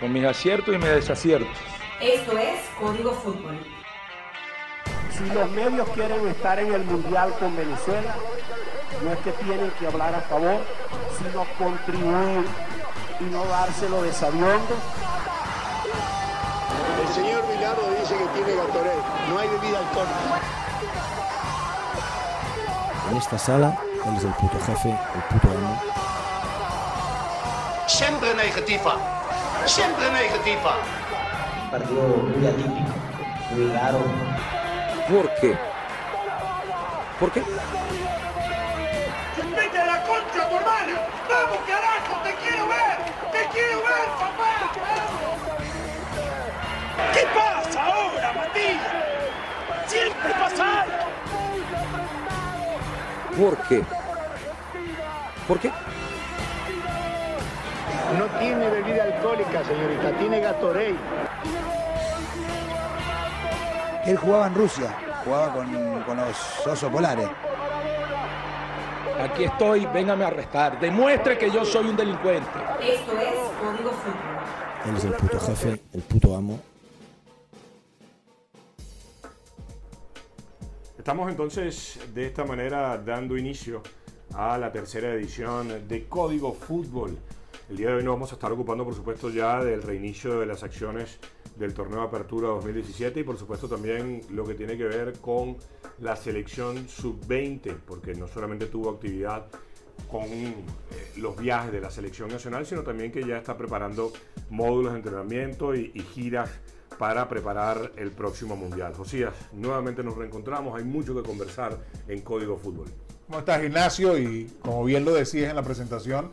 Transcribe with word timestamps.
Con 0.00 0.12
mis 0.12 0.24
aciertos 0.24 0.74
y 0.74 0.78
mis 0.78 0.88
desaciertos. 0.88 1.56
Esto 2.00 2.38
es 2.38 2.60
Código 2.78 3.12
Fútbol. 3.12 3.58
Si 5.10 5.24
los 5.26 5.50
medios 5.50 5.88
quieren 5.90 6.26
estar 6.28 6.58
en 6.58 6.74
el 6.74 6.84
Mundial 6.84 7.34
con 7.38 7.56
Venezuela, 7.56 8.14
no 9.02 9.12
es 9.12 9.18
que 9.20 9.32
tienen 9.32 9.70
que 9.78 9.86
hablar 9.86 10.14
a 10.14 10.20
favor, 10.22 10.60
sino 11.18 11.44
contribuir 11.58 12.44
y 13.20 13.24
no 13.24 13.44
dárselo 13.46 14.02
de 14.02 14.12
sabiondo. 14.12 14.76
El 17.00 17.14
señor 17.14 17.46
Milano 17.46 17.82
dice 17.98 18.16
que 18.16 18.26
tiene 18.34 18.60
Gatorade, 18.60 19.02
no 19.30 19.38
hay 19.38 19.48
bebida 19.48 19.78
alcohólica. 19.78 20.40
En 23.10 23.16
esta 23.16 23.38
sala, 23.38 23.78
él 24.06 24.16
es 24.16 24.24
el 24.24 24.32
puto 24.34 24.58
jefe, 24.66 24.90
el 24.90 25.22
puto 25.22 25.48
amo. 25.56 25.95
Siempre 27.96 28.34
negativa, 28.34 28.98
siempre 29.64 30.12
negativa. 30.12 30.76
Un 31.62 31.70
partido 31.70 32.02
muy 32.02 32.46
atípico, 32.46 32.92
muy 33.52 33.72
raro. 33.72 34.00
¿Por 35.08 35.34
qué? 35.36 35.56
¿Por 37.18 37.32
qué? 37.32 37.40
¡Vete 39.56 39.78
a 39.78 39.86
la 39.86 40.02
concha 40.02 40.46
tu 40.46 40.56
hermana! 40.56 41.00
¡Vamos, 41.26 41.58
carajo! 41.66 42.22
¡Te 42.22 42.34
quiero 42.34 42.68
ver! 42.68 42.98
¡Te 43.32 43.48
quiero 43.48 43.78
ver, 43.78 44.08
papá! 44.20 44.72
¿Qué 47.14 47.24
pasa 47.34 47.82
ahora, 47.82 48.32
Matías? 48.34 48.92
¡Siempre 49.86 50.32
pasa 50.34 50.82
algo! 50.82 51.06
¿Por 53.38 53.56
qué? 53.68 53.82
¿Por 55.48 55.58
qué? 55.60 55.72
No 58.14 58.26
tiene 58.38 58.70
bebida 58.70 59.04
alcohólica, 59.04 59.64
señorita, 59.64 60.12
tiene 60.18 60.40
Gatorade. 60.40 60.96
Él 64.06 64.16
jugaba 64.16 64.46
en 64.46 64.54
Rusia, 64.54 64.96
jugaba 65.24 65.52
con, 65.52 66.02
con 66.02 66.16
los 66.16 66.66
osos 66.66 66.90
polares. 66.92 67.28
Aquí 69.20 69.44
estoy, 69.44 69.86
véngame 69.86 70.24
a 70.24 70.28
arrestar. 70.28 70.78
Demuestre 70.78 71.36
que 71.36 71.50
yo 71.50 71.64
soy 71.64 71.88
un 71.88 71.96
delincuente. 71.96 72.48
Esto 72.80 73.12
es 73.18 73.34
Código 73.60 73.90
Fútbol. 73.90 74.36
Él 74.86 74.96
es 74.96 75.04
el 75.04 75.12
puto 75.14 75.40
jefe, 75.40 75.82
el 75.92 76.02
puto 76.02 76.36
amo. 76.36 76.60
Estamos 80.96 81.30
entonces 81.30 81.98
de 82.14 82.26
esta 82.26 82.44
manera 82.44 82.98
dando 82.98 83.36
inicio 83.36 83.82
a 84.34 84.58
la 84.58 84.70
tercera 84.70 85.08
edición 85.14 85.88
de 85.88 86.06
Código 86.08 86.52
Fútbol. 86.52 87.16
El 87.68 87.78
día 87.78 87.88
de 87.88 87.94
hoy 87.96 88.04
nos 88.04 88.14
vamos 88.14 88.30
a 88.30 88.36
estar 88.36 88.52
ocupando, 88.52 88.84
por 88.84 88.94
supuesto, 88.94 89.28
ya 89.28 89.62
del 89.64 89.82
reinicio 89.82 90.38
de 90.38 90.46
las 90.46 90.62
acciones 90.62 91.18
del 91.56 91.74
torneo 91.74 91.98
de 91.98 92.06
Apertura 92.06 92.46
2017 92.48 93.20
y, 93.20 93.24
por 93.24 93.36
supuesto, 93.36 93.68
también 93.68 94.20
lo 94.30 94.44
que 94.44 94.54
tiene 94.54 94.76
que 94.76 94.84
ver 94.84 95.14
con 95.14 95.56
la 95.98 96.14
selección 96.14 96.88
sub-20, 96.88 97.76
porque 97.84 98.14
no 98.14 98.28
solamente 98.28 98.66
tuvo 98.66 98.90
actividad 98.90 99.46
con 100.08 100.22
eh, 100.22 100.54
los 101.16 101.36
viajes 101.36 101.72
de 101.72 101.80
la 101.80 101.90
selección 101.90 102.28
nacional, 102.28 102.64
sino 102.66 102.82
también 102.82 103.10
que 103.10 103.26
ya 103.26 103.36
está 103.36 103.56
preparando 103.56 104.12
módulos 104.48 104.92
de 104.92 104.98
entrenamiento 104.98 105.74
y, 105.74 105.90
y 105.92 106.02
giras 106.02 106.48
para 106.98 107.28
preparar 107.28 107.90
el 107.96 108.12
próximo 108.12 108.54
Mundial. 108.54 108.94
Josías, 108.94 109.34
nuevamente 109.52 110.04
nos 110.04 110.16
reencontramos, 110.16 110.78
hay 110.78 110.84
mucho 110.84 111.16
que 111.16 111.28
conversar 111.28 111.76
en 112.06 112.20
Código 112.20 112.56
Fútbol. 112.58 112.86
¿Cómo 113.26 113.40
estás, 113.40 113.64
Ignacio? 113.64 114.16
Y 114.16 114.46
como 114.60 114.84
bien 114.84 115.04
lo 115.04 115.12
decías 115.12 115.50
en 115.50 115.56
la 115.56 115.62
presentación, 115.62 116.30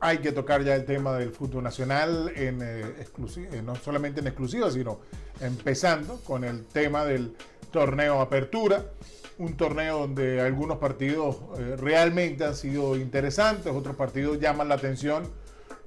hay 0.00 0.18
que 0.18 0.32
tocar 0.32 0.64
ya 0.64 0.74
el 0.74 0.84
tema 0.84 1.18
del 1.18 1.30
fútbol 1.30 1.62
nacional, 1.62 2.32
en, 2.34 2.60
eh, 2.62 3.06
eh, 3.36 3.62
no 3.62 3.76
solamente 3.76 4.20
en 4.20 4.26
exclusiva, 4.26 4.70
sino 4.70 5.00
empezando 5.40 6.20
con 6.24 6.44
el 6.44 6.64
tema 6.64 7.04
del 7.04 7.36
torneo 7.70 8.20
Apertura, 8.20 8.84
un 9.40 9.56
torneo 9.56 10.00
donde 10.00 10.40
algunos 10.40 10.78
partidos 10.78 11.36
eh, 11.58 11.76
realmente 11.78 12.44
han 12.44 12.54
sido 12.54 12.96
interesantes, 12.96 13.72
otros 13.72 13.96
partidos 13.96 14.38
llaman 14.38 14.68
la 14.68 14.74
atención 14.74 15.24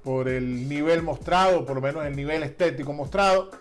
por 0.03 0.27
el 0.27 0.67
nivel 0.67 1.03
mostrado, 1.03 1.65
por 1.65 1.75
lo 1.75 1.81
menos 1.81 2.05
el 2.05 2.15
nivel 2.15 2.43
estético 2.43 2.93
mostrado. 2.93 3.51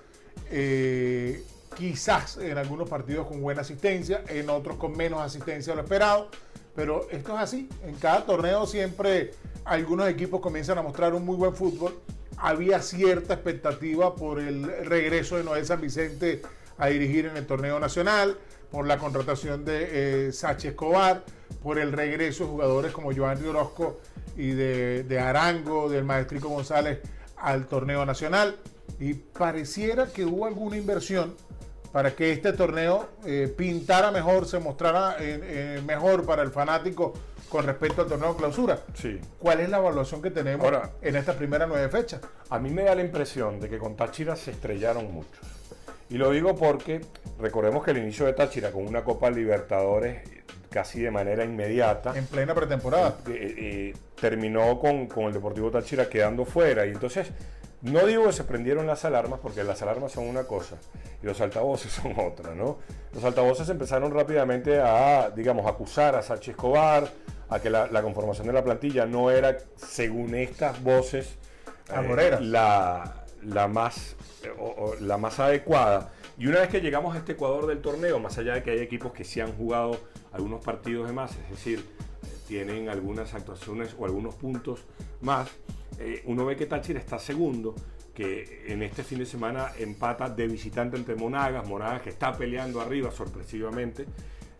Eh, 0.50 1.44
quizás 1.76 2.38
en 2.38 2.58
algunos 2.58 2.88
partidos 2.88 3.26
con 3.26 3.40
buena 3.40 3.60
asistencia, 3.60 4.22
en 4.28 4.48
otros 4.50 4.76
con 4.76 4.96
menos 4.96 5.20
asistencia 5.20 5.72
de 5.72 5.76
lo 5.76 5.82
esperado, 5.82 6.28
pero 6.74 7.06
esto 7.10 7.34
es 7.34 7.40
así. 7.40 7.68
En 7.84 7.94
cada 7.96 8.24
torneo 8.24 8.66
siempre 8.66 9.32
algunos 9.64 10.08
equipos 10.08 10.40
comienzan 10.40 10.78
a 10.78 10.82
mostrar 10.82 11.14
un 11.14 11.24
muy 11.24 11.36
buen 11.36 11.54
fútbol. 11.54 12.00
Había 12.36 12.80
cierta 12.82 13.34
expectativa 13.34 14.14
por 14.14 14.40
el 14.40 14.64
regreso 14.84 15.36
de 15.36 15.44
Noel 15.44 15.64
San 15.64 15.80
Vicente 15.80 16.42
a 16.78 16.88
dirigir 16.88 17.26
en 17.26 17.36
el 17.36 17.46
torneo 17.46 17.78
nacional, 17.78 18.38
por 18.70 18.86
la 18.86 18.98
contratación 18.98 19.64
de 19.64 20.28
eh, 20.28 20.32
Sachi 20.32 20.68
Escobar, 20.68 21.22
por 21.62 21.78
el 21.78 21.92
regreso 21.92 22.44
de 22.44 22.50
jugadores 22.50 22.92
como 22.92 23.12
Giovanni 23.12 23.46
Orozco 23.46 24.00
y 24.36 24.50
de, 24.52 25.20
Arango, 25.20 25.88
del 25.88 26.04
Maestrico 26.04 26.48
González 26.48 27.00
al 27.36 27.66
torneo 27.66 28.06
nacional 28.06 28.56
y 28.98 29.14
pareciera 29.14 30.06
que 30.06 30.24
hubo 30.24 30.46
alguna 30.46 30.76
inversión 30.76 31.34
para 31.92 32.14
que 32.14 32.32
este 32.32 32.52
torneo 32.52 33.08
eh, 33.26 33.52
pintara 33.54 34.10
mejor, 34.10 34.46
se 34.46 34.58
mostrara 34.58 35.16
eh, 35.20 35.40
eh, 35.42 35.82
mejor 35.86 36.24
para 36.24 36.42
el 36.42 36.50
fanático 36.50 37.12
con 37.52 37.66
respecto 37.66 38.00
al 38.00 38.08
torneo 38.08 38.30
de 38.32 38.38
clausura. 38.38 38.78
Sí. 38.94 39.20
¿Cuál 39.38 39.60
es 39.60 39.68
la 39.68 39.76
evaluación 39.76 40.22
que 40.22 40.30
tenemos 40.30 40.64
Ahora, 40.64 40.92
en 41.02 41.16
esta 41.16 41.34
primera 41.34 41.66
nueve 41.66 41.86
fechas? 41.90 42.22
A 42.48 42.58
mí 42.58 42.70
me 42.70 42.82
da 42.84 42.94
la 42.94 43.02
impresión 43.02 43.60
de 43.60 43.68
que 43.68 43.76
con 43.76 43.94
Táchira 43.94 44.36
se 44.36 44.52
estrellaron 44.52 45.12
muchos. 45.12 45.46
Y 46.08 46.16
lo 46.16 46.30
digo 46.30 46.56
porque 46.56 47.02
recordemos 47.38 47.84
que 47.84 47.90
el 47.90 47.98
inicio 47.98 48.24
de 48.24 48.32
Táchira 48.32 48.70
con 48.70 48.86
una 48.86 49.04
Copa 49.04 49.30
Libertadores 49.30 50.22
casi 50.70 51.02
de 51.02 51.10
manera 51.10 51.44
inmediata. 51.44 52.16
En 52.16 52.24
plena 52.24 52.54
pretemporada. 52.54 53.18
eh, 53.28 53.54
eh, 53.58 53.94
terminó 54.18 54.80
con, 54.80 55.06
con 55.06 55.24
el 55.24 55.34
Deportivo 55.34 55.70
Táchira 55.70 56.08
quedando 56.08 56.46
fuera. 56.46 56.86
Y 56.86 56.92
entonces, 56.92 57.28
no 57.82 58.06
digo 58.06 58.24
que 58.24 58.32
se 58.32 58.44
prendieron 58.44 58.86
las 58.86 59.04
alarmas, 59.04 59.40
porque 59.40 59.62
las 59.62 59.82
alarmas 59.82 60.12
son 60.12 60.26
una 60.26 60.44
cosa 60.44 60.76
y 61.22 61.26
los 61.26 61.38
altavoces 61.42 61.92
son 62.02 62.18
otra, 62.18 62.54
¿no? 62.54 62.78
Los 63.12 63.22
altavoces 63.24 63.68
empezaron 63.68 64.10
rápidamente 64.10 64.80
a, 64.80 65.30
digamos, 65.30 65.66
acusar 65.66 66.14
a 66.16 66.22
Sánchez 66.22 66.54
Escobar, 66.54 67.10
a 67.52 67.60
que 67.60 67.70
la, 67.70 67.86
la 67.88 68.02
conformación 68.02 68.46
de 68.46 68.52
la 68.52 68.62
plantilla 68.64 69.06
no 69.06 69.30
era, 69.30 69.56
según 69.76 70.34
estas 70.34 70.82
voces, 70.82 71.36
eh, 72.02 72.40
la, 72.40 73.24
la, 73.42 73.68
más, 73.68 74.16
o- 74.58 74.64
o 74.90 74.94
la 75.00 75.18
más 75.18 75.38
adecuada. 75.40 76.10
Y 76.38 76.46
una 76.46 76.60
vez 76.60 76.68
que 76.70 76.80
llegamos 76.80 77.14
a 77.14 77.18
este 77.18 77.32
Ecuador 77.32 77.66
del 77.66 77.80
torneo, 77.80 78.18
más 78.18 78.38
allá 78.38 78.54
de 78.54 78.62
que 78.62 78.70
hay 78.70 78.78
equipos 78.80 79.12
que 79.12 79.24
sí 79.24 79.40
han 79.40 79.52
jugado 79.52 79.98
algunos 80.32 80.64
partidos 80.64 81.06
de 81.06 81.12
más, 81.12 81.32
es 81.32 81.50
decir, 81.50 81.84
tienen 82.48 82.88
algunas 82.88 83.34
actuaciones 83.34 83.94
o 83.98 84.04
algunos 84.06 84.34
puntos 84.34 84.80
más, 85.20 85.48
eh, 85.98 86.22
uno 86.26 86.44
ve 86.46 86.56
que 86.56 86.66
Táchira 86.66 86.98
está 86.98 87.18
segundo, 87.18 87.74
que 88.14 88.64
en 88.68 88.82
este 88.82 89.02
fin 89.04 89.18
de 89.18 89.26
semana 89.26 89.72
empata 89.78 90.28
de 90.28 90.46
visitante 90.48 90.96
entre 90.96 91.14
Monagas, 91.14 91.66
Monagas 91.66 92.02
que 92.02 92.10
está 92.10 92.32
peleando 92.32 92.80
arriba 92.80 93.10
sorpresivamente, 93.10 94.06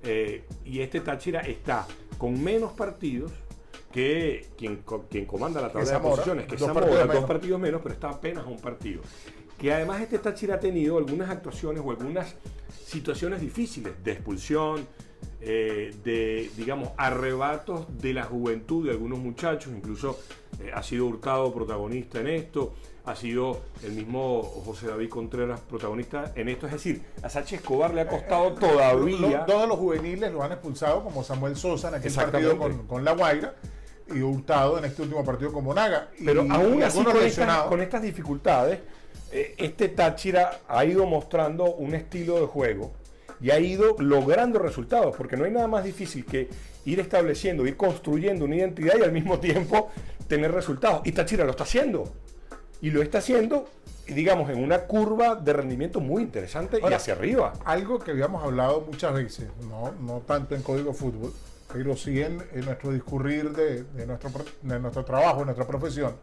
eh, 0.05 0.45
y 0.65 0.81
este 0.81 1.01
Táchira 1.01 1.41
está 1.41 1.87
con 2.23 2.41
menos 2.41 2.71
partidos 2.71 3.33
que 3.91 4.47
quien, 4.57 4.85
quien 5.11 5.27
comanda 5.27 5.61
la 5.61 5.73
tabla 5.73 5.91
de 5.91 5.99
posiciones, 5.99 6.47
que 6.47 6.55
es 6.55 6.61
dos 6.61 6.69
Zamora, 6.69 6.87
partidos 6.87 7.15
dos 7.15 7.25
partidos 7.25 7.61
menos, 7.61 7.81
pero 7.83 7.95
está 7.95 8.11
apenas 8.11 8.45
a 8.45 8.49
un 8.49 8.61
partido. 8.61 9.03
Que 9.59 9.73
además 9.73 10.01
este 10.03 10.21
Táchira 10.21 10.55
ha 10.55 10.61
tenido 10.61 10.99
algunas 10.99 11.29
actuaciones 11.29 11.83
o 11.85 11.91
algunas 11.91 12.37
situaciones 12.87 13.41
difíciles 13.41 13.95
de 14.05 14.13
expulsión, 14.13 14.87
eh, 15.41 15.95
de, 16.05 16.51
digamos, 16.57 16.91
arrebatos 16.97 17.87
de 18.01 18.15
la 18.15 18.25
juventud 18.25 18.85
de 18.87 18.93
algunos 18.93 19.19
muchachos, 19.19 19.73
incluso 19.77 20.19
eh, 20.61 20.71
ha 20.75 20.83
sido 20.83 21.07
Hurtado 21.07 21.53
protagonista 21.53 22.21
en 22.21 22.29
esto, 22.29 22.75
ha 23.05 23.17
sido 23.17 23.61
el 23.83 23.93
mismo 23.93 24.43
José 24.65 24.87
David 24.87 25.09
Contreras 25.09 25.59
protagonista 25.61 26.33
en 26.37 26.49
esto, 26.49 26.67
es 26.67 26.73
decir, 26.73 27.03
a 27.23 27.29
Sánchez 27.29 27.61
Escobar 27.61 27.93
le 27.93 28.03
ha 28.03 28.07
costado 28.09 28.51
Lo- 28.51 28.55
todavía... 28.57 29.45
dos 29.47 29.63
de 29.63 29.67
los 29.67 29.77
juveniles 29.79 30.33
los 30.33 30.43
han 30.43 30.53
expulsado, 30.53 31.03
como 31.03 31.25
Samuel 31.25 31.57
Sosa 31.57 31.89
en 31.89 31.95
aquel 31.97 32.13
partido 32.13 32.57
con, 32.57 32.87
con 32.87 33.05
La 33.05 33.13
Guaira 33.13 33.55
y 34.15 34.21
Hurtado 34.21 34.79
en 34.79 34.85
este 34.85 35.03
último 35.03 35.25
partido 35.25 35.53
con 35.53 35.65
Monaga. 35.65 36.11
Pero 36.25 36.45
y 36.45 36.51
aún 36.51 36.83
así, 36.83 36.99
con 36.99 37.09
estas, 37.09 37.23
lesionados. 37.25 37.67
con 37.69 37.81
estas 37.81 38.03
dificultades, 38.03 38.79
eh, 39.33 39.55
este 39.59 39.89
Táchira 39.89 40.61
ha 40.69 40.85
ido 40.85 41.05
mostrando 41.07 41.65
un 41.75 41.95
estilo 41.95 42.39
de 42.39 42.47
juego 42.47 42.93
y 43.43 43.51
ha 43.51 43.59
ido 43.59 43.97
logrando 43.99 44.61
resultados, 44.61 45.17
porque 45.17 45.37
no 45.37 45.45
hay 45.45 45.51
nada 45.51 45.67
más 45.67 45.85
difícil 45.85 46.25
que 46.25 46.49
ir 46.85 47.01
estableciendo, 47.01 47.67
ir 47.67 47.77
construyendo 47.77 48.45
una 48.45 48.57
identidad 48.57 48.95
y 48.99 49.03
al 49.03 49.13
mismo 49.13 49.41
tiempo 49.41 49.91
tener 50.29 50.53
resultados. 50.53 51.03
Y 51.05 51.13
Táchira 51.13 51.45
lo 51.45 51.51
está 51.51 51.65
haciendo. 51.65 52.13
Y 52.81 52.91
lo 52.91 53.03
está 53.03 53.19
haciendo, 53.19 53.69
digamos, 54.07 54.49
en 54.51 54.63
una 54.63 54.83
curva 54.83 55.35
de 55.35 55.53
rendimiento 55.53 56.01
muy 56.01 56.23
interesante 56.23 56.79
y 56.81 56.93
hacia 56.93 57.15
arriba. 57.15 57.53
Algo 57.65 57.99
que 57.99 58.13
habíamos 58.13 58.43
hablado 58.43 58.81
muchas 58.81 59.13
veces, 59.15 59.49
no, 59.69 59.93
no 60.01 60.21
tanto 60.21 60.55
en 60.55 60.63
Código 60.63 60.93
Fútbol, 60.93 61.33
pero 61.73 61.97
sí 61.97 62.21
en, 62.21 62.43
en 62.53 62.65
nuestro 62.65 62.91
discurrir 62.93 63.51
de, 63.51 63.85
de 63.85 64.07
nuestro, 64.07 64.31
de 64.63 64.81
nuestro 64.81 65.05
trabajo, 65.05 65.41
de 65.41 65.47
nuestra 65.47 65.67
profesión, 65.67 66.15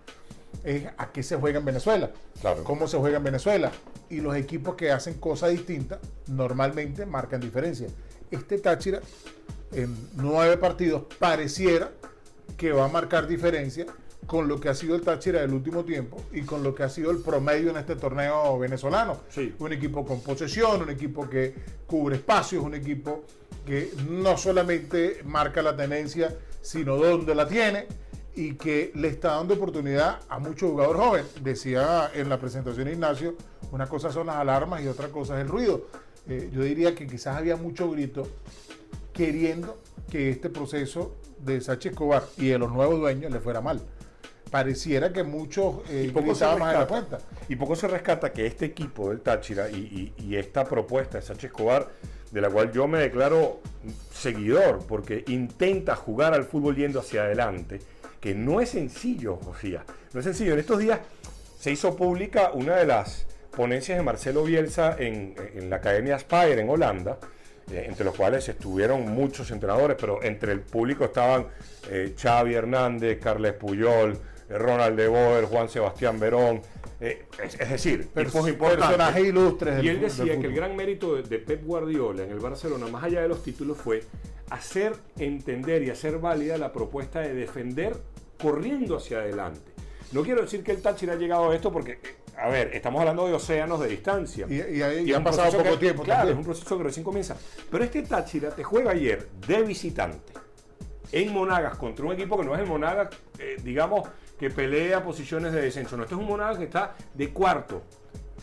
es 0.63 0.85
a 0.97 1.11
qué 1.11 1.23
se 1.23 1.35
juega 1.35 1.59
en 1.59 1.65
Venezuela, 1.65 2.11
Claro. 2.41 2.63
cómo 2.63 2.87
se 2.87 2.97
juega 2.97 3.17
en 3.17 3.23
Venezuela. 3.23 3.71
Y 4.09 4.21
los 4.21 4.35
equipos 4.35 4.75
que 4.75 4.91
hacen 4.91 5.15
cosas 5.15 5.51
distintas 5.51 5.99
normalmente 6.27 7.05
marcan 7.05 7.39
diferencia. 7.41 7.87
Este 8.31 8.57
Táchira, 8.57 8.99
en 9.71 9.95
nueve 10.15 10.57
partidos, 10.57 11.03
pareciera 11.19 11.91
que 12.57 12.71
va 12.71 12.85
a 12.85 12.87
marcar 12.87 13.27
diferencia 13.27 13.85
con 14.25 14.47
lo 14.47 14.59
que 14.59 14.69
ha 14.69 14.75
sido 14.75 14.95
el 14.95 15.01
Táchira 15.01 15.41
del 15.41 15.53
último 15.53 15.85
tiempo 15.85 16.17
y 16.31 16.41
con 16.41 16.61
lo 16.61 16.75
que 16.75 16.83
ha 16.83 16.89
sido 16.89 17.09
el 17.09 17.19
promedio 17.19 17.71
en 17.71 17.77
este 17.77 17.95
torneo 17.95 18.57
venezolano. 18.59 19.21
Sí. 19.29 19.55
Un 19.59 19.73
equipo 19.73 20.05
con 20.05 20.21
posesión, 20.21 20.81
un 20.83 20.89
equipo 20.89 21.27
que 21.29 21.55
cubre 21.87 22.17
espacios, 22.17 22.63
un 22.63 22.75
equipo 22.75 23.23
que 23.65 23.91
no 24.09 24.37
solamente 24.37 25.21
marca 25.25 25.61
la 25.61 25.75
tenencia, 25.75 26.35
sino 26.61 26.97
dónde 26.97 27.33
la 27.33 27.47
tiene 27.47 27.87
y 28.35 28.53
que 28.53 28.91
le 28.95 29.07
está 29.09 29.35
dando 29.35 29.55
oportunidad 29.55 30.19
a 30.29 30.39
muchos 30.39 30.71
jugadores 30.71 31.01
jóvenes. 31.01 31.43
Decía 31.43 32.11
en 32.13 32.29
la 32.29 32.39
presentación 32.39 32.87
Ignacio, 32.87 33.35
una 33.71 33.87
cosa 33.87 34.11
son 34.11 34.27
las 34.27 34.35
alarmas 34.37 34.81
y 34.81 34.87
otra 34.87 35.09
cosa 35.09 35.35
es 35.37 35.41
el 35.41 35.47
ruido. 35.49 35.87
Eh, 36.27 36.49
yo 36.53 36.61
diría 36.63 36.93
que 36.95 37.07
quizás 37.07 37.37
había 37.37 37.55
mucho 37.55 37.89
grito 37.91 38.27
queriendo 39.13 39.77
que 40.09 40.29
este 40.29 40.49
proceso 40.49 41.15
de 41.39 41.61
Sánchez 41.61 41.93
Escobar 41.93 42.23
y 42.37 42.47
de 42.49 42.57
los 42.57 42.71
nuevos 42.71 42.99
dueños 42.99 43.31
le 43.31 43.39
fuera 43.39 43.61
mal. 43.61 43.81
Pareciera 44.51 45.13
que 45.13 45.23
muchos 45.23 45.75
eh, 45.89 46.05
Y 46.07 46.11
poco, 46.11 46.33
se 46.33 46.43
más 46.45 46.53
de 46.55 46.59
la 46.59 46.65
rescata, 46.79 46.87
cuenta. 46.87 47.17
y 47.47 47.55
poco 47.55 47.75
se 47.75 47.87
rescata 47.87 48.33
que 48.33 48.47
este 48.47 48.65
equipo 48.65 49.09
del 49.09 49.21
Táchira 49.21 49.69
y, 49.69 50.13
y- 50.17 50.23
y 50.23 50.35
esta 50.37 50.63
propuesta 50.65 51.19
de 51.19 51.23
Sánchez 51.23 51.51
Escobar, 51.51 51.87
de 52.31 52.41
la 52.41 52.49
cual 52.49 52.71
yo 52.71 52.87
me 52.87 52.99
declaro 52.99 53.59
seguidor, 54.11 54.79
porque 54.87 55.23
intenta 55.27 55.95
jugar 55.95 56.33
al 56.33 56.45
fútbol 56.45 56.75
yendo 56.75 56.99
hacia 56.99 57.23
adelante, 57.23 57.79
que 58.19 58.35
no 58.35 58.61
es 58.61 58.69
sencillo, 58.69 59.37
Josía. 59.37 59.83
No 60.13 60.19
es 60.19 60.25
sencillo. 60.25 60.53
En 60.53 60.59
estos 60.59 60.79
días 60.79 60.99
se 61.59 61.71
hizo 61.71 61.95
pública 61.95 62.51
una 62.53 62.75
de 62.75 62.85
las 62.85 63.25
ponencias 63.55 63.97
de 63.97 64.03
Marcelo 64.03 64.43
Bielsa 64.43 64.95
en, 64.97 65.35
en 65.53 65.69
la 65.69 65.77
Academia 65.77 66.15
Aspire 66.15 66.61
en 66.61 66.69
Holanda, 66.69 67.17
eh, 67.71 67.85
entre 67.87 68.05
los 68.05 68.15
cuales 68.15 68.47
estuvieron 68.47 69.09
muchos 69.09 69.51
entrenadores, 69.51 69.97
pero 69.99 70.23
entre 70.23 70.51
el 70.51 70.61
público 70.61 71.05
estaban 71.05 71.47
eh, 71.89 72.13
Xavi 72.17 72.53
Hernández, 72.53 73.19
Carles 73.19 73.53
Puyol, 73.53 74.17
eh, 74.49 74.57
Ronald 74.57 74.97
de 74.97 75.07
Boer, 75.07 75.45
Juan 75.45 75.69
Sebastián 75.69 76.19
Verón, 76.19 76.61
eh, 77.01 77.25
es, 77.41 77.57
es 77.57 77.69
decir, 77.69 78.09
personajes 78.09 79.25
ilustres 79.25 79.81
Y 79.81 79.87
él 79.87 80.01
decía 80.01 80.37
que 80.37 80.47
el 80.47 80.53
gran 80.53 80.75
mérito 80.75 81.15
de, 81.15 81.23
de 81.23 81.39
Pep 81.39 81.63
Guardiola 81.63 82.23
en 82.23 82.31
el 82.31 82.39
Barcelona, 82.39 82.87
más 82.87 83.05
allá 83.05 83.21
de 83.21 83.29
los 83.29 83.41
títulos, 83.41 83.77
fue 83.77 84.03
hacer 84.49 84.93
entender 85.17 85.83
y 85.83 85.89
hacer 85.89 86.19
válida 86.19 86.57
la 86.57 86.71
propuesta 86.71 87.19
de 87.21 87.33
defender 87.33 87.97
corriendo 88.41 88.97
hacia 88.97 89.19
adelante. 89.19 89.71
No 90.11 90.23
quiero 90.23 90.41
decir 90.41 90.63
que 90.63 90.71
el 90.71 90.81
Táchira 90.81 91.13
ha 91.13 91.15
llegado 91.17 91.51
a 91.51 91.55
esto 91.55 91.71
porque, 91.71 91.99
a 92.37 92.49
ver, 92.49 92.73
estamos 92.73 92.99
hablando 92.99 93.27
de 93.27 93.33
océanos 93.33 93.79
de 93.79 93.87
distancia. 93.89 94.47
Y, 94.49 94.55
y 94.77 94.81
ahí 94.81 95.03
Y 95.03 95.05
ya 95.05 95.11
es 95.11 95.15
ha 95.15 95.17
un 95.19 95.23
pasado 95.23 95.51
poco 95.51 95.71
que- 95.71 95.77
tiempo. 95.77 96.03
Claro, 96.03 96.19
también. 96.29 96.39
es 96.39 96.39
un 96.39 96.45
proceso 96.53 96.77
que 96.77 96.83
recién 96.83 97.03
comienza. 97.03 97.37
Pero 97.69 97.83
este 97.83 98.01
Táchira 98.03 98.49
te 98.51 98.63
juega 98.63 98.91
ayer 98.91 99.27
de 99.47 99.61
visitante 99.61 100.33
en 101.11 101.31
Monagas 101.33 101.77
contra 101.77 102.05
un 102.05 102.13
equipo 102.13 102.37
que 102.37 102.45
no 102.45 102.53
es 102.55 102.61
el 102.61 102.67
Monagas, 102.67 103.09
eh, 103.39 103.57
digamos, 103.63 104.07
que 104.39 104.49
pelea 104.49 105.03
posiciones 105.03 105.51
de 105.53 105.61
descenso. 105.61 105.95
No, 105.97 106.03
este 106.03 106.15
es 106.15 106.21
un 106.21 106.27
Monagas 106.27 106.57
que 106.57 106.63
está 106.63 106.95
de 107.13 107.29
cuarto 107.31 107.83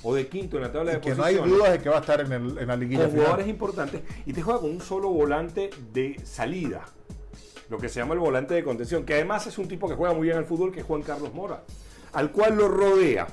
o 0.03 0.15
de 0.15 0.29
quinto 0.29 0.57
en 0.57 0.63
la 0.63 0.73
tabla 0.73 0.93
Y 0.93 0.95
de 0.97 1.01
que 1.01 1.15
no 1.15 1.25
hay 1.25 1.37
posiciones. 1.37 1.53
dudas 1.59 1.73
de 1.73 1.79
que 1.81 1.89
va 1.89 1.97
a 1.97 2.01
estar 2.01 2.21
en, 2.21 2.33
el- 2.33 2.59
en 2.59 2.67
la 2.69 2.77
liguilla 2.77 3.03
con 3.03 3.11
final. 3.11 3.25
jugadores 3.27 3.49
importantes 3.49 4.03
y 4.25 4.33
te 4.33 4.43
juega 4.43 4.61
con 4.61 4.71
un 4.71 4.81
solo 4.81 5.09
volante 5.11 5.71
de 5.93 6.21
salida. 6.25 6.85
Lo 7.69 7.79
que 7.79 7.89
se 7.89 7.99
llama 8.01 8.15
el 8.15 8.21
volante 8.21 8.55
de 8.55 8.63
contención, 8.63 9.05
que 9.05 9.15
además 9.15 9.47
es 9.47 9.59
un 9.59 9.67
tipo 9.67 9.89
que 9.89 9.95
juega 9.97 10.15
muy 10.15 10.27
bien 10.29 10.37
al 10.39 10.45
fútbol, 10.45 10.71
que 10.73 10.81
es 10.81 10.87
Juan 10.87 11.03
Carlos 11.03 11.35
Mora, 11.35 11.65
al 12.13 12.31
cual 12.31 12.57
lo 12.57 12.69
rodea 12.69 13.27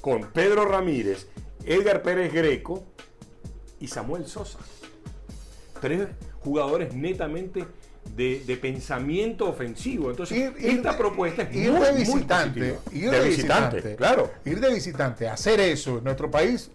con 0.00 0.30
Pedro 0.32 0.64
Ramírez, 0.64 1.26
Edgar 1.64 2.02
Pérez 2.02 2.32
Greco 2.32 2.84
y 3.80 3.88
Samuel 3.88 4.26
Sosa. 4.26 4.58
Tres 5.80 6.08
jugadores 6.40 6.94
netamente 6.94 7.66
de, 8.16 8.42
de 8.46 8.56
pensamiento 8.56 9.48
ofensivo. 9.48 10.10
Entonces, 10.10 10.36
Ir- 10.38 10.54
esta 10.58 10.96
propuesta 10.96 11.42
es 11.42 11.54
ir 11.56 11.70
muy, 11.72 11.80
de 11.80 11.92
visitante, 11.92 12.78
ir 12.92 13.10
de 13.10 13.20
visitante, 13.20 13.96
claro. 13.96 14.30
Ir 14.44 14.60
de 14.60 14.72
visitante, 14.74 15.28
hacer 15.28 15.60
eso 15.60 15.98
en 15.98 16.04
nuestro 16.04 16.30
país 16.30 16.70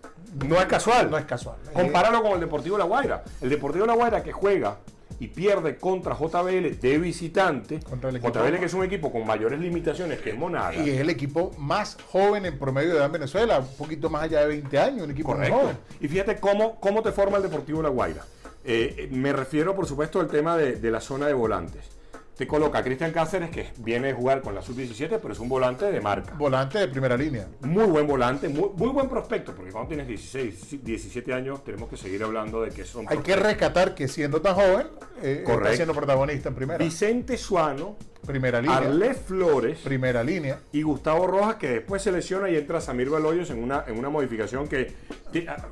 No 0.47 0.59
es 0.59 0.65
casual. 0.65 1.09
no 1.09 1.17
es 1.17 1.25
casual. 1.25 1.57
Compáralo 1.73 2.21
con 2.21 2.33
el 2.33 2.39
Deportivo 2.39 2.77
La 2.77 2.85
Guaira. 2.85 3.23
El 3.41 3.49
Deportivo 3.49 3.85
La 3.85 3.93
Guaira 3.93 4.23
que 4.23 4.31
juega 4.31 4.77
y 5.17 5.27
pierde 5.29 5.77
contra 5.77 6.13
JBL 6.13 6.77
de 6.81 6.97
visitante. 6.97 7.79
Contra 7.79 8.09
el 8.09 8.17
equipo- 8.17 8.33
JBL 8.33 8.59
que 8.59 8.65
es 8.65 8.73
un 8.73 8.83
equipo 8.83 9.11
con 9.13 9.25
mayores 9.25 9.59
limitaciones 9.59 10.19
que 10.19 10.31
el 10.31 10.37
Monaga. 10.37 10.75
Y 10.75 10.89
es 10.89 10.99
el 10.99 11.09
equipo 11.09 11.51
más 11.57 11.97
joven 12.11 12.45
en 12.45 12.59
promedio 12.59 12.89
de 12.89 12.95
edad 12.97 13.05
en 13.05 13.11
Venezuela, 13.13 13.59
un 13.59 13.77
poquito 13.77 14.09
más 14.09 14.23
allá 14.23 14.41
de 14.41 14.47
20 14.47 14.77
años, 14.77 15.03
un 15.03 15.11
equipo 15.11 15.29
Correcto. 15.29 15.55
joven. 15.57 15.77
Y 16.01 16.07
fíjate 16.09 16.35
cómo, 16.37 16.79
cómo 16.81 17.01
te 17.01 17.13
forma 17.13 17.37
el 17.37 17.43
Deportivo 17.43 17.81
La 17.81 17.89
Guaira. 17.89 18.23
Eh, 18.65 18.95
eh, 18.97 19.07
me 19.11 19.31
refiero, 19.31 19.75
por 19.75 19.85
supuesto, 19.85 20.19
al 20.19 20.27
tema 20.27 20.57
de, 20.57 20.75
de 20.77 20.91
la 20.91 20.99
zona 20.99 21.27
de 21.27 21.33
volantes. 21.33 21.95
Te 22.35 22.47
coloca 22.47 22.79
a 22.79 22.83
Cristian 22.83 23.13
Cáceres, 23.13 23.49
que 23.49 23.69
viene 23.77 24.09
a 24.09 24.15
jugar 24.15 24.41
con 24.41 24.53
la 24.53 24.61
sub-17, 24.61 25.19
pero 25.21 25.31
es 25.31 25.39
un 25.39 25.47
volante 25.47 25.89
de 25.89 26.01
marca. 26.01 26.33
Volante 26.33 26.79
de 26.79 26.89
primera 26.89 27.15
línea. 27.15 27.47
Muy 27.61 27.85
buen 27.85 28.05
volante, 28.05 28.49
muy, 28.49 28.71
muy 28.75 28.89
buen 28.89 29.07
prospecto, 29.07 29.53
porque 29.55 29.71
cuando 29.71 29.87
tienes 29.87 30.07
16, 30.07 30.83
17 30.83 31.33
años, 31.33 31.63
tenemos 31.63 31.87
que 31.87 31.95
seguir 31.95 32.23
hablando 32.23 32.61
de 32.61 32.71
que 32.71 32.83
son 32.83 33.05
Hay 33.07 33.19
que 33.19 33.37
rescatar 33.37 33.95
que 33.95 34.09
siendo 34.09 34.41
tan 34.41 34.55
joven, 34.55 34.87
eh, 35.21 35.45
está 35.47 35.75
siendo 35.75 35.93
protagonista 35.93 36.49
en 36.49 36.55
primera. 36.55 36.83
Vicente 36.83 37.37
Suano, 37.37 37.95
Primera 38.25 38.61
línea. 38.61 38.77
Arle 38.77 39.13
Flores 39.13 39.79
Primera 39.79 40.23
línea. 40.23 40.59
y 40.71 40.81
Gustavo 40.81 41.27
Rojas, 41.27 41.55
que 41.55 41.69
después 41.69 42.01
se 42.01 42.11
lesiona 42.11 42.49
y 42.49 42.55
entra 42.57 42.81
Samir 42.81 43.09
Baloyos 43.09 43.49
en 43.49 43.61
una, 43.63 43.83
en 43.87 43.97
una 43.97 44.09
modificación 44.09 44.67
que... 44.67 44.93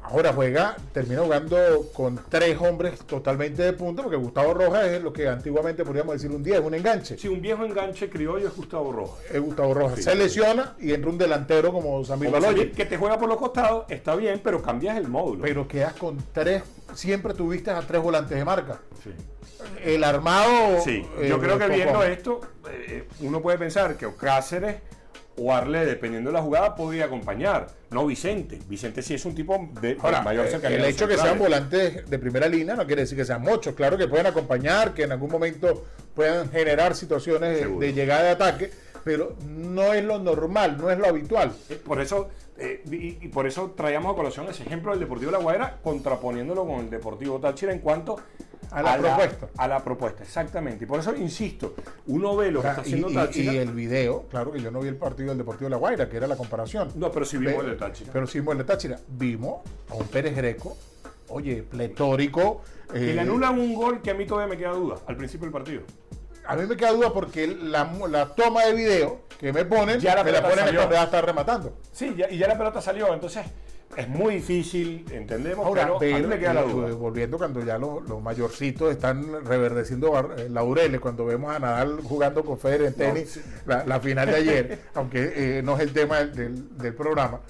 Ahora 0.04 0.34
juega, 0.34 0.76
termina 0.92 1.22
jugando 1.22 1.58
con 1.94 2.20
tres 2.28 2.58
hombres 2.60 3.00
totalmente 3.00 3.64
de 3.64 3.72
punta, 3.72 4.04
porque 4.04 4.18
Gustavo 4.18 4.54
Rojas 4.54 4.88
es 4.88 5.02
lo 5.02 5.14
que 5.14 5.30
antiguamente 5.30 5.86
podríamos 5.86 6.14
decir 6.16 6.32
un 6.32 6.44
10, 6.44 6.60
un 6.62 6.74
enganche. 6.74 7.18
Sí, 7.18 7.30
un 7.30 7.42
viejo 7.42 7.64
enganche 7.64 8.10
criollo 8.10 8.48
es 8.48 8.56
Gustavo 8.56 8.92
Rojas. 8.92 9.24
Es 9.32 9.40
Gustavo 9.40 9.74
Rojas. 9.74 9.96
Sí. 9.96 10.04
Se 10.04 10.16
lesiona 10.16 10.76
y 10.80 10.92
entra 10.92 11.10
un 11.10 11.18
delantero 11.18 11.72
como 11.72 12.04
Samir. 12.04 12.30
Samir, 12.32 12.74
que 12.74 12.86
te 12.86 12.98
juega 12.98 13.18
por 13.18 13.30
los 13.30 13.38
costados, 13.38 13.86
está 13.88 14.16
bien, 14.16 14.42
pero 14.44 14.62
cambias 14.62 14.98
el 14.98 15.08
módulo. 15.08 15.44
Pero 15.44 15.66
quedas 15.66 15.94
con 15.94 16.18
tres, 16.34 16.64
siempre 16.94 17.34
tuviste 17.34 17.72
a 17.72 17.80
tres 17.82 18.02
volantes 18.02 18.38
de 18.38 18.44
marca. 18.44 18.82
Sí. 19.02 19.12
El 19.84 20.04
armado. 20.04 20.82
Sí, 20.84 21.06
eh, 21.20 21.28
yo 21.30 21.40
creo 21.40 21.58
que 21.58 21.68
viendo 21.68 22.04
esto, 22.04 22.42
eh, 22.70 23.08
uno 23.22 23.42
puede 23.42 23.58
pensar 23.58 23.96
que 23.96 24.08
Cáceres 24.16 24.78
o 25.38 25.54
Arle, 25.54 25.86
dependiendo 25.86 26.30
de 26.30 26.36
la 26.36 26.42
jugada, 26.42 26.76
podría 26.76 27.06
acompañar. 27.06 27.68
No 27.90 28.06
Vicente. 28.06 28.60
Vicente 28.68 29.02
sí 29.02 29.16
es 29.16 29.26
un 29.26 29.36
tipo 29.36 29.70
de, 29.82 29.98
Ahora, 30.02 30.22
mayor 30.22 30.46
eh, 30.46 30.52
cercanía. 30.52 30.78
el 30.78 30.86
hecho 30.86 31.08
que 31.08 31.18
sean 31.18 31.38
volantes 31.40 32.10
de 32.10 32.20
primera 32.20 32.48
línea 32.48 32.76
no 32.76 32.86
quiere 32.86 33.04
decir 33.04 33.18
que 33.18 33.26
sean 33.26 33.42
muchos. 33.42 33.74
Claro 33.76 33.98
que 33.98 34.08
pueden 34.08 34.28
acompañar, 34.28 34.94
que 34.94 35.04
en 35.04 35.12
algún 35.12 35.32
momento 35.32 35.86
puedan 36.16 36.52
generar 36.52 36.96
situaciones 36.96 37.60
Seguro. 37.60 37.80
de 37.80 37.94
llegada 37.94 38.24
de 38.24 38.30
ataque, 38.30 38.72
pero 39.04 39.36
no 39.48 39.94
es 39.94 40.04
lo 40.04 40.20
normal, 40.20 40.78
no 40.78 40.90
es 40.90 40.98
lo 40.98 41.08
habitual. 41.08 41.52
Eh, 41.70 41.82
Por 41.84 42.00
eso, 42.02 42.30
eh, 42.58 42.84
y, 42.90 43.26
y 43.26 43.28
por 43.30 43.48
eso 43.48 43.74
traíamos 43.76 44.14
a 44.14 44.16
colación 44.16 44.48
ese 44.48 44.64
ejemplo 44.64 44.92
del 44.92 45.00
Deportivo 45.02 45.32
La 45.32 45.40
Guaira, 45.40 45.80
contraponiéndolo 45.84 46.66
con 46.66 46.80
el 46.82 46.90
Deportivo 46.90 47.40
Táchira 47.40 47.74
en 47.74 47.80
cuanto 47.80 48.18
A 48.72 48.82
la 48.82 48.98
propuesta. 48.98 49.48
a 49.58 49.68
la 49.68 49.84
propuesta, 49.84 50.24
exactamente. 50.24 50.86
Y 50.86 50.88
por 50.88 51.00
eso 51.00 51.16
insisto, 51.16 51.76
uno 52.08 52.36
ve 52.36 52.52
lo 52.52 52.62
que 52.62 52.68
está 52.70 52.82
y, 52.82 52.86
haciendo 52.86 53.10
y- 53.10 53.14
Táchira. 53.14 53.54
y 53.54 53.58
el 53.58 53.72
video, 53.74 54.24
claro 54.30 54.52
que 54.52 54.62
yo 54.62 54.72
no 54.72 54.80
vi 54.80 54.88
el 54.88 54.96
partido 54.96 55.30
del 55.30 55.38
Deportivo 55.38 55.66
de 55.66 55.72
La 55.72 55.78
Guaira, 55.78 56.10
que 56.10 56.18
era 56.18 56.28
la 56.28 56.36
comparación. 56.38 56.90
No, 56.96 57.12
pero 57.12 57.26
sí 57.26 57.38
vimos 57.38 57.64
el 57.64 57.72
de 57.72 57.76
Táchira. 57.76 58.12
Pero 58.14 58.26
sí 58.28 58.40
vimos 58.40 58.54
el 58.54 58.58
de 58.60 58.64
Táchira. 58.64 59.00
Vimos 59.10 59.62
a 59.90 59.96
un 59.96 60.08
Pérez 60.08 60.36
Greco, 60.36 60.78
oye, 61.30 61.64
pletórico. 61.64 62.62
que 62.92 63.12
eh, 63.12 63.14
le 63.16 63.22
anulan 63.22 63.58
un 63.60 63.74
gol 63.74 64.02
que 64.02 64.12
a 64.12 64.14
mí 64.14 64.26
todavía 64.26 64.54
me 64.54 64.58
queda 64.60 64.72
duda 64.74 64.98
al 65.08 65.18
principio 65.18 65.46
del 65.46 65.52
partido. 65.52 65.82
A 66.46 66.56
mí 66.56 66.66
me 66.66 66.76
queda 66.76 66.92
duda 66.92 67.14
porque 67.14 67.48
la, 67.48 67.92
la 68.10 68.28
toma 68.36 68.66
de 68.66 68.74
video 68.74 69.22
que 69.40 69.54
me 69.54 69.66
ponen, 69.66 70.00
Ya 70.00 70.16
la 70.16 70.24
me 70.24 70.32
la 70.32 70.42
ponen 70.42 70.60
salió. 70.66 70.80
cuando 70.82 70.96
ya 70.96 71.04
está 71.04 71.22
rematando. 71.22 71.74
Sí, 71.92 72.14
ya- 72.18 72.30
y 72.30 72.38
ya 72.38 72.48
la 72.48 72.58
pelota 72.58 72.82
salió, 72.82 73.14
entonces 73.14 73.46
es 73.96 74.08
muy 74.10 74.36
difícil, 74.36 75.06
entendemos, 75.12 75.66
Ahora, 75.66 75.94
pero 76.00 76.16
a 76.16 76.20
mí 76.20 76.26
me 76.28 76.40
queda 76.40 76.54
la 76.56 76.62
eh, 76.64 76.68
duda. 76.68 76.94
volviendo 76.96 77.38
cuando 77.38 77.64
ya 77.64 77.78
los, 77.78 78.08
los 78.10 78.22
mayorcitos 78.22 78.92
están 78.92 79.46
reverdeciendo 79.46 80.34
eh, 80.38 80.50
laureles, 80.50 81.00
cuando 81.00 81.26
vemos 81.26 81.56
a 81.56 81.60
Nadal 81.60 82.00
jugando 82.04 82.44
con 82.44 82.58
Federer 82.58 82.88
en 82.88 82.94
tenis, 82.96 83.30
sí. 83.32 83.42
la, 83.68 83.86
la 83.86 84.00
final 84.00 84.28
de 84.28 84.36
ayer, 84.36 84.80
aunque 84.96 85.60
eh, 85.60 85.62
no 85.64 85.76
es 85.76 85.82
el 85.82 85.94
tema 85.94 86.18
del, 86.20 86.34
del- 86.36 86.78
del 86.78 86.94
programa, 86.96 87.42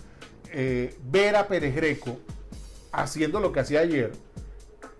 eh, 0.51 0.95
ver 1.05 1.35
a 1.37 1.47
Pérez 1.47 1.73
Greco 1.75 2.17
haciendo 2.91 3.39
lo 3.39 3.51
que 3.51 3.61
hacía 3.61 3.79
ayer, 3.79 4.11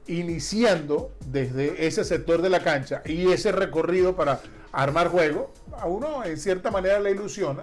iniciando 0.07 1.11
desde 1.25 1.87
ese 1.87 2.03
sector 2.03 2.41
de 2.41 2.49
la 2.49 2.59
cancha 2.61 3.01
y 3.05 3.31
ese 3.31 3.51
recorrido 3.51 4.15
para 4.15 4.39
armar 4.71 5.07
juego, 5.09 5.53
a 5.77 5.85
uno 5.87 6.23
en 6.25 6.37
cierta 6.37 6.71
manera 6.71 6.99
le 6.99 7.11
ilusiona 7.11 7.61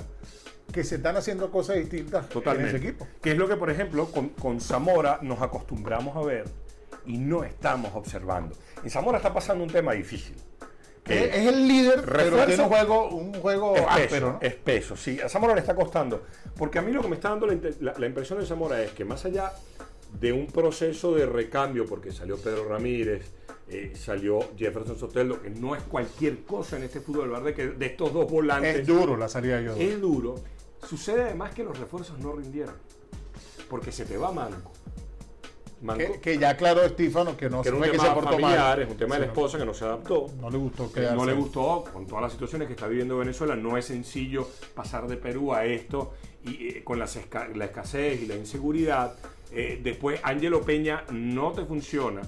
que 0.73 0.85
se 0.85 0.97
están 0.97 1.17
haciendo 1.17 1.51
cosas 1.51 1.77
distintas 1.77 2.29
Totalmente. 2.29 2.71
en 2.71 2.77
ese 2.77 2.87
equipo. 2.89 3.07
Que 3.21 3.33
es 3.33 3.37
lo 3.39 3.49
que, 3.49 3.57
por 3.57 3.71
ejemplo, 3.71 4.07
con, 4.13 4.29
con 4.31 4.61
Zamora 4.61 5.19
nos 5.23 5.43
acostumbramos 5.43 6.17
a 6.17 6.21
ver 6.21 6.45
y 7.07 7.19
no 7.19 7.43
estamos 7.43 7.91
observando. 7.95 8.55
En 8.85 8.91
Zamora 8.91 9.19
está 9.19 9.33
pasando 9.35 9.65
un 9.65 9.71
tema 9.71 9.93
difícil. 9.93 10.37
Es, 11.07 11.35
es 11.35 11.47
el 11.47 11.67
líder, 11.67 12.03
pero 12.05 12.47
tiene 12.47 12.63
un 12.63 12.69
juego, 12.69 13.09
un 13.09 13.35
juego 13.35 13.75
espeso, 13.75 13.91
áspero, 13.91 14.33
¿no? 14.35 14.39
espeso, 14.43 14.97
sí. 14.97 15.19
A 15.21 15.29
Zamora 15.29 15.55
le 15.55 15.61
está 15.61 15.75
costando. 15.75 16.23
Porque 16.57 16.79
a 16.79 16.83
mí 16.83 16.93
lo 16.93 17.03
que 17.03 17.09
me 17.09 17.17
está 17.17 17.31
dando 17.31 17.47
la, 17.49 17.57
la- 17.81 17.95
la 17.99 18.07
impresión 18.07 18.39
de 18.39 18.47
Zamora 18.47 18.81
es 18.81 18.93
que 18.93 19.05
más 19.05 19.25
allá 19.25 19.51
de 20.19 20.33
un 20.33 20.47
proceso 20.47 21.15
de 21.15 21.27
recambio, 21.27 21.87
porque 21.87 22.13
salió 22.13 22.37
Pedro 22.37 22.69
Ramírez, 22.69 23.31
eh, 23.69 23.93
salió 23.95 24.41
Jefferson 24.57 24.99
Sotelo, 24.99 25.41
que 25.41 25.51
no 25.51 25.75
es 25.77 25.83
cualquier 25.85 26.43
cosa 26.45 26.77
en 26.77 26.83
este 26.85 27.01
fútbol 27.01 27.31
verde, 27.31 27.55
que 27.55 27.69
de 27.69 27.87
estos 27.87 28.13
dos 28.13 28.31
volantes. 28.31 28.81
Es 28.81 28.87
duro 28.87 29.17
la 29.17 29.29
salida 29.29 29.57
de 29.57 29.63
ellos. 29.63 29.77
Es 29.79 30.01
duro. 30.01 30.35
Sucede 30.89 31.23
además 31.25 31.55
que 31.55 31.63
los 31.63 31.79
refuerzos 31.79 32.19
no 32.19 32.33
rindieron. 32.33 32.75
Porque 33.69 33.93
se 33.93 34.05
te 34.05 34.17
va 34.17 34.33
Manco. 34.33 34.73
Manco 35.83 36.15
Que, 36.15 36.21
que 36.21 36.39
ya 36.39 36.51
aclaró 36.51 36.83
Estífano 36.83 37.37
que 37.37 37.49
no 37.49 37.63
que 37.63 37.71
un 37.71 37.79
fue 37.79 37.91
que 37.91 37.99
se 37.99 38.07
portó 38.11 38.33
familiar, 38.33 38.77
mal. 38.77 38.83
es 38.83 38.91
un 38.91 38.97
tema 38.99 39.15
de 39.15 39.21
la 39.23 39.27
esposa 39.29 39.57
que 39.59 39.65
no 39.65 39.73
se 39.73 39.85
adaptó. 39.85 40.27
No 40.41 40.51
le 40.51 40.59
gustó 40.59 40.93
Que 40.93 41.03
no 41.03 41.25
le 41.25 41.33
gustó 41.33 41.85
con 41.93 42.07
todas 42.07 42.23
las 42.23 42.33
situaciones 42.33 42.67
que 42.67 42.75
está 42.75 42.87
viviendo 42.87 43.17
Venezuela. 43.17 43.57
No 43.57 43.79
es 43.79 43.87
sencillo 43.87 44.47
pasar 44.75 45.07
de 45.07 45.17
Perú 45.17 45.55
a 45.55 45.65
esto 45.65 46.13
y 46.45 46.69
eh, 46.69 46.85
con 46.85 46.99
las 46.99 47.17
esca- 47.17 47.55
la 47.55 47.67
escasez 47.67 48.21
y 48.21 48.27
la 48.27 48.35
inseguridad. 48.37 49.15
Eh, 49.53 49.81
después, 49.83 50.21
Ángelo 50.23 50.63
Peña 50.63 51.05
no 51.13 51.53
te 51.53 51.65
funciona. 51.65 52.23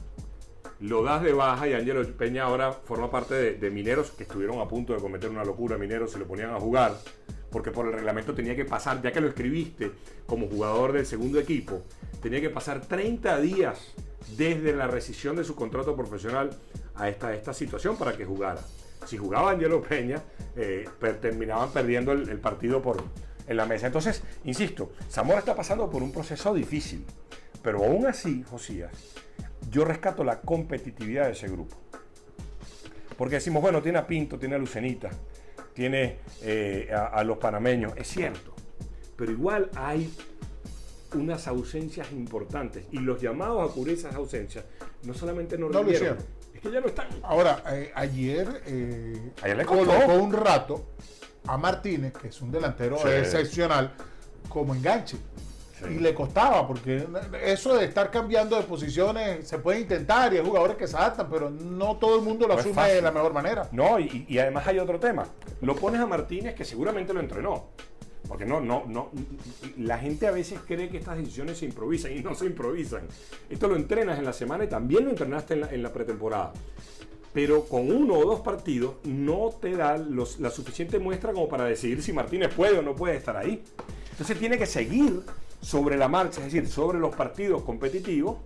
Lo 0.80 1.04
das 1.04 1.22
de 1.22 1.32
baja 1.32 1.68
y 1.68 1.74
Ángelo 1.74 2.04
Peña 2.16 2.44
ahora 2.44 2.72
forma 2.72 3.10
parte 3.10 3.54
de, 3.54 3.70
Mineros 3.70 4.10
que 4.10 4.24
estuvieron 4.24 4.58
a 4.60 4.66
punto 4.66 4.92
de 4.92 5.00
cometer 5.00 5.30
una 5.30 5.44
locura. 5.44 5.78
Mineros 5.78 6.10
se 6.10 6.18
lo 6.18 6.26
ponían 6.26 6.50
a 6.50 6.60
jugar 6.60 6.96
porque 7.50 7.70
por 7.70 7.86
el 7.86 7.92
reglamento 7.92 8.34
tenía 8.34 8.56
que 8.56 8.64
pasar, 8.64 9.02
ya 9.02 9.12
que 9.12 9.20
lo 9.20 9.28
escribiste 9.28 9.92
como 10.26 10.48
jugador 10.48 10.92
del 10.92 11.04
segundo 11.04 11.38
equipo, 11.38 11.82
tenía 12.22 12.40
que 12.40 12.48
pasar 12.48 12.80
30 12.80 13.38
días 13.40 13.92
desde 14.38 14.74
la 14.74 14.86
rescisión 14.86 15.36
de 15.36 15.44
su 15.44 15.54
contrato 15.54 15.94
profesional 15.94 16.50
a 16.94 17.10
esta, 17.10 17.52
situación 17.52 17.96
para 17.98 18.16
que 18.16 18.24
jugara. 18.24 18.62
Si 19.06 19.18
jugaba 19.18 19.50
Angelo 19.50 19.82
Peña, 19.82 20.22
eh, 20.56 20.88
terminaban 21.20 21.70
perdiendo 21.72 22.12
el 22.12 22.38
partido 22.38 22.80
por, 22.80 23.02
en 23.46 23.56
la 23.56 23.66
mesa. 23.66 23.86
Entonces, 23.86 24.22
insisto, 24.44 24.92
Zamora 25.10 25.38
está 25.40 25.54
pasando 25.54 25.88
por 25.90 26.02
un 26.02 26.12
proceso 26.12 26.54
difícil, 26.54 27.04
pero 27.62 27.84
aún 27.84 28.06
así, 28.06 28.42
Josías, 28.48 28.90
yo 29.70 29.84
rescato 29.84 30.24
la 30.24 30.40
competitividad 30.40 31.26
de 31.26 31.32
ese 31.32 31.48
grupo. 31.48 31.76
Porque 33.16 33.36
decimos, 33.36 33.62
bueno, 33.62 33.82
tiene 33.82 33.98
a 33.98 34.06
Pinto, 34.06 34.38
tiene 34.38 34.54
a 34.56 34.58
Lucenita, 34.58 35.10
tiene 35.74 36.18
eh, 36.42 36.90
a, 36.92 37.06
a 37.06 37.24
los 37.24 37.38
panameños, 37.38 37.92
es 37.96 38.08
cierto, 38.08 38.54
pero 39.16 39.30
igual 39.32 39.70
hay 39.76 40.12
unas 41.14 41.46
ausencias 41.46 42.10
importantes 42.12 42.86
y 42.90 42.98
los 42.98 43.20
llamados 43.20 43.70
a 43.70 43.74
cubrir 43.74 43.98
esas 43.98 44.14
ausencias 44.14 44.64
no 45.02 45.12
solamente 45.12 45.58
no, 45.58 45.68
No 45.68 45.82
lo 45.82 45.92
hicieron. 45.92 46.16
es 46.54 46.60
que 46.60 46.70
ya 46.70 46.80
no 46.80 46.86
están. 46.86 47.06
Ahora, 47.22 47.62
eh, 47.70 47.92
ayer, 47.94 48.62
eh, 48.66 49.32
Ayer 49.42 49.56
le 49.58 49.64
colocó 49.66 50.14
un 50.14 50.32
rato 50.32 50.86
a 51.46 51.56
Martínez, 51.56 52.12
que 52.12 52.28
es 52.28 52.40
un 52.40 52.50
delantero 52.50 52.96
Sí. 52.98 53.08
excepcional, 53.08 53.92
como 54.48 54.74
enganche. 54.74 55.16
Sí. 55.78 55.84
Y 55.96 55.98
le 55.98 56.14
costaba, 56.14 56.66
porque 56.66 57.04
eso 57.44 57.74
de 57.76 57.84
estar 57.86 58.10
cambiando 58.12 58.56
de 58.56 58.62
posiciones 58.62 59.48
se 59.48 59.58
puede 59.58 59.80
intentar 59.80 60.32
y 60.32 60.36
hay 60.38 60.44
jugadores 60.46 60.76
que 60.76 60.86
se 60.86 60.96
adaptan, 60.96 61.28
pero 61.28 61.50
no 61.50 61.96
todo 61.96 62.16
el 62.16 62.22
mundo 62.22 62.46
lo 62.46 62.54
No 62.54 62.60
asume 62.60 62.92
de 62.92 63.02
la 63.02 63.10
mejor 63.10 63.32
manera. 63.32 63.68
No, 63.72 63.98
y, 63.98 64.24
y 64.28 64.38
además 64.38 64.64
hay 64.68 64.78
otro 64.78 65.00
tema. 65.00 65.26
Lo 65.60 65.74
pones 65.74 66.00
a 66.00 66.06
Martínez, 66.06 66.54
que 66.54 66.64
seguramente 66.64 67.12
lo 67.12 67.18
entrenó. 67.20 67.66
Porque 68.28 68.46
no, 68.46 68.60
no, 68.60 68.84
no. 68.86 69.10
La 69.78 69.98
gente 69.98 70.28
a 70.28 70.30
veces 70.30 70.60
cree 70.64 70.88
que 70.88 70.98
estas 70.98 71.18
decisiones 71.18 71.58
se 71.58 71.64
improvisan 71.66 72.12
y 72.16 72.20
no 72.20 72.34
se 72.36 72.46
improvisan. 72.46 73.02
Esto 73.50 73.66
lo 73.66 73.74
entrenas 73.74 74.18
en 74.20 74.24
la 74.24 74.32
semana 74.32 74.62
y 74.64 74.68
también 74.68 75.04
lo 75.04 75.10
entrenaste 75.10 75.54
en 75.54 75.60
la, 75.62 75.70
en 75.70 75.82
la 75.82 75.92
pretemporada. 75.92 76.52
Pero 77.32 77.64
con 77.64 77.90
uno 77.90 78.14
o 78.14 78.24
dos 78.26 78.40
partidos 78.40 78.96
no 79.04 79.50
te 79.60 79.74
da 79.76 79.96
los- 79.96 80.38
la 80.38 80.50
suficiente 80.50 80.98
muestra 80.98 81.32
como 81.32 81.48
para 81.48 81.64
decidir 81.64 82.02
si 82.02 82.12
Martínez 82.12 82.52
puede 82.54 82.78
o 82.78 82.82
no 82.82 82.94
puede 82.94 83.16
estar 83.16 83.36
ahí. 83.36 83.62
Entonces 84.10 84.38
tiene 84.38 84.58
que 84.58 84.66
seguir 84.66 85.22
sobre 85.60 85.96
la 85.96 86.08
marcha, 86.08 86.40
es 86.40 86.52
decir, 86.52 86.68
sobre 86.68 86.98
los 86.98 87.14
partidos 87.14 87.62
competitivos, 87.62 88.36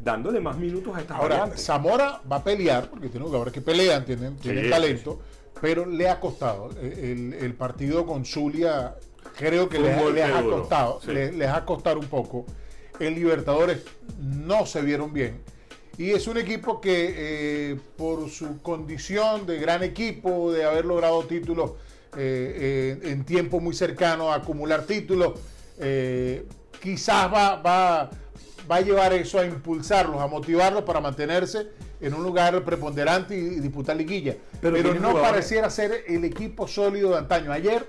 dándole 0.00 0.40
más 0.40 0.56
minutos 0.58 0.96
a 0.96 1.00
estas 1.00 1.18
Ahora, 1.18 1.36
variantes. 1.38 1.64
Zamora 1.64 2.20
va 2.30 2.36
a 2.36 2.44
pelear, 2.44 2.90
porque 2.90 3.08
tiene 3.08 3.24
jugadores 3.24 3.52
que 3.52 3.60
pelean, 3.60 4.04
tienen, 4.04 4.36
tienen 4.36 4.64
sí, 4.64 4.70
talento, 4.70 5.20
pero 5.60 5.86
le 5.86 6.08
ha 6.08 6.18
costado. 6.18 6.70
El, 6.80 7.34
el 7.34 7.54
partido 7.54 8.04
con 8.04 8.24
Zulia 8.24 8.96
creo 9.36 9.68
que 9.68 9.78
les, 9.78 9.96
ha 10.24 10.42
duro, 10.42 10.58
costado, 10.58 11.00
sí. 11.04 11.12
les, 11.12 11.32
les 11.36 11.48
ha 11.48 11.64
costado 11.64 12.00
un 12.00 12.06
poco. 12.06 12.44
En 12.98 13.14
Libertadores 13.14 13.82
no 14.18 14.66
se 14.66 14.82
vieron 14.82 15.12
bien. 15.12 15.40
Y 15.98 16.10
es 16.12 16.26
un 16.26 16.38
equipo 16.38 16.80
que 16.80 17.14
eh, 17.72 17.80
por 17.96 18.28
su 18.30 18.62
condición 18.62 19.46
de 19.46 19.58
gran 19.58 19.82
equipo, 19.82 20.50
de 20.52 20.64
haber 20.64 20.84
logrado 20.84 21.22
títulos 21.24 21.72
eh, 22.16 22.98
eh, 23.04 23.10
en 23.10 23.24
tiempo 23.24 23.60
muy 23.60 23.74
cercano, 23.74 24.32
a 24.32 24.36
acumular 24.36 24.84
títulos, 24.84 25.34
eh, 25.78 26.46
quizás 26.80 27.32
va, 27.32 27.56
va, 27.56 28.10
va 28.70 28.76
a 28.76 28.80
llevar 28.80 29.12
eso 29.12 29.38
a 29.38 29.44
impulsarlos, 29.44 30.20
a 30.20 30.26
motivarlos 30.26 30.82
para 30.84 31.00
mantenerse 31.00 31.68
en 32.00 32.14
un 32.14 32.22
lugar 32.22 32.64
preponderante 32.64 33.34
y, 33.36 33.38
y 33.38 33.60
disputar 33.60 33.96
liguilla. 33.96 34.36
Pero 34.60 34.74
Pero, 34.74 34.94
no 34.94 35.08
jugadores. 35.10 35.22
pareciera 35.30 35.70
ser 35.70 36.04
el 36.08 36.24
equipo 36.24 36.66
sólido 36.66 37.10
de 37.10 37.18
antaño. 37.18 37.52
Ayer, 37.52 37.86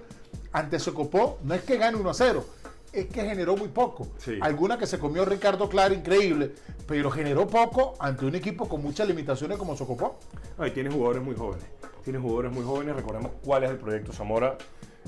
ante 0.51 0.77
Socopó, 0.79 1.39
no 1.43 1.53
es 1.53 1.62
que 1.63 1.77
gane 1.77 1.98
1 1.98 2.10
a 2.10 2.13
0, 2.13 2.45
es 2.93 3.07
que 3.07 3.23
generó 3.23 3.57
muy 3.57 3.69
poco. 3.69 4.07
Sí. 4.17 4.38
Alguna 4.41 4.77
que 4.77 4.85
se 4.85 5.00
comió 5.00 5.25
Ricardo 5.25 5.67
Claro, 5.67 5.93
increíble, 5.93 6.51
pero 6.88 7.09
generó 7.09 7.47
poco 7.47 7.95
ante 8.00 8.25
un 8.25 8.35
equipo 8.35 8.69
con 8.69 8.81
muchas 8.81 9.07
limitaciones 9.07 9.57
como 9.57 9.75
Socopó. 9.75 10.19
No, 10.57 10.65
y 10.67 10.71
tiene 10.71 10.91
jugadores 10.91 11.23
muy 11.23 11.35
jóvenes. 11.35 11.65
Tiene 12.03 12.19
jugadores 12.19 12.51
muy 12.51 12.63
jóvenes. 12.63 12.95
Recordemos 12.95 13.31
cuál 13.43 13.63
es 13.63 13.71
el 13.71 13.77
proyecto 13.77 14.13
Zamora. 14.13 14.57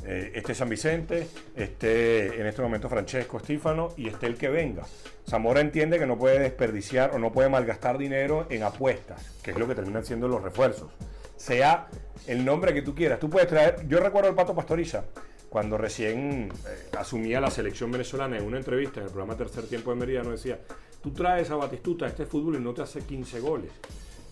Eh, 0.04 0.34
este 0.36 0.54
San 0.54 0.68
Vicente, 0.68 1.28
este 1.56 2.40
en 2.40 2.46
este 2.46 2.62
momento 2.62 2.90
Francesco 2.90 3.38
Estífano 3.38 3.90
y 3.96 4.08
este 4.08 4.28
el 4.28 4.36
que 4.36 4.50
venga. 4.50 4.84
Zamora 5.28 5.62
entiende 5.62 5.98
que 5.98 6.06
no 6.06 6.18
puede 6.18 6.38
desperdiciar 6.40 7.12
o 7.16 7.20
no 7.20 7.32
puede 7.32 7.50
malgastar 7.50 7.98
dinero 7.98 8.46
en 8.50 8.64
apuestas, 8.64 9.22
que 9.42 9.52
es 9.52 9.58
lo 9.58 9.68
que 9.68 9.74
terminan 9.74 10.06
siendo 10.06 10.28
los 10.28 10.44
refuerzos. 10.44 10.92
Sea 11.38 11.88
el 12.28 12.44
nombre 12.44 12.74
que 12.74 12.82
tú 12.82 12.94
quieras. 12.94 13.20
Tú 13.20 13.30
puedes 13.30 13.48
traer. 13.48 13.88
Yo 13.88 14.00
recuerdo 14.00 14.30
al 14.30 14.36
Pato 14.36 14.54
Pastoriza 14.54 15.06
cuando 15.50 15.78
recién 15.78 16.50
eh, 16.68 16.90
asumía 16.98 17.40
la 17.40 17.50
selección 17.52 17.92
venezolana 17.92 18.38
en 18.38 18.44
una 18.46 18.58
entrevista 18.58 19.00
en 19.00 19.06
el 19.08 19.12
programa 19.12 19.38
Tercer 19.38 19.66
Tiempo 19.68 19.92
de 19.92 19.98
Meridiano 19.98 20.32
decía, 20.32 20.60
tú 21.02 21.12
traes 21.12 21.50
a 21.52 21.56
Batistuta 21.56 22.06
a 22.06 22.10
este 22.10 22.26
fútbol 22.26 22.56
y 22.56 22.60
no 22.60 22.74
te 22.74 22.82
hace 22.82 23.02
15 23.02 23.40
goles. 23.40 23.72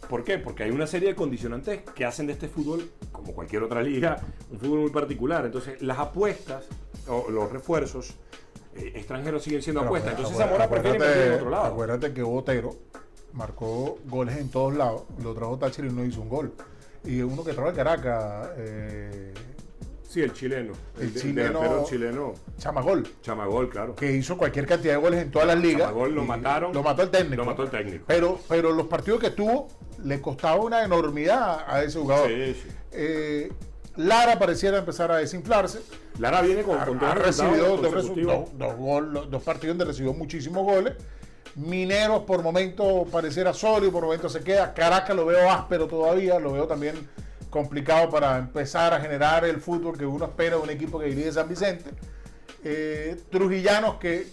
¿Por 0.10 0.24
qué? 0.24 0.38
Porque 0.38 0.64
hay 0.64 0.72
una 0.72 0.86
serie 0.86 1.10
de 1.10 1.16
condicionantes 1.16 1.82
que 1.96 2.04
hacen 2.04 2.28
de 2.28 2.34
este 2.34 2.50
fútbol, 2.50 2.90
como 3.12 3.34
cualquier 3.34 3.64
otra 3.64 3.82
liga, 3.82 4.20
un 4.52 4.60
fútbol 4.60 4.80
muy 4.80 4.92
particular. 4.92 5.46
Entonces, 5.46 5.82
las 5.82 5.98
apuestas 5.98 6.66
o 7.08 7.30
los 7.32 7.50
refuerzos 7.52 8.14
eh, 8.76 8.92
extranjeros 8.96 9.44
siguen 9.44 9.62
siendo 9.62 9.80
Pero 9.82 9.90
apuestas. 9.90 10.14
acuérdate- 10.14 10.34
Entonces, 10.34 10.46
Zamora 10.46 10.70
prefiere 10.70 11.28
en 11.28 11.34
otro 11.36 11.50
lado. 11.50 11.64
Acuérdate 11.66 12.14
que 12.14 12.22
Botero 12.22 12.76
marcó 13.32 13.98
goles 14.06 14.38
en 14.38 14.50
todos 14.52 14.76
lados, 14.76 15.04
lo 15.24 15.34
trajo 15.34 15.58
Táchira 15.58 15.88
y 15.88 15.92
no 15.92 16.04
hizo 16.04 16.22
un 16.22 16.30
gol. 16.30 16.54
Y 17.06 17.22
uno 17.22 17.44
que 17.44 17.54
trajo 17.54 17.70
en 17.70 17.76
Caracas, 17.76 18.50
eh, 18.58 19.34
Sí, 20.14 20.22
el 20.22 20.32
chileno. 20.32 20.74
El 21.00 21.12
de- 21.12 21.20
chileno- 21.20 21.60
delantero 21.60 21.86
chileno. 21.90 22.34
Chamagol, 22.60 23.08
Chamagol, 23.24 23.68
claro. 23.70 23.96
que 23.96 24.12
hizo 24.12 24.38
cualquier 24.38 24.68
cantidad 24.68 24.94
de 24.94 25.00
goles 25.00 25.24
en 25.24 25.32
todas 25.32 25.48
las 25.48 25.58
ligas. 25.58 25.88
Chamagol 25.88 26.14
lo 26.14 26.24
mataron. 26.24 26.72
Lo 26.72 26.84
mató 26.84 27.02
el 27.02 27.10
técnico. 27.10 27.36
Lo 27.38 27.46
mató 27.46 27.64
el 27.64 27.70
técnico. 27.72 28.04
Pero, 28.08 28.40
pero 28.48 28.72
los 28.72 28.86
partidos 28.86 29.20
que 29.20 29.32
tuvo 29.32 29.70
le 30.04 30.22
costaba 30.22 30.58
una 30.58 30.84
enormidad 30.84 31.66
a 31.68 31.82
ese 31.82 31.98
jugador. 31.98 32.28
Sí, 32.28 32.54
sí. 32.62 32.68
Eh, 32.92 33.52
Lara 33.96 34.38
pareciera 34.38 34.78
empezar 34.78 35.12
a 35.12 35.18
desinflarse. 35.18 35.80
Lara 36.20 36.42
viene 36.42 36.62
con, 36.62 36.78
con 36.78 37.04
ha 37.04 37.16
dos 37.16 37.26
recibido 37.26 37.78
dos, 37.78 37.92
dos- 37.92 38.58
dos 38.58 38.76
gol- 38.78 39.28
dos 39.32 39.42
partidos 39.44 39.76
donde 39.78 39.86
recibió 39.92 40.14
muchísimos 40.14 40.64
goles. 40.64 40.94
Mineros 41.56 42.22
por 42.24 42.44
momento 42.44 43.06
pareciera 43.12 43.52
sólido, 43.54 43.92
por 43.92 44.04
momento 44.04 44.30
se 44.30 44.42
queda. 44.42 44.74
Caracas 44.76 45.16
lo 45.16 45.26
veo 45.26 45.50
áspero 45.52 45.88
todavía, 45.88 46.40
lo 46.40 46.54
veo 46.54 46.68
también 46.68 46.96
complicado 47.54 48.10
para 48.10 48.40
empezar 48.40 48.96
a 48.96 49.00
generar 49.00 49.46
el 49.46 49.62
fútbol 49.62 49.96
que 49.96 50.08
uno 50.08 50.26
espera 50.26 50.56
de 50.56 50.64
un 50.64 50.72
equipo 50.72 50.98
que 50.98 51.06
dirige 51.06 51.32
San 51.32 51.48
Vicente. 51.48 51.92
Eh, 52.64 53.16
Trujillanos 53.30 53.98
que 53.98 54.26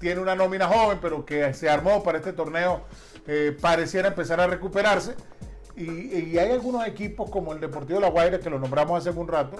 tiene 0.00 0.20
una 0.20 0.34
nómina 0.34 0.66
joven, 0.66 0.98
pero 1.00 1.24
que 1.24 1.54
se 1.54 1.70
armó 1.70 2.02
para 2.02 2.18
este 2.18 2.32
torneo, 2.32 2.82
eh, 3.28 3.56
pareciera 3.60 4.08
empezar 4.08 4.40
a 4.40 4.48
recuperarse. 4.48 5.14
Y, 5.76 6.32
y 6.32 6.38
hay 6.38 6.50
algunos 6.50 6.84
equipos 6.88 7.30
como 7.30 7.52
el 7.52 7.60
Deportivo 7.60 8.00
La 8.00 8.10
Guaira, 8.10 8.40
que 8.40 8.50
lo 8.50 8.58
nombramos 8.58 8.98
hace 8.98 9.16
un 9.16 9.28
rato, 9.28 9.58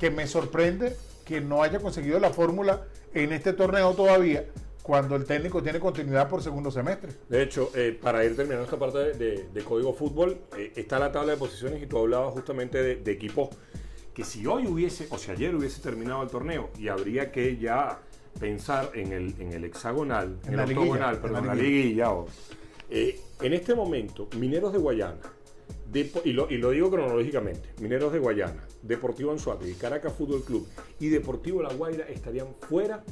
que 0.00 0.10
me 0.10 0.26
sorprende 0.26 0.96
que 1.24 1.40
no 1.40 1.62
haya 1.62 1.78
conseguido 1.78 2.18
la 2.18 2.30
fórmula 2.30 2.82
en 3.14 3.32
este 3.32 3.52
torneo 3.52 3.94
todavía, 3.94 4.46
cuando 4.88 5.16
el 5.16 5.26
técnico 5.26 5.62
tiene 5.62 5.78
continuidad 5.78 6.30
por 6.30 6.42
segundo 6.42 6.70
semestre. 6.70 7.12
De 7.28 7.42
hecho, 7.42 7.70
eh, 7.74 7.92
para 8.00 8.24
ir 8.24 8.34
terminando 8.34 8.64
esta 8.64 8.78
parte 8.78 8.96
de, 8.98 9.12
de- 9.12 9.48
de 9.52 9.62
Código 9.62 9.92
Fútbol, 9.92 10.38
eh, 10.56 10.72
está 10.76 10.98
la 10.98 11.12
tabla 11.12 11.32
de 11.32 11.38
posiciones 11.38 11.82
y 11.82 11.86
tú 11.86 11.98
hablabas 11.98 12.32
justamente 12.32 12.82
de, 12.82 12.96
de 12.96 13.12
equipos 13.12 13.50
que 14.14 14.24
si 14.24 14.46
hoy 14.46 14.66
hubiese, 14.66 15.06
o 15.10 15.18
si 15.18 15.30
ayer 15.30 15.54
hubiese 15.54 15.82
terminado 15.82 16.22
el 16.22 16.30
torneo 16.30 16.70
y 16.78 16.88
habría 16.88 17.30
que 17.30 17.58
ya 17.58 18.00
pensar 18.40 18.90
en 18.94 19.12
el, 19.12 19.34
en 19.38 19.52
el 19.52 19.64
hexagonal, 19.66 20.38
en, 20.44 20.52
En 20.52 20.56
la 20.56 20.64
el 20.64 20.70
octogonal, 20.70 21.16
en 21.16 21.20
perdón, 21.20 21.46
la 21.48 21.54
la 21.54 21.60
liguilla. 21.62 21.82
liguilla, 21.82 22.10
o 22.12 22.26
Eh, 22.88 23.20
en 23.42 23.52
este 23.52 23.74
momento, 23.74 24.26
Mineros 24.38 24.72
de 24.72 24.78
Guayana, 24.78 25.20
Depo- 25.92 26.22
y, 26.24 26.32
lo, 26.32 26.50
y 26.50 26.56
lo 26.56 26.70
digo 26.70 26.90
cronológicamente, 26.90 27.68
Mineros 27.82 28.10
de 28.10 28.20
Guayana, 28.20 28.64
Deportivo 28.82 29.32
Anzuategui, 29.32 29.74
Caracas 29.74 30.14
Fútbol 30.14 30.42
Club 30.44 30.66
y 30.98 31.08
Deportivo 31.10 31.62
La 31.62 31.74
Guaira 31.74 32.06
estarían 32.08 32.48
fuera 32.68 33.04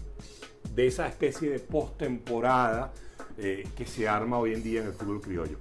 de 0.77 0.87
esa 0.87 1.09
especie 1.09 1.51
de 1.51 1.59
postemporada 1.59 2.93
eh, 3.39 3.67
que 3.75 3.87
se 3.87 4.07
arma 4.07 4.39
hoy 4.39 4.53
en 4.53 4.63
día 4.63 4.83
en 4.83 4.89
el 4.89 4.93
fútbol 4.93 5.23
criollo. 5.23 5.59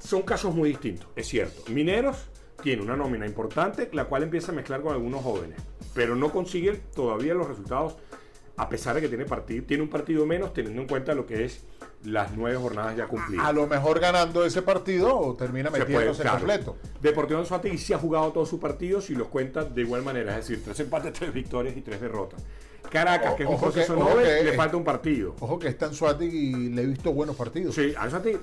Son 0.00 0.22
casos 0.22 0.54
muy 0.54 0.70
distintos, 0.70 1.08
es 1.14 1.28
cierto. 1.28 1.70
Mineros 1.70 2.28
tiene 2.62 2.82
una 2.82 2.96
nómina 2.96 3.26
importante, 3.26 3.88
la 3.92 4.06
cual 4.06 4.24
empieza 4.24 4.50
a 4.50 4.54
mezclar 4.54 4.82
con 4.82 4.92
algunos 4.92 5.22
jóvenes, 5.22 5.58
pero 5.94 6.16
no 6.16 6.32
consigue 6.32 6.72
todavía 6.94 7.32
los 7.32 7.48
resultados, 7.48 7.96
a 8.56 8.68
pesar 8.68 8.96
de 8.96 9.02
que 9.02 9.08
tiene, 9.08 9.24
partido, 9.24 9.64
tiene 9.64 9.84
un 9.84 9.88
partido 9.88 10.26
menos, 10.26 10.52
teniendo 10.52 10.82
en 10.82 10.88
cuenta 10.88 11.14
lo 11.14 11.26
que 11.26 11.44
es 11.44 11.64
las 12.02 12.32
nueve 12.36 12.56
jornadas 12.56 12.96
ya 12.96 13.06
cumplidas. 13.06 13.46
A 13.46 13.52
lo 13.52 13.66
mejor 13.68 14.00
ganando 14.00 14.44
ese 14.44 14.62
partido 14.62 15.16
o 15.16 15.34
termina 15.34 15.70
metiéndose 15.70 16.22
claro. 16.22 16.38
completo. 16.38 16.76
Deportivo 17.00 17.38
Anzuategui 17.38 17.78
sí 17.78 17.92
ha 17.92 17.98
jugado 17.98 18.32
todos 18.32 18.48
sus 18.48 18.58
partidos 18.58 19.10
y 19.10 19.14
los 19.14 19.28
cuenta 19.28 19.64
de 19.64 19.82
igual 19.82 20.02
manera, 20.02 20.36
es 20.36 20.48
decir, 20.48 20.64
tres 20.64 20.80
empates, 20.80 21.12
tres 21.12 21.32
victorias 21.32 21.76
y 21.76 21.82
tres 21.82 22.00
derrotas. 22.00 22.42
Caracas, 22.96 23.34
que 23.34 23.42
es 23.44 23.48
un 23.48 23.56
que- 23.56 23.60
proceso 23.62 24.16
que- 24.18 24.42
le 24.44 24.52
falta 24.52 24.76
un 24.76 24.84
partido. 24.84 25.34
Ojo 25.40 25.58
que 25.58 25.68
está 25.68 25.92
Suárez 25.92 26.32
y 26.32 26.70
le 26.70 26.82
he 26.82 26.86
visto 26.86 27.12
buenos 27.12 27.36
partidos. 27.36 27.74
Sí, 27.74 27.94
Anzuategui, 27.96 28.38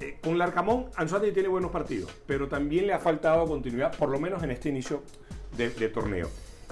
eh, 0.00 0.18
con 0.22 0.36
Larcamón, 0.38 0.86
Anzuategui 0.96 1.32
tiene 1.32 1.48
buenos 1.48 1.70
partidos, 1.70 2.10
pero 2.26 2.48
también 2.48 2.86
le 2.86 2.92
ha 2.92 2.98
faltado 2.98 3.46
continuidad, 3.46 3.96
por 3.96 4.08
lo 4.08 4.18
menos 4.18 4.42
en 4.42 4.50
este 4.50 4.68
inicio 4.68 5.02
de, 5.56 5.70
de 5.70 5.88
torneo. 5.88 6.28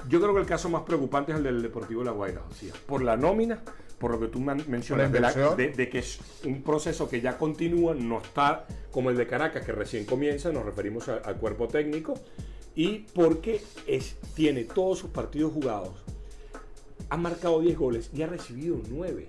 Yo 0.08 0.20
creo 0.20 0.34
que 0.34 0.40
el 0.40 0.46
caso 0.46 0.68
más 0.68 0.82
preocupante 0.82 1.30
es 1.32 1.38
el 1.38 1.44
del 1.44 1.62
Deportivo 1.62 2.02
La 2.02 2.10
Guaira, 2.10 2.40
Josía. 2.48 2.72
Por 2.86 3.02
la 3.02 3.16
nómina, 3.16 3.60
por 3.98 4.10
lo 4.10 4.18
que 4.18 4.26
tú 4.26 4.40
mencionas, 4.40 5.12
de, 5.12 5.20
la- 5.20 5.32
de- 5.32 5.68
de 5.68 5.88
que 5.88 6.00
es 6.00 6.18
un 6.44 6.62
proceso 6.64 7.08
que 7.08 7.20
ya 7.20 7.38
continúa, 7.38 7.94
no 7.94 8.18
está 8.20 8.66
como 8.90 9.10
el 9.10 9.16
de 9.16 9.28
Caracas, 9.28 9.64
que 9.64 9.70
recién 9.70 10.04
comienza, 10.04 10.50
nos 10.50 10.64
referimos 10.64 11.08
al 11.08 11.36
cuerpo 11.36 11.68
técnico, 11.68 12.14
y 12.74 13.00
porque 13.14 13.60
es, 13.86 14.16
tiene 14.34 14.64
todos 14.64 14.98
sus 14.98 15.10
partidos 15.10 15.52
jugados, 15.52 16.02
ha 17.12 17.16
marcado 17.18 17.60
10 17.60 17.76
goles 17.76 18.10
y 18.14 18.22
ha 18.22 18.26
recibido 18.26 18.80
9. 18.88 19.28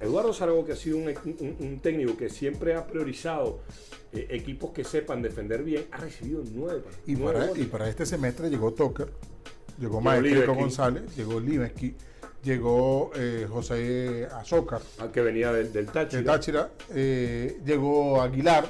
Eduardo 0.00 0.32
Zarago, 0.32 0.64
que 0.64 0.72
ha 0.72 0.76
sido 0.76 0.96
un, 0.96 1.08
un- 1.08 1.56
un 1.60 1.80
técnico 1.80 2.16
que 2.16 2.30
siempre 2.30 2.74
ha 2.74 2.86
priorizado 2.86 3.60
eh, 4.12 4.26
equipos 4.30 4.70
que 4.72 4.84
sepan 4.84 5.20
defender 5.20 5.62
bien, 5.62 5.84
ha 5.90 5.98
recibido 5.98 6.42
9. 6.50 6.82
Y 7.06 7.16
para, 7.16 7.50
y 7.58 7.64
para 7.64 7.88
este 7.90 8.06
semestre 8.06 8.48
llegó 8.48 8.72
Toker, 8.72 9.12
llegó 9.78 10.00
Maestrico. 10.00 10.54
González, 10.54 11.14
llegó 11.14 11.38
Libeski, 11.40 11.94
llegó 12.42 13.10
eh, 13.16 13.46
José 13.48 14.26
Azócar 14.32 14.80
que 15.12 15.20
venía 15.20 15.52
del, 15.52 15.72
del 15.74 15.86
Táchira. 15.86 16.20
de 16.20 16.24
Táchira, 16.26 16.70
eh, 16.94 17.60
llegó 17.66 18.22
Aguilar, 18.22 18.66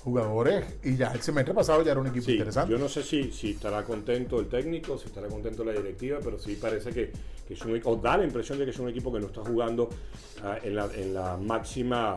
jugadores, 0.00 0.64
y 0.82 0.96
ya 0.96 1.12
el 1.12 1.20
semestre 1.20 1.54
pasado 1.54 1.82
ya 1.82 1.92
era 1.92 2.00
un 2.00 2.06
equipo 2.06 2.24
Sí, 2.26 2.32
interesante. 2.32 2.72
yo 2.72 2.78
no 2.78 2.88
sé 2.88 3.02
si, 3.02 3.30
si 3.32 3.50
estará 3.52 3.82
contento 3.84 4.40
el 4.40 4.48
técnico, 4.48 4.96
si 4.98 5.06
estará 5.06 5.28
contento 5.28 5.62
la 5.64 5.72
directiva, 5.72 6.18
pero 6.22 6.38
sí 6.38 6.56
parece 6.60 6.90
que, 6.90 7.12
que 7.46 7.54
es 7.54 7.62
un 7.64 7.72
equipo, 7.72 7.90
o 7.90 7.96
da 7.96 8.16
la 8.16 8.24
impresión 8.24 8.58
de 8.58 8.64
que 8.64 8.70
es 8.70 8.78
un 8.78 8.88
equipo 8.88 9.12
que 9.12 9.20
no 9.20 9.26
está 9.26 9.42
jugando 9.42 9.88
ah, 10.42 10.58
en, 10.62 10.74
la, 10.76 10.86
en 10.94 11.12
la 11.14 11.36
máxima, 11.36 12.16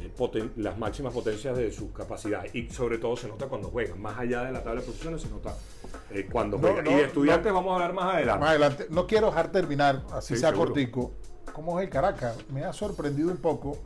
eh, 0.00 0.10
poten- 0.16 0.50
las 0.56 0.76
máximas 0.78 1.12
potencias 1.12 1.56
de 1.56 1.70
su 1.70 1.92
capacidad. 1.92 2.44
Y 2.52 2.68
sobre 2.70 2.98
todo 2.98 3.16
se 3.16 3.28
nota 3.28 3.46
cuando 3.46 3.68
juegan, 3.68 4.00
más 4.00 4.18
allá 4.18 4.42
de 4.44 4.52
la 4.52 4.62
tabla 4.64 4.80
de 4.80 4.86
posiciones, 4.88 5.22
se 5.22 5.28
nota 5.28 5.56
eh, 6.10 6.28
cuando 6.30 6.56
No, 6.58 6.62
juegan. 6.66 6.84
no, 6.84 6.90
y 6.90 6.94
de 6.94 7.02
estudiantes 7.04 7.46
no. 7.46 7.54
vamos 7.54 7.70
a 7.70 7.74
hablar 7.74 7.92
más 7.92 8.14
adelante. 8.14 8.40
Más 8.40 8.50
adelante, 8.50 8.86
no 8.90 9.06
quiero 9.06 9.26
dejar 9.28 9.52
terminar, 9.52 10.02
así 10.12 10.34
Sí, 10.34 10.40
sea 10.40 10.50
seguro. 10.50 10.70
cortico, 10.70 11.12
cómo 11.52 11.78
es 11.78 11.84
el 11.84 11.90
Caracas. 11.90 12.36
Me 12.52 12.64
ha 12.64 12.72
sorprendido 12.72 13.30
un 13.30 13.36
poco 13.36 13.78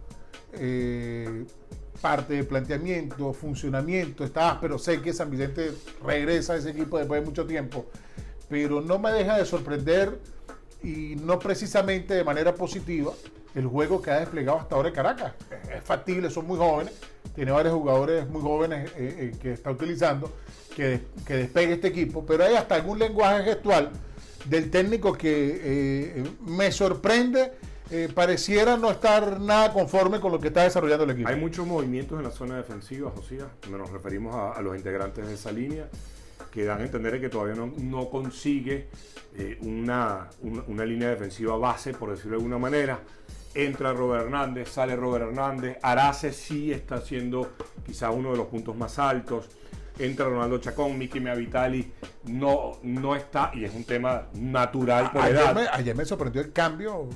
eh, 0.55 1.45
parte 2.01 2.35
de 2.35 2.45
planteamiento, 2.45 3.33
funcionamiento, 3.33 4.25
está 4.25 4.51
áspero, 4.51 4.79
sé 4.79 5.01
que 5.01 5.13
San 5.13 5.31
Vicente 5.31 5.73
regresa 6.05 6.55
a 6.55 6.57
ese 6.57 6.71
equipo 6.71 6.99
después 6.99 7.21
de 7.21 7.27
mucho 7.27 7.47
tiempo, 7.47 7.87
pero 8.49 8.81
no 8.81 8.99
me 8.99 9.13
deja 9.13 9.39
de 9.39 9.45
sorprender 9.45 10.19
y 10.83 11.17
no 11.17 11.39
precisamente 11.39 12.15
de 12.15 12.25
manera 12.25 12.55
positiva 12.55 13.12
el 13.55 13.66
juego 13.66 14.03
que 14.03 14.11
ha 14.11 14.21
desplegado 14.21 14.59
hasta 14.59 14.75
ahora 14.75 14.88
el 14.88 14.95
Caracas. 14.95 15.33
Es 15.75 15.83
factible, 15.83 16.29
son 16.31 16.47
muy 16.47 16.59
jóvenes, 16.59 16.92
tiene 17.35 17.53
varios 17.53 17.75
jugadores 17.75 18.29
muy 18.29 18.42
jóvenes 18.42 18.90
eh, 18.97 19.33
eh, 19.33 19.37
que 19.40 19.53
está 19.53 19.71
utilizando, 19.71 20.33
que, 20.75 21.01
que 21.25 21.35
despegue 21.35 21.75
este 21.75 21.88
equipo, 21.88 22.25
pero 22.27 22.45
hay 22.45 22.55
hasta 22.55 22.75
algún 22.75 22.99
lenguaje 22.99 23.45
gestual 23.45 23.90
del 24.45 24.71
técnico 24.71 25.12
que 25.12 25.61
eh, 25.62 26.25
me 26.47 26.71
sorprende, 26.73 27.53
eh, 27.90 28.09
pareciera 28.14 28.77
no 28.77 28.90
estar 28.90 29.40
nada 29.40 29.73
conforme 29.73 30.20
con 30.20 30.33
lo 30.33 30.40
que 30.40 30.49
está 30.49 30.62
desarrollando 30.62 31.05
el 31.05 31.11
equipo. 31.11 31.29
Hay 31.29 31.37
muchos 31.37 31.66
movimientos 31.66 32.18
en 32.18 32.25
la 32.25 32.31
zona 32.31 32.57
defensiva, 32.57 33.11
Josía. 33.14 33.47
Nos 33.70 33.90
referimos 33.90 34.35
a, 34.35 34.53
a 34.53 34.62
los 34.62 34.77
integrantes 34.77 35.27
de 35.27 35.35
esa 35.35 35.53
línea 35.53 35.88
que 36.51 36.64
dan 36.64 36.81
a 36.81 36.85
entender 36.85 37.20
que 37.20 37.29
todavía 37.29 37.55
no, 37.55 37.73
no 37.77 38.09
consigue 38.09 38.88
eh, 39.37 39.59
una, 39.62 40.29
una, 40.40 40.62
una 40.68 40.85
línea 40.85 41.09
defensiva 41.09 41.57
base, 41.57 41.92
por 41.92 42.11
decirlo 42.11 42.33
de 42.33 42.37
alguna 42.37 42.59
manera. 42.59 43.01
Entra 43.55 43.92
Robert 43.92 44.25
Hernández, 44.25 44.68
sale 44.68 44.97
Robert 44.97 45.27
Hernández. 45.27 45.79
Arace 45.83 46.33
sí 46.33 46.73
está 46.73 47.01
siendo 47.01 47.53
quizá 47.85 48.11
uno 48.11 48.31
de 48.33 48.37
los 48.37 48.47
puntos 48.47 48.77
más 48.77 48.99
altos. 48.99 49.49
Entra 49.99 50.27
Ronaldo 50.29 50.59
Chacón, 50.59 50.99
Miki 50.99 51.20
Meavitali 51.20 51.92
no, 52.25 52.79
no 52.83 53.14
está, 53.14 53.53
y 53.55 53.64
es 53.64 53.73
un 53.73 53.85
tema 53.85 54.27
natural 54.35 55.12
por 55.12 55.23
ayer, 55.23 55.37
edad. 55.37 55.55
me, 55.55 55.68
ayer 55.68 55.94
me 55.94 56.05
sorprendió 56.05 56.42
el 56.42 56.53
cambio 56.53 57.09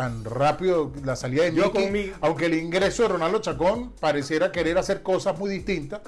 tan 0.00 0.24
rápido, 0.24 0.92
la 1.04 1.14
salida 1.14 1.42
de 1.44 1.52
Yo 1.54 1.64
Miki, 1.66 1.82
con 1.82 1.92
mi- 1.92 2.10
aunque 2.22 2.46
el 2.46 2.54
ingreso 2.54 3.02
de 3.02 3.10
Ronaldo 3.10 3.38
Chacón 3.40 3.92
pareciera 4.00 4.50
querer 4.50 4.78
hacer 4.78 5.02
cosas 5.02 5.38
muy 5.38 5.50
distintas. 5.50 6.00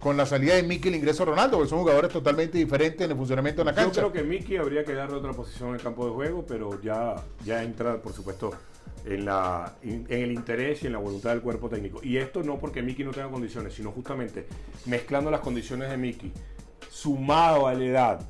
Con 0.00 0.16
la 0.16 0.24
salida 0.24 0.54
de 0.54 0.62
Miki 0.62 0.88
y 0.88 0.92
el 0.92 0.98
ingreso 1.00 1.24
de 1.26 1.32
Ronaldo, 1.32 1.56
porque 1.58 1.68
son 1.70 1.80
jugadores 1.80 2.10
totalmente 2.10 2.56
diferentes 2.56 3.04
en 3.04 3.10
el 3.10 3.16
funcionamiento 3.18 3.60
de 3.60 3.64
la 3.66 3.72
Yo 3.72 3.76
cancha. 3.82 4.00
creo 4.00 4.12
que 4.12 4.22
Miki 4.22 4.56
habría 4.56 4.82
que 4.84 4.94
darle 4.94 5.16
otra 5.16 5.32
posición 5.32 5.70
en 5.70 5.74
el 5.74 5.82
campo 5.82 6.06
de 6.06 6.12
juego, 6.12 6.46
pero 6.46 6.80
ya, 6.80 7.16
ya 7.44 7.62
entra, 7.62 8.00
por 8.00 8.12
supuesto, 8.14 8.52
en, 9.04 9.24
la, 9.26 9.74
en 9.82 10.06
el 10.08 10.32
interés 10.32 10.82
y 10.84 10.86
en 10.86 10.92
la 10.94 11.00
voluntad 11.00 11.30
del 11.30 11.42
cuerpo 11.42 11.68
técnico. 11.68 12.00
Y 12.02 12.16
esto 12.16 12.42
no 12.42 12.58
porque 12.58 12.80
Miki 12.80 13.04
no 13.04 13.10
tenga 13.10 13.28
condiciones, 13.28 13.74
sino 13.74 13.90
justamente 13.90 14.46
mezclando 14.86 15.30
las 15.30 15.40
condiciones 15.40 15.90
de 15.90 15.96
Miki, 15.98 16.32
sumado 16.90 17.66
a 17.66 17.74
la 17.74 17.84
edad, 17.84 18.20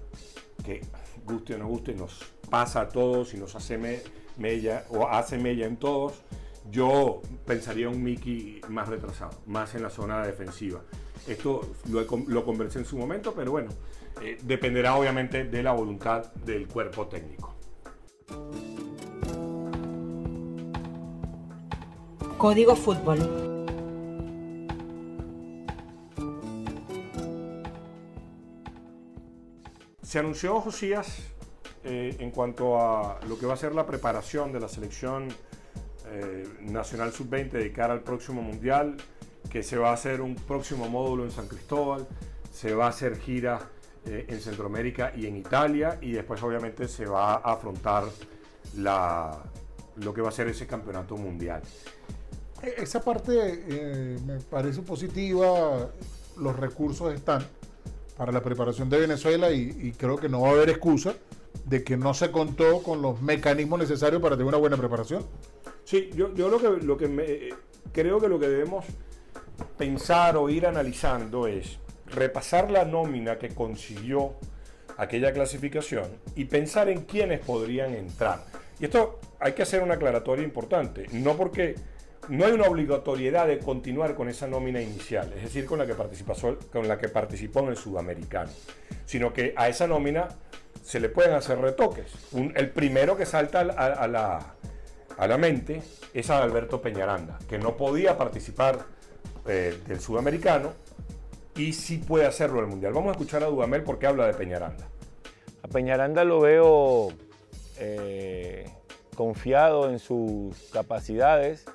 que 0.65 0.81
guste 1.25 1.55
o 1.55 1.59
no 1.59 1.69
guste, 1.69 1.95
nos 1.95 2.19
pasa 2.51 2.81
a 2.81 2.89
todos 2.89 3.35
y 3.35 3.37
nos 3.37 3.55
hace 3.55 3.77
me- 3.79 4.01
mella 4.39 4.85
o 4.91 5.09
hace 5.09 5.39
mella 5.39 5.67
en 5.67 5.77
todos. 5.77 6.15
Yo 6.71 7.23
pensaría 7.47 7.89
un 7.89 8.03
Miki 8.03 8.61
más 8.69 8.89
retrasado, 8.89 9.33
más 9.47 9.75
en 9.75 9.83
la 9.83 9.91
zona 9.91 10.27
defensiva. 10.27 10.81
Esto 11.27 11.63
lo, 11.91 12.05
lo 12.27 12.45
conversé 12.45 12.79
en 12.81 12.85
su 12.85 12.99
momento, 12.99 13.35
pero 13.35 13.51
bueno, 13.51 13.71
eh, 14.23 14.39
dependerá 14.43 14.97
obviamente 14.97 15.45
de 15.45 15.63
la 15.63 15.73
voluntad 15.73 16.33
del 16.35 16.67
cuerpo 16.67 17.07
técnico. 17.07 17.55
Código 22.37 22.77
Fútbol. 22.77 23.19
Se 30.03 30.19
anunció, 30.19 30.61
Josías, 30.61 31.19
eh, 31.89 32.17
en 32.19 32.31
cuanto 32.31 32.79
a 32.79 33.19
lo 33.27 33.39
que 33.39 33.47
va 33.47 33.55
a 33.55 33.57
ser 33.57 33.75
la 33.75 33.87
preparación 33.87 34.53
de 34.53 34.61
la 34.61 34.69
selección 34.69 35.29
eh, 36.07 36.47
nacional 36.61 37.13
sub-20 37.13 37.51
de 37.53 37.73
cara 37.73 37.95
al 37.95 38.03
próximo 38.03 38.43
mundial, 38.43 38.97
que 39.51 39.63
se 39.63 39.79
va 39.79 39.91
a 39.91 39.93
hacer 39.95 40.21
un 40.21 40.35
próximo 40.35 40.89
módulo 40.89 41.25
en 41.25 41.31
San 41.31 41.49
Cristóbal, 41.49 42.07
se 42.53 42.75
va 42.75 42.87
a 42.87 42.89
hacer 42.91 43.19
gira 43.19 43.59
eh, 44.05 44.27
en 44.29 44.41
Centroamérica 44.41 45.13
y 45.17 45.27
en 45.27 45.37
Italia, 45.37 45.99
y 46.03 46.13
después 46.13 46.43
obviamente 46.43 46.89
se 46.89 47.07
va 47.07 47.35
a 47.35 47.53
afrontar 47.55 48.05
la, 48.77 49.39
lo 49.97 50.13
que 50.13 50.21
va 50.21 50.29
a 50.29 50.33
ser 50.33 50.49
ese 50.49 50.67
campeonato 50.67 51.17
mundial. 51.17 51.63
E- 52.63 52.75
Esa 52.83 53.03
parte 53.03 54.19
me 54.27 54.39
parece 54.41 54.83
positiva, 54.83 55.89
los 56.37 56.57
recursos 56.57 57.15
están 57.15 57.47
para 58.17 58.31
la 58.33 58.43
preparación 58.43 58.91
de 58.91 58.99
Venezuela 58.99 59.51
y, 59.53 59.75
y 59.81 59.93
creo 59.93 60.17
que 60.17 60.29
no 60.29 60.41
va 60.43 60.49
a 60.49 60.53
haber 60.53 60.69
excusa 60.71 61.15
de 61.69 61.85
que 61.85 61.97
no 61.97 62.15
se 62.15 62.31
contó 62.31 62.83
con 62.83 63.03
los 63.03 63.21
mecanismos 63.21 63.79
necesarios 63.79 64.23
para 64.23 64.37
tener 64.37 64.49
una 64.49 64.59
buena 64.59 64.77
preparación. 64.77 65.27
Sí, 65.85 66.11
yo, 66.15 66.35
yo 66.35 66.49
lo 66.49 66.59
que, 66.59 66.85
lo 66.85 66.97
que 66.97 67.09
me, 67.09 67.25
eh, 67.25 67.55
creo 67.93 68.21
que 68.21 68.29
lo 68.29 68.39
que 68.39 68.49
debemos 68.49 68.85
pensar 69.77 70.37
o 70.37 70.49
ir 70.49 70.67
analizando 70.67 71.47
es 71.47 71.79
repasar 72.07 72.71
la 72.71 72.85
nómina 72.85 73.39
que 73.39 73.51
consiguió 73.51 74.35
aquella 74.97 75.33
clasificación 75.33 76.09
y 76.35 76.47
pensar 76.47 76.89
en 76.89 77.03
quiénes 77.03 77.41
podrían 77.41 77.95
entrar. 77.95 78.45
Y 78.81 78.85
esto 78.87 79.21
hay 79.39 79.53
que 79.53 79.63
hacer 79.63 79.83
una 79.83 79.95
aclaratoria 79.95 80.45
importante, 80.45 81.07
no 81.13 81.37
porque 81.37 81.75
no 82.29 82.45
hay 82.45 82.53
una 82.53 82.65
obligatoriedad 82.65 83.47
de 83.47 83.59
continuar 83.59 84.15
con 84.15 84.29
esa 84.29 84.47
nómina 84.47 84.81
inicial, 84.81 85.33
es 85.37 85.43
decir, 85.43 85.67
con 85.67 85.79
la 85.79 85.87
que 85.87 85.95
participó, 85.95 86.35
con 86.73 86.89
la 86.89 86.99
que 86.99 87.09
participó 87.09 87.61
en 87.61 87.69
el 87.69 87.77
sudamericano, 87.77 88.51
sino 89.07 89.33
que 89.33 89.55
a 89.57 89.69
esa 89.69 89.87
nómina 89.87 90.29
se 90.89 91.01
le 91.01 91.11
pueden 91.11 91.35
hacer 91.35 91.59
retoques. 91.59 92.11
El 92.33 92.71
primero 92.71 93.15
que 93.15 93.27
salta 93.27 93.61
a, 93.61 93.63
a 93.65 94.09
la, 94.09 94.55
a 95.19 95.27
la 95.27 95.37
mente 95.37 95.83
es 96.15 96.31
a 96.31 96.43
Alberto 96.43 96.81
Peñaranda, 96.81 97.39
que 97.47 97.59
no 97.59 97.77
podía 97.77 98.17
participar 98.17 98.87
eh, 99.47 99.79
del 99.87 100.01
sudamericano 100.01 100.73
y 101.55 101.75
sí 101.75 101.99
puede 101.99 102.25
hacerlo 102.25 102.61
en 102.61 102.65
el 102.65 102.71
mundial. 102.71 102.95
Vamos 102.95 103.11
a 103.11 103.13
escuchar 103.13 103.45
a 103.45 103.49
Dudamel 103.49 103.83
porque 103.83 104.07
habla 104.07 104.27
de 104.29 104.33
Peñaranda. 104.33 104.89
A 105.63 105.69
Peñaranda 105.69 106.25
lo 106.25 106.41
veo 106.41 107.09
eh, 107.79 108.67
confiado 109.15 109.91
en 109.91 109.99
sus 109.99 110.57
capacidades, 110.73 111.67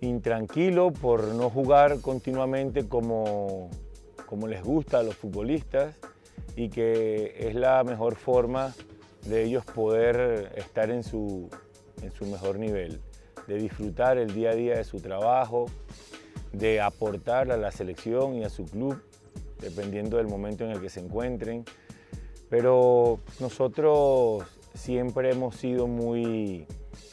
intranquilo 0.00 0.92
por 0.92 1.22
no 1.22 1.50
jugar 1.50 2.00
continuamente 2.00 2.88
como, 2.88 3.70
como 4.26 4.48
les 4.48 4.64
gusta 4.64 4.98
a 4.98 5.02
los 5.04 5.14
futbolistas 5.14 5.94
y 6.56 6.70
que 6.70 7.34
es 7.38 7.54
la 7.54 7.84
mejor 7.84 8.16
forma 8.16 8.74
de 9.26 9.44
ellos 9.44 9.64
poder 9.64 10.52
estar 10.56 10.90
en 10.90 11.04
su, 11.04 11.50
en 12.02 12.10
su 12.12 12.26
mejor 12.26 12.58
nivel, 12.58 13.00
de 13.46 13.56
disfrutar 13.56 14.18
el 14.18 14.34
día 14.34 14.50
a 14.50 14.54
día 14.54 14.76
de 14.76 14.84
su 14.84 15.00
trabajo, 15.00 15.66
de 16.52 16.80
aportar 16.80 17.52
a 17.52 17.56
la 17.56 17.70
selección 17.70 18.36
y 18.36 18.44
a 18.44 18.48
su 18.48 18.64
club, 18.64 19.02
dependiendo 19.60 20.16
del 20.16 20.28
momento 20.28 20.64
en 20.64 20.70
el 20.70 20.80
que 20.80 20.88
se 20.88 21.00
encuentren. 21.00 21.64
Pero 22.48 23.20
nosotros 23.38 24.44
siempre 24.74 25.32
hemos 25.32 25.56
sido 25.56 25.86
muy 25.86 26.66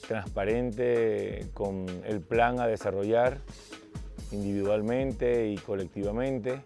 transparentes 0.08 1.48
con 1.54 1.86
el 2.06 2.22
plan 2.22 2.60
a 2.60 2.68
desarrollar 2.68 3.40
individualmente 4.32 5.50
y 5.50 5.58
colectivamente 5.58 6.62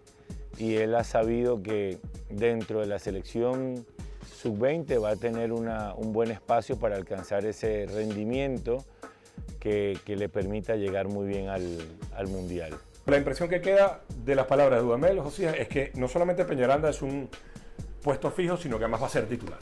y 0.58 0.74
él 0.74 0.94
ha 0.96 1.04
sabido 1.04 1.62
que 1.62 1.98
dentro 2.30 2.80
de 2.80 2.86
la 2.86 2.98
selección 2.98 3.86
sub-20 4.40 5.02
va 5.02 5.10
a 5.10 5.16
tener 5.16 5.52
un 5.52 6.12
buen 6.12 6.30
espacio 6.30 6.78
para 6.78 6.96
alcanzar 6.96 7.44
ese 7.46 7.86
rendimiento 7.86 8.84
que, 9.58 9.98
le 10.06 10.28
permita 10.28 10.76
llegar 10.76 11.08
muy 11.08 11.26
bien 11.26 11.48
al, 11.48 12.28
Mundial. 12.28 12.74
La 13.06 13.16
impresión 13.16 13.48
que 13.48 13.60
queda 13.60 14.02
de 14.24 14.34
las 14.34 14.46
palabras 14.46 14.80
de 14.80 14.86
Dudamel, 14.86 15.20
José, 15.20 15.62
es 15.62 15.68
que 15.68 15.92
no 15.94 16.08
solamente 16.08 16.44
Peñaranda 16.44 16.90
es 16.90 17.00
un 17.00 17.28
puesto 18.02 18.30
fijo, 18.30 18.56
sino 18.56 18.78
que 18.78 18.84
además 18.84 19.02
va 19.02 19.06
a 19.06 19.10
ser 19.10 19.26
titular. 19.26 19.58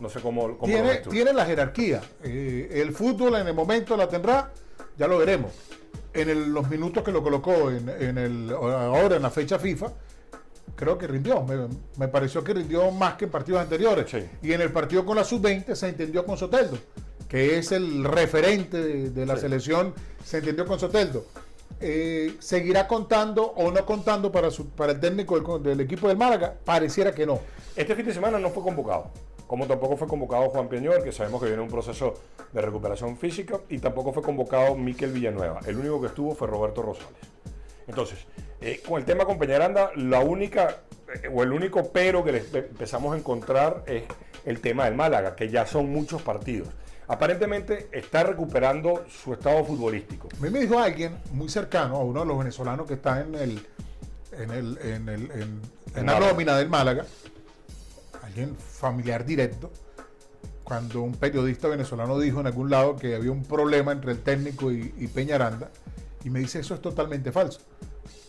No 0.00 0.08
sé 0.08 0.20
cómo, 0.20 0.56
cómo 0.58 0.72
tiene, 0.72 0.96
tiene 1.10 1.32
la 1.32 1.44
jerarquía. 1.44 2.00
Eh, 2.22 2.68
el 2.72 2.92
fútbol 2.92 3.36
en 3.36 3.48
el 3.48 3.54
momento 3.54 3.96
la 3.96 4.08
tendrá, 4.08 4.52
ya 4.96 5.08
lo 5.08 5.18
veremos. 5.18 5.52
En 6.12 6.52
los 6.52 6.68
minutos 6.68 7.02
que 7.02 7.12
lo 7.12 7.22
colocó 7.22 7.70
en, 7.70 8.18
el, 8.18 8.50
ahora 8.50 9.16
en 9.16 9.22
la 9.22 9.30
fecha 9.30 9.58
FIFA, 9.58 9.92
creo 10.78 10.96
que 10.96 11.08
rindió. 11.08 11.44
Me, 11.96 12.08
pareció 12.08 12.44
que 12.44 12.54
rindió 12.54 12.90
más 12.92 13.14
que 13.14 13.24
en 13.24 13.30
partidos 13.30 13.60
anteriores. 13.60 14.06
Y 14.40 14.52
en 14.52 14.60
el 14.60 14.70
partido 14.70 15.04
con 15.04 15.16
la 15.16 15.24
sub-20 15.24 15.74
se 15.74 15.88
entendió 15.88 16.24
con 16.24 16.38
Soteldo, 16.38 16.78
que 17.28 17.58
es 17.58 17.72
el 17.72 18.04
referente 18.04 19.10
de, 19.10 19.26
la 19.26 19.36
selección, 19.36 19.92
se 20.24 20.38
entendió 20.38 20.64
con 20.64 20.78
Soteldo. 20.78 21.26
Eh, 21.80 22.36
¿Seguirá 22.38 22.86
contando 22.88 23.44
o 23.44 23.70
no 23.70 23.84
contando 23.84 24.32
para, 24.32 24.48
para 24.76 24.92
el 24.92 25.00
técnico 25.00 25.58
del, 25.58 25.80
equipo 25.80 26.08
del 26.08 26.16
Málaga? 26.16 26.54
Pareciera 26.64 27.12
que 27.12 27.26
no. 27.26 27.40
Este 27.74 27.94
fin 27.94 28.06
de 28.06 28.14
semana 28.14 28.38
no 28.38 28.50
fue 28.50 28.62
convocado 28.62 29.10
como 29.48 29.66
tampoco 29.66 29.96
fue 29.96 30.06
convocado 30.06 30.50
Juan 30.50 30.68
Peñor, 30.68 31.02
que 31.02 31.10
sabemos 31.10 31.40
que 31.40 31.48
viene 31.48 31.62
un 31.62 31.70
proceso 31.70 32.12
de 32.52 32.60
recuperación 32.60 33.16
física, 33.16 33.58
y 33.70 33.78
tampoco 33.78 34.12
fue 34.12 34.22
convocado 34.22 34.74
Miquel 34.74 35.10
Villanueva. 35.10 35.60
El 35.66 35.78
único 35.78 35.98
que 36.02 36.08
estuvo 36.08 36.34
fue 36.34 36.46
Roberto 36.48 36.82
Rosales. 36.82 37.16
Entonces, 37.86 38.18
eh, 38.60 38.82
con 38.86 38.98
el 38.98 39.04
tema 39.04 39.24
con 39.24 39.38
Peñaranda, 39.38 39.90
la 39.96 40.20
única 40.20 40.78
eh, 41.22 41.28
o 41.32 41.42
el 41.42 41.52
único 41.52 41.90
pero 41.92 42.24
que 42.24 42.36
empezamos 42.52 43.14
a 43.14 43.18
encontrar 43.18 43.84
es 43.86 44.04
el 44.44 44.60
tema 44.60 44.84
del 44.84 44.94
Málaga, 44.94 45.36
que 45.36 45.48
ya 45.48 45.66
son 45.66 45.90
muchos 45.90 46.22
partidos. 46.22 46.68
Aparentemente 47.06 47.88
está 47.92 48.22
recuperando 48.22 49.04
su 49.08 49.32
estado 49.32 49.64
futbolístico. 49.64 50.28
A 50.38 50.42
mí 50.42 50.50
me 50.50 50.60
dijo 50.60 50.78
alguien 50.78 51.16
muy 51.32 51.48
cercano 51.48 51.96
a 51.96 52.00
uno 52.00 52.20
de 52.20 52.26
los 52.26 52.38
venezolanos 52.38 52.86
que 52.86 52.94
está 52.94 53.20
en 53.20 53.34
el 53.34 53.66
en, 54.32 54.50
el, 54.50 54.78
en, 54.78 55.08
el, 55.08 55.30
en, 55.94 56.06
la 56.06 56.20
nómina 56.20 56.56
del 56.56 56.68
Málaga, 56.68 57.04
alguien 58.22 58.54
familiar 58.56 59.24
directo, 59.24 59.70
cuando 60.62 61.02
un 61.02 61.14
periodista 61.14 61.66
venezolano 61.66 62.18
dijo 62.20 62.40
en 62.40 62.46
algún 62.46 62.70
lado 62.70 62.96
que 62.96 63.16
había 63.16 63.32
un 63.32 63.42
problema 63.42 63.90
entre 63.92 64.12
el 64.12 64.20
técnico 64.20 64.70
y, 64.70 64.94
y 64.98 65.08
Peñaranda, 65.08 65.70
y 66.24 66.30
me 66.30 66.40
dice 66.40 66.60
eso 66.60 66.74
es 66.74 66.82
totalmente 66.82 67.32
falso. 67.32 67.60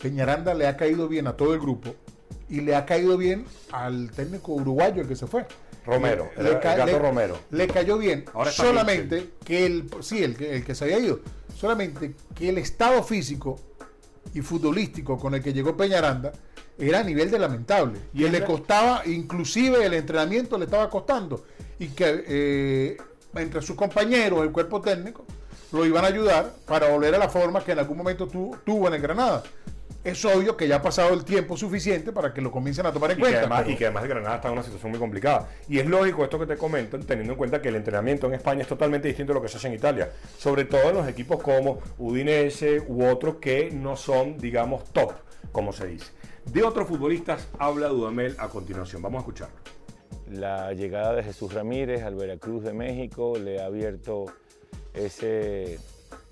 Peñaranda 0.00 0.54
le 0.54 0.66
ha 0.66 0.76
caído 0.76 1.08
bien 1.08 1.26
a 1.26 1.36
todo 1.36 1.54
el 1.54 1.60
grupo 1.60 1.94
y 2.48 2.60
le 2.60 2.74
ha 2.74 2.86
caído 2.86 3.16
bien 3.16 3.44
al 3.72 4.10
técnico 4.10 4.52
uruguayo 4.52 5.02
el 5.02 5.08
que 5.08 5.16
se 5.16 5.26
fue. 5.26 5.46
Romero, 5.86 6.30
le, 6.36 6.50
el, 6.50 6.98
Romero. 7.00 7.38
Le 7.50 7.66
cayó 7.66 7.96
bien. 7.96 8.26
solamente 8.50 9.30
que 9.44 9.64
el, 9.64 9.90
sí, 10.00 10.22
el, 10.22 10.40
el 10.42 10.64
que 10.64 10.74
se 10.74 10.84
había 10.84 10.98
ido, 10.98 11.20
solamente 11.56 12.14
que 12.34 12.50
el 12.50 12.58
estado 12.58 13.02
físico 13.02 13.58
y 14.34 14.42
futbolístico 14.42 15.18
con 15.18 15.34
el 15.34 15.42
que 15.42 15.52
llegó 15.52 15.76
Peñaranda 15.76 16.32
era 16.78 17.00
a 17.00 17.02
nivel 17.02 17.30
de 17.30 17.38
lamentable. 17.38 17.98
Y 18.14 18.24
él 18.24 18.32
le 18.32 18.44
costaba, 18.44 19.02
inclusive 19.06 19.84
el 19.84 19.94
entrenamiento 19.94 20.58
le 20.58 20.64
estaba 20.64 20.88
costando. 20.88 21.44
Y 21.78 21.88
que 21.88 22.24
eh, 22.26 22.96
entre 23.34 23.62
sus 23.62 23.76
compañeros, 23.76 24.42
el 24.42 24.50
cuerpo 24.50 24.80
técnico, 24.80 25.24
lo 25.72 25.84
iban 25.84 26.04
a 26.04 26.08
ayudar 26.08 26.52
para 26.66 26.88
volver 26.88 27.14
a 27.14 27.18
la 27.18 27.28
forma 27.28 27.62
que 27.64 27.72
en 27.72 27.78
algún 27.78 27.96
momento 27.96 28.26
tuvo 28.26 28.88
en 28.88 28.94
el 28.94 29.00
Granada 29.00 29.42
es 30.02 30.24
obvio 30.24 30.56
que 30.56 30.66
ya 30.66 30.76
ha 30.76 30.82
pasado 30.82 31.12
el 31.12 31.24
tiempo 31.24 31.56
suficiente 31.56 32.12
para 32.12 32.32
que 32.32 32.40
lo 32.40 32.50
comiencen 32.50 32.86
a 32.86 32.92
tomar 32.92 33.10
en 33.10 33.18
cuenta. 33.18 33.64
Y 33.68 33.76
que 33.76 33.84
además 33.86 34.04
Granada 34.08 34.36
está 34.36 34.48
en 34.48 34.54
una 34.54 34.62
situación 34.62 34.90
muy 34.90 34.98
complicada. 34.98 35.48
Y 35.68 35.78
es 35.78 35.86
lógico 35.86 36.24
esto 36.24 36.38
que 36.38 36.46
te 36.46 36.56
comento, 36.56 36.98
teniendo 37.00 37.34
en 37.34 37.38
cuenta 37.38 37.60
que 37.60 37.68
el 37.68 37.76
entrenamiento 37.76 38.26
en 38.26 38.34
España 38.34 38.62
es 38.62 38.68
totalmente 38.68 39.08
distinto 39.08 39.32
a 39.32 39.34
lo 39.34 39.42
que 39.42 39.48
se 39.48 39.58
hace 39.58 39.68
en 39.68 39.74
Italia. 39.74 40.10
Sobre 40.38 40.64
todo 40.64 40.88
en 40.88 40.96
los 40.96 41.08
equipos 41.08 41.42
como 41.42 41.80
Udinese 41.98 42.82
u 42.86 43.06
otros 43.06 43.36
que 43.36 43.70
no 43.70 43.96
son, 43.96 44.38
digamos, 44.38 44.84
top, 44.92 45.12
como 45.52 45.72
se 45.72 45.86
dice. 45.86 46.12
De 46.46 46.62
otros 46.62 46.88
futbolistas 46.88 47.48
habla 47.58 47.88
Dudamel 47.88 48.36
a 48.38 48.48
continuación. 48.48 49.02
Vamos 49.02 49.18
a 49.18 49.20
escucharlo. 49.20 49.56
La 50.30 50.72
llegada 50.72 51.14
de 51.14 51.24
Jesús 51.24 51.52
Ramírez 51.52 52.02
al 52.02 52.14
Veracruz 52.14 52.64
de 52.64 52.72
México 52.72 53.36
le 53.36 53.60
ha 53.60 53.66
abierto 53.66 54.26
ese 54.94 55.78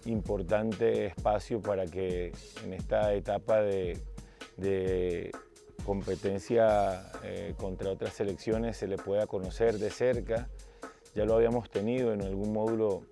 importante 0.05 1.07
espacio 1.07 1.61
para 1.61 1.87
que 1.87 2.33
en 2.65 2.73
esta 2.73 3.13
etapa 3.15 3.61
de, 3.61 4.01
competencia 5.85 7.11
eh, 7.23 7.55
contra 7.57 7.91
otras 7.91 8.13
selecciones 8.13 8.77
se 8.77 8.87
le 8.87 8.97
pueda 8.97 9.27
conocer 9.27 9.79
de 9.79 9.91
cerca. 9.91 10.49
Ya 11.15 11.25
lo 11.25 11.35
habíamos 11.35 11.71
tenido 11.71 12.13
en 12.13 12.23
algún 12.23 12.53
módulo 12.53 13.03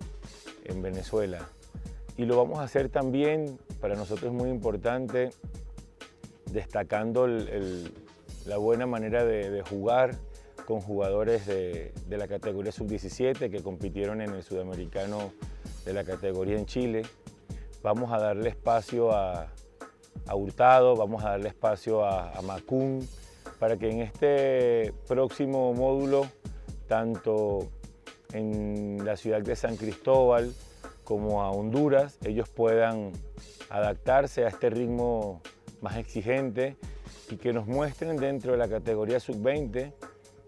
en 0.64 0.82
Venezuela. 0.82 1.48
Y 2.16 2.24
lo 2.24 2.36
vamos 2.36 2.58
a 2.58 2.62
hacer 2.62 2.88
también, 2.88 3.58
para 3.80 3.94
nosotros 3.94 4.32
es 4.32 4.32
muy 4.32 4.50
importante, 4.50 5.30
destacando 6.50 7.26
la 7.26 8.56
buena 8.56 8.86
manera 8.86 9.24
de, 9.24 9.62
jugar 9.62 10.16
con 10.66 10.80
jugadores 10.80 11.46
de, 11.46 11.92
de 12.06 12.18
la 12.18 12.28
categoría 12.28 12.72
sub-17 12.72 13.50
que 13.50 13.62
compitieron 13.62 14.20
en 14.20 14.34
el 14.34 14.42
sudamericano 14.42 15.32
de 15.86 15.94
la 15.94 16.04
categoría 16.04 16.58
en 16.58 16.66
Chile. 16.66 17.02
Vamos 17.82 18.12
a 18.12 18.18
darle 18.18 18.50
espacio 18.50 19.12
a, 19.12 19.48
Hurtado, 20.34 20.96
vamos 20.96 21.24
a 21.24 21.30
darle 21.30 21.48
espacio 21.48 22.04
a, 22.04 22.32
a 22.32 22.42
Macún, 22.42 23.08
para 23.60 23.76
que 23.76 23.88
en 23.88 24.00
este 24.00 24.92
próximo 25.06 25.72
módulo, 25.72 26.26
tanto 26.88 27.68
en 28.32 29.04
la 29.04 29.16
ciudad 29.16 29.40
de 29.40 29.54
San 29.54 29.76
Cristóbal 29.76 30.52
como 31.04 31.42
a 31.42 31.52
Honduras, 31.52 32.18
ellos 32.24 32.48
puedan 32.48 33.12
adaptarse 33.70 34.44
a 34.44 34.48
este 34.48 34.68
ritmo 34.68 35.42
más 35.80 35.96
exigente 35.96 36.76
y 37.30 37.36
que 37.36 37.52
nos 37.52 37.66
muestren 37.68 38.16
dentro 38.16 38.52
de 38.52 38.58
la 38.58 38.68
categoría 38.68 39.20
sub-20, 39.20 39.92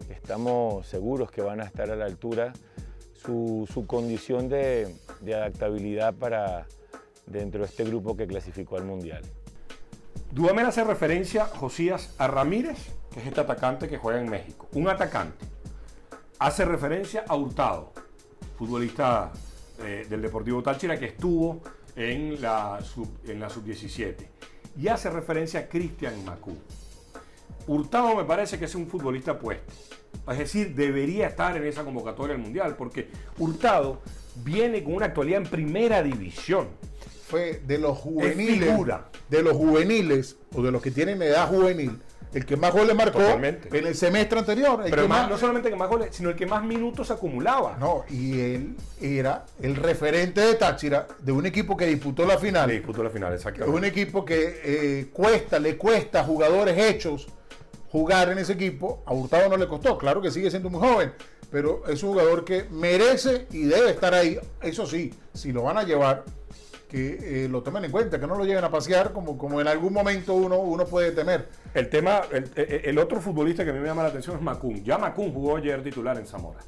estamos 0.09 0.87
seguros 0.87 1.31
que 1.31 1.41
van 1.41 1.61
a 1.61 1.63
estar 1.63 1.89
a 1.89 1.95
la 1.95 2.05
altura, 2.05 2.53
su, 3.13 3.67
su 3.71 3.85
condición 3.85 4.49
de, 4.49 4.95
adaptabilidad 5.25 6.13
para 6.13 6.67
dentro 7.25 7.61
de 7.61 7.67
este 7.67 7.83
grupo 7.83 8.15
que 8.15 8.27
clasificó 8.27 8.77
al 8.77 8.85
Mundial. 8.85 9.23
Dudamel 10.31 10.65
hace 10.67 10.83
referencia, 10.83 11.45
Josías, 11.45 12.13
a 12.17 12.27
Ramírez, 12.27 12.77
que 13.11 13.19
es 13.19 13.27
este 13.27 13.41
atacante 13.41 13.87
que 13.87 13.97
juega 13.97 14.21
en 14.21 14.29
México. 14.29 14.67
Un 14.73 14.87
atacante. 14.87 15.45
Hace 16.37 16.65
referencia 16.65 17.25
a 17.27 17.35
Hurtado, 17.35 17.91
futbolista 18.57 19.31
eh, 19.79 20.05
del 20.09 20.21
Deportivo 20.21 20.61
Táchira 20.61 20.97
que 20.97 21.05
estuvo 21.07 21.61
en 21.95 22.41
la 22.41 22.79
sub-17. 22.81 24.15
y 24.77 24.87
hace 24.87 25.09
referencia 25.09 25.61
a 25.61 25.67
Cristian 25.67 26.23
Macú. 26.23 26.55
Hurtado 27.73 28.15
me 28.15 28.23
parece 28.23 28.57
que 28.57 28.65
es 28.65 28.73
un 28.75 28.87
futbolista 28.87 29.37
puesto. 29.37 29.71
Es 30.31 30.39
decir, 30.39 30.73
debería 30.73 31.27
estar 31.27 31.55
en 31.55 31.65
esa 31.65 31.83
convocatoria 31.83 32.33
del 32.33 32.41
Mundial, 32.43 32.75
porque 32.75 33.09
Hurtado 33.37 34.01
viene 34.43 34.83
con 34.83 34.95
una 34.95 35.05
actualidad 35.07 35.41
en 35.41 35.47
primera 35.47 36.01
división. 36.01 36.69
Fue 37.27 37.61
de 37.67 37.77
los 37.77 37.95
juveniles. 37.97 38.73
De 39.29 39.43
los 39.43 39.53
juveniles, 39.55 40.37
o 40.55 40.63
de 40.63 40.71
los 40.71 40.81
que 40.81 40.89
tienen 40.89 41.21
edad 41.21 41.47
juvenil, 41.47 41.99
el 42.33 42.43
que 42.45 42.57
más 42.57 42.73
goles 42.73 42.95
marcó 42.95 43.19
Totalmente. 43.19 43.75
en 43.77 43.85
el 43.85 43.93
semestre 43.93 44.39
anterior. 44.39 44.81
el 44.83 44.89
Pero 44.89 45.03
que 45.03 45.07
más- 45.07 45.21
más- 45.21 45.29
no 45.29 45.37
solamente 45.37 45.69
que 45.69 45.75
más 45.75 45.89
goles, 45.89 46.09
sino 46.11 46.29
el 46.31 46.35
que 46.35 46.47
más 46.47 46.63
minutos 46.63 47.11
acumulaba. 47.11 47.77
No, 47.79 48.03
y 48.09 48.39
él 48.39 48.75
era 48.99 49.45
el 49.61 49.75
referente 49.75 50.41
de 50.41 50.55
Táchira 50.55 51.07
de 51.19 51.31
un 51.31 51.45
equipo 51.45 51.77
que 51.77 51.85
disputó 51.85 52.25
la 52.25 52.39
final. 52.39 52.67
Le 52.67 52.75
disputó 52.75 53.03
la 53.03 53.11
final, 53.11 53.31
Es 53.33 53.41
exactamente. 53.41 53.77
un 53.77 53.85
equipo 53.85 54.25
que 54.25 54.59
eh, 54.63 55.09
cuesta, 55.13 55.59
le 55.59 55.77
cuesta 55.77 56.21
a 56.21 56.23
jugadores 56.23 56.75
hechos 56.79 57.27
jugar 57.91 58.29
en 58.29 58.37
ese 58.37 58.53
equipo. 58.53 59.03
A 59.05 59.13
Hurtado 59.13 59.49
no 59.49 59.57
le 59.57 59.67
costó, 59.67 59.97
claro 59.97 60.21
que 60.21 60.31
sigue 60.31 60.49
siendo 60.49 60.69
muy 60.69 60.79
joven, 60.79 61.13
pero 61.51 61.83
es 61.87 62.01
un 62.03 62.11
jugador 62.11 62.45
que 62.45 62.65
merece 62.69 63.47
y 63.51 63.63
debe 63.63 63.91
estar 63.91 64.13
ahí. 64.13 64.39
Eso 64.61 64.85
sí, 64.85 65.13
si 65.33 65.51
lo 65.51 65.63
van 65.63 65.77
a 65.77 65.83
llevar, 65.83 66.23
que 66.89 67.45
eh, 67.45 67.47
lo 67.47 67.61
tomen 67.61 67.85
en 67.85 67.91
cuenta, 67.91 68.19
que 68.19 68.25
no 68.25 68.35
lo 68.35 68.43
lleguen 68.43 68.63
a 68.63 68.71
pasear 68.71 69.13
como, 69.13 69.37
como 69.37 69.61
en 69.61 69.67
algún 69.67 69.93
momento 69.93 70.33
uno, 70.33 70.57
uno 70.57 70.85
puede 70.85 71.11
temer. 71.11 71.47
El 71.73 71.87
tema, 71.89 72.21
el, 72.31 72.97
otro 72.97 73.21
futbolista 73.21 73.63
que 73.63 73.69
a 73.69 73.73
mí 73.73 73.79
me 73.79 73.87
llama 73.87 74.03
la 74.03 74.09
atención 74.09 74.35
es 74.35 74.41
Macún. 74.41 74.83
Ya 74.83 74.97
Macún 74.97 75.31
jugó 75.31 75.57
ayer 75.57 75.83
titular 75.83 76.17
en 76.17 76.25
Zamora. 76.25 76.59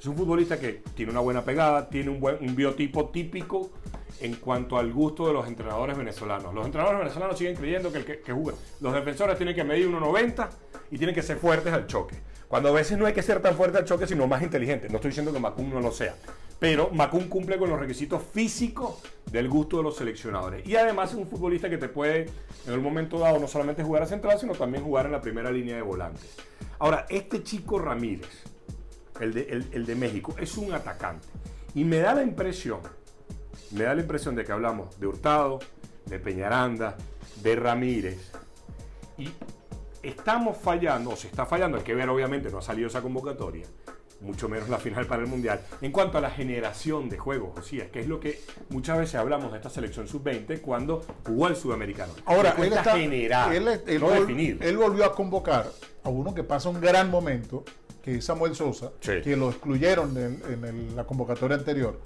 Es 0.00 0.06
un 0.06 0.16
futbolista 0.16 0.58
que 0.58 0.82
tiene 0.94 1.12
una 1.12 1.20
buena 1.20 1.42
pegada, 1.44 1.88
tiene 1.88 2.10
un 2.10 2.20
buen 2.20 2.54
biotipo 2.54 3.10
típico 3.10 3.70
en 4.20 4.36
cuanto 4.36 4.78
al 4.78 4.92
gusto 4.92 5.26
de 5.26 5.34
los 5.34 5.46
entrenadores 5.46 5.96
venezolanos. 5.96 6.54
Los 6.54 6.64
entrenadores 6.64 7.00
venezolanos 7.00 7.36
siguen 7.36 7.56
creyendo 7.56 7.92
que 7.92 7.98
el 7.98 8.04
que 8.04 8.32
juega, 8.32 8.58
los 8.80 8.94
defensores 8.94 9.36
tienen 9.36 9.54
que 9.54 9.64
medir 9.64 9.88
1.90 9.88 10.48
y 10.90 10.98
tienen 10.98 11.14
que 11.14 11.22
ser 11.22 11.36
fuertes 11.38 11.72
al 11.72 11.86
choque. 11.86 12.16
Cuando 12.48 12.68
a 12.68 12.72
veces 12.72 12.96
no 12.96 13.06
hay 13.06 13.12
que 13.12 13.22
ser 13.22 13.40
tan 13.42 13.56
fuerte 13.56 13.78
al 13.78 13.84
choque, 13.84 14.06
sino 14.06 14.26
más 14.26 14.42
inteligente. 14.42 14.88
No 14.88 14.96
estoy 14.96 15.10
diciendo 15.10 15.32
que 15.32 15.40
Macún 15.40 15.70
no 15.70 15.80
lo 15.80 15.90
sea. 15.90 16.14
Pero 16.60 16.90
Macún 16.90 17.28
cumple 17.28 17.58
con 17.58 17.68
los 17.68 17.78
requisitos 17.78 18.22
físicos 18.32 19.02
del 19.30 19.48
gusto 19.48 19.78
de 19.78 19.82
los 19.82 19.96
seleccionadores. 19.96 20.66
Y 20.66 20.76
además 20.76 21.10
es 21.10 21.16
un 21.16 21.26
futbolista 21.28 21.68
que 21.68 21.76
te 21.76 21.88
puede, 21.88 22.26
en 22.66 22.72
un 22.72 22.82
momento 22.82 23.18
dado, 23.18 23.38
no 23.38 23.48
solamente 23.48 23.82
jugar 23.82 24.04
a 24.04 24.06
central, 24.06 24.38
sino 24.38 24.54
también 24.54 24.82
jugar 24.84 25.06
en 25.06 25.12
la 25.12 25.20
primera 25.20 25.50
línea 25.50 25.76
de 25.76 25.82
volantes. 25.82 26.36
Ahora, 26.78 27.04
este 27.10 27.42
chico 27.42 27.78
Ramírez, 27.78 28.28
el 29.20 29.34
de, 29.34 29.42
el- 29.50 29.66
el 29.72 29.84
de 29.86 29.94
México, 29.96 30.34
es 30.38 30.56
un 30.56 30.72
atacante. 30.72 31.26
Y 31.74 31.84
me 31.84 31.98
da 31.98 32.14
la 32.14 32.22
impresión, 32.22 32.80
me 33.72 33.84
da 33.84 33.94
la 33.94 34.00
impresión 34.02 34.34
de 34.34 34.44
que 34.44 34.52
hablamos 34.52 34.98
de 35.00 35.06
Hurtado, 35.08 35.58
de 36.06 36.18
Peñaranda, 36.18 36.96
de 37.42 37.56
Ramírez. 37.56 38.30
Y 39.18 39.28
estamos 40.08 40.56
fallando, 40.56 41.10
o 41.10 41.16
se 41.16 41.26
está 41.28 41.46
fallando, 41.46 41.78
hay 41.78 41.84
que 41.84 41.94
ver 41.94 42.08
obviamente, 42.08 42.50
no 42.50 42.58
ha 42.58 42.62
salido 42.62 42.88
esa 42.88 43.00
convocatoria, 43.02 43.66
mucho 44.20 44.48
menos 44.48 44.68
la 44.68 44.78
final 44.78 45.06
para 45.06 45.22
el 45.22 45.28
Mundial, 45.28 45.60
en 45.82 45.92
cuanto 45.92 46.16
a 46.18 46.20
la 46.20 46.30
generación 46.30 47.08
de 47.10 47.18
juegos, 47.18 47.58
o 47.58 47.62
sea, 47.62 47.90
que 47.90 48.00
es 48.00 48.06
lo 48.06 48.18
que 48.18 48.40
muchas 48.70 48.98
veces 48.98 49.16
hablamos 49.16 49.50
de 49.52 49.58
esta 49.58 49.68
selección 49.70 50.08
sub-20 50.08 50.60
cuando 50.62 51.02
jugó 51.26 51.48
el 51.48 51.56
sudamericano. 51.56 52.12
Ahora, 52.24 52.54
él, 52.58 52.72
está, 52.72 52.96
generar, 52.96 53.54
él, 53.54 53.68
él 53.86 54.00
no 54.00 54.08
vol- 54.08 54.20
definir. 54.20 54.58
él 54.62 54.76
volvió 54.78 55.04
a 55.04 55.14
convocar 55.14 55.66
a 56.02 56.08
uno 56.08 56.34
que 56.34 56.42
pasa 56.44 56.68
un 56.70 56.80
gran 56.80 57.10
momento, 57.10 57.64
que 58.02 58.16
es 58.16 58.24
Samuel 58.24 58.54
Sosa, 58.54 58.92
Sí. 59.00 59.20
que 59.22 59.36
lo 59.36 59.50
excluyeron 59.50 60.16
en, 60.16 60.42
en 60.50 60.64
el- 60.64 60.96
la 60.96 61.04
convocatoria 61.04 61.56
anterior 61.58 62.00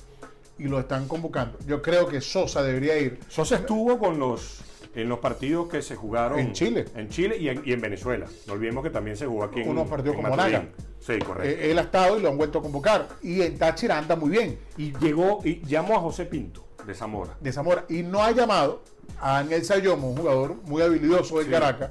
y 0.59 0.65
lo 0.65 0.81
están 0.81 1.07
convocando. 1.07 1.59
Yo 1.67 1.81
creo 1.81 2.09
que 2.09 2.21
Sosa 2.21 2.63
debería 2.63 2.99
ir. 2.99 3.21
Sosa 3.29 3.57
estuvo 3.57 3.99
con 3.99 4.19
los 4.19 4.63
en 4.95 5.09
los 5.09 5.19
partidos 5.21 5.69
que 5.69 5.83
se 5.83 5.95
jugaron 5.97 6.39
En 6.39 6.53
Chile. 6.53 6.85
en 6.97 7.09
Chile 7.09 7.37
y 7.39 7.49
en, 7.49 7.63
y 7.65 7.73
en 7.73 7.81
Venezuela. 7.81 8.27
No 8.47 8.55
olvidemos 8.55 8.83
que 8.83 8.91
también 8.91 9.17
se 9.17 9.27
jugó 9.27 9.45
aquí 9.45 9.61
en 9.61 9.69
Unos 9.69 9.89
partidos 9.89 10.17
en 10.17 10.23
con 10.23 10.31
Maturín. 10.31 10.53
Monaga. 10.57 10.73
Sí, 10.99 11.19
correcto. 11.19 11.49
Eh, 11.49 11.71
él 11.71 11.79
ha 11.79 11.83
estado 11.83 12.19
y 12.19 12.23
lo 12.23 12.29
han 12.29 12.37
vuelto 12.37 12.59
a 12.59 12.63
convocar. 12.63 13.09
Y 13.23 13.41
en 13.43 13.57
Táchira 13.57 13.97
anda 13.99 14.17
muy 14.17 14.31
bien, 14.31 14.59
y 14.77 14.93
llegó 14.99 15.41
y 15.45 15.61
llamó 15.65 15.97
a 15.97 16.01
José 16.01 16.25
Pinto 16.27 16.65
de 16.87 16.95
Zamora. 16.95 17.37
de 17.41 17.53
Zamora. 17.53 17.85
Y 17.89 18.03
no 18.03 18.23
ha 18.23 18.33
llamado 18.33 18.83
a 19.21 19.39
Ángel 19.39 19.65
Sayomo, 19.65 20.11
un 20.11 20.17
jugador 20.17 20.57
muy 20.65 20.83
habilidoso 20.83 21.39
de 21.39 21.45
Sí. 21.45 21.51
Caracas. 21.51 21.91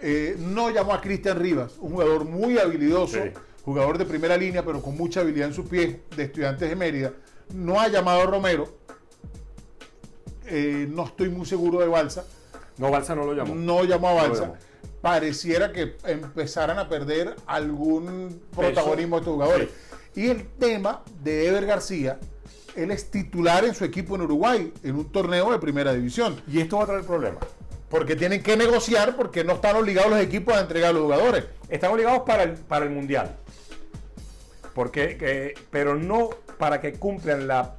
Eh, 0.00 0.36
no 0.38 0.70
llamó 0.70 0.92
a 0.94 1.00
Cristian 1.00 1.38
Rivas, 1.38 1.76
un 1.78 1.90
jugador 1.92 2.24
muy 2.24 2.58
habilidoso, 2.58 3.16
Sí. 3.22 3.30
jugador 3.64 3.98
de 3.98 4.04
primera 4.04 4.36
línea, 4.36 4.64
pero 4.64 4.80
con 4.82 4.96
mucha 4.96 5.20
habilidad 5.20 5.48
en 5.48 5.54
sus 5.54 5.68
pies, 5.68 5.96
de 6.16 6.24
estudiantes 6.24 6.68
de 6.68 6.76
Mérida. 6.76 7.12
No 7.54 7.80
ha 7.80 7.88
llamado 7.88 8.22
a 8.22 8.26
Romero. 8.26 8.68
Eh, 10.50 10.86
no 10.90 11.04
estoy 11.04 11.28
muy 11.28 11.46
seguro 11.46 11.80
de 11.80 11.86
Balsa. 11.88 12.24
No, 12.78 12.90
Balsa 12.90 13.14
no 13.14 13.24
lo 13.24 13.34
llamó. 13.34 13.54
No 13.54 13.84
llamó 13.84 14.08
a 14.10 14.14
Balsa. 14.14 14.52
Pareciera 15.00 15.72
que 15.72 15.96
empezaran 16.04 16.78
a 16.78 16.88
perder 16.88 17.36
algún 17.46 18.40
protagonismo 18.54 19.16
de 19.16 19.20
estos 19.20 19.34
jugadores. 19.34 19.68
Y 20.14 20.28
el 20.28 20.46
tema 20.58 21.02
de 21.22 21.46
Ever 21.48 21.66
García, 21.66 22.18
él 22.74 22.90
es 22.90 23.10
titular 23.10 23.64
en 23.64 23.74
su 23.74 23.84
equipo 23.84 24.16
en 24.16 24.22
Uruguay, 24.22 24.72
en 24.82 24.96
un 24.96 25.10
torneo 25.12 25.50
de 25.52 25.58
primera 25.58 25.92
división. 25.92 26.40
Y 26.48 26.60
esto 26.60 26.78
va 26.78 26.84
a 26.84 26.86
traer 26.86 27.04
problemas. 27.04 27.44
Porque 27.88 28.16
tienen 28.16 28.42
que 28.42 28.56
negociar 28.56 29.16
porque 29.16 29.44
no 29.44 29.54
están 29.54 29.76
obligados 29.76 30.10
los 30.10 30.20
equipos 30.20 30.54
a 30.54 30.60
entregar 30.60 30.90
a 30.90 30.92
los 30.92 31.02
jugadores. 31.02 31.44
Están 31.68 31.92
obligados 31.92 32.22
para 32.26 32.42
el, 32.42 32.52
para 32.52 32.84
el 32.84 32.90
Mundial. 32.90 33.36
Porque, 34.74 35.16
que- 35.16 35.54
pero 35.70 35.94
no 35.96 36.30
para 36.58 36.80
que 36.80 36.94
cumplan 36.94 37.46
la, 37.48 37.76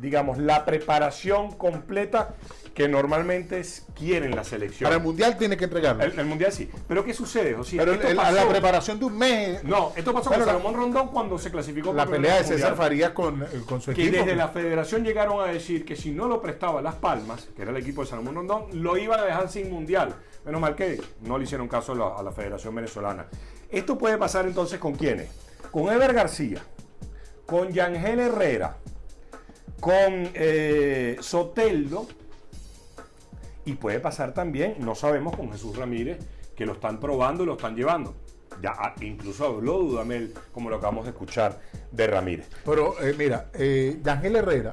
digamos, 0.00 0.38
la 0.38 0.64
preparación 0.64 1.52
completa 1.52 2.34
que 2.74 2.88
normalmente 2.88 3.62
quieren 3.94 4.34
la 4.34 4.42
selección. 4.42 4.88
Para 4.88 4.96
el 4.96 5.02
Mundial 5.02 5.36
tiene 5.38 5.56
que 5.56 5.64
entregarlo. 5.64 6.02
El, 6.02 6.18
el 6.18 6.26
Mundial 6.26 6.50
sí. 6.52 6.68
Pero 6.88 7.04
¿qué 7.04 7.14
sucede, 7.14 7.54
José? 7.54 7.76
Pero 7.76 7.92
Esto 7.92 8.08
el- 8.08 8.18
a 8.18 8.22
pasó- 8.22 8.34
la 8.34 8.48
preparación 8.48 8.98
de 8.98 9.04
un 9.04 9.16
mes, 9.16 9.62
No, 9.62 9.92
esto 9.94 10.12
pasó 10.12 10.30
con 10.30 10.44
Salomón 10.44 10.74
Rondón 10.74 11.08
cuando 11.08 11.38
se 11.38 11.52
clasificó 11.52 11.92
la 11.92 12.04
pelea 12.06 12.38
de 12.38 12.44
César. 12.44 12.74
Farías 12.74 13.10
con, 13.12 13.42
eh, 13.42 13.46
con 13.66 13.80
su 13.80 13.92
que 13.94 14.02
equipo. 14.02 14.18
desde 14.24 14.34
la 14.34 14.48
federación 14.48 15.04
llegaron 15.04 15.40
a 15.40 15.52
decir 15.52 15.84
que 15.84 15.94
si 15.94 16.10
no 16.10 16.26
lo 16.26 16.42
prestaba 16.42 16.82
Las 16.82 16.96
Palmas, 16.96 17.48
que 17.54 17.62
era 17.62 17.70
el 17.70 17.76
equipo 17.76 18.02
de 18.02 18.08
Salomón 18.08 18.34
Rondón, 18.34 18.64
lo 18.72 18.96
iban 18.96 19.20
a 19.20 19.24
dejar 19.24 19.48
sin 19.48 19.70
mundial. 19.70 20.14
Menos 20.44 20.60
mal 20.60 20.74
que 20.74 21.00
no 21.22 21.38
le 21.38 21.44
hicieron 21.44 21.68
caso 21.68 21.92
a 21.92 21.94
la, 21.94 22.08
a 22.18 22.22
la 22.24 22.32
Federación 22.32 22.74
Venezolana. 22.74 23.26
Esto 23.70 23.96
puede 23.96 24.18
pasar 24.18 24.46
entonces 24.46 24.80
con 24.80 24.94
quiénes? 24.96 25.28
Con 25.70 25.92
Ever 25.92 26.12
García, 26.12 26.60
con 27.46 27.70
Yangel 27.72 28.18
Herrera, 28.20 28.76
con 29.80 30.30
eh, 30.34 31.16
Soteldo 31.20 32.06
y 33.64 33.74
puede 33.74 34.00
pasar 34.00 34.34
también, 34.34 34.76
no 34.78 34.94
sabemos, 34.94 35.36
con 35.36 35.50
Jesús 35.50 35.76
Ramírez, 35.76 36.18
que 36.54 36.66
lo 36.66 36.74
están 36.74 37.00
probando 37.00 37.42
y 37.42 37.46
lo 37.46 37.54
están 37.54 37.74
llevando. 37.74 38.14
Ya 38.62 38.72
ah, 38.78 38.94
incluso 39.00 39.46
habló 39.46 39.78
Dudamel, 39.78 40.32
como 40.52 40.70
lo 40.70 40.76
acabamos 40.76 41.04
de 41.04 41.10
escuchar, 41.10 41.60
de 41.90 42.06
Ramírez. 42.06 42.48
Pero 42.64 43.00
eh, 43.02 43.14
mira, 43.16 43.50
eh, 43.54 44.00
Yangel 44.02 44.36
Herrera, 44.36 44.72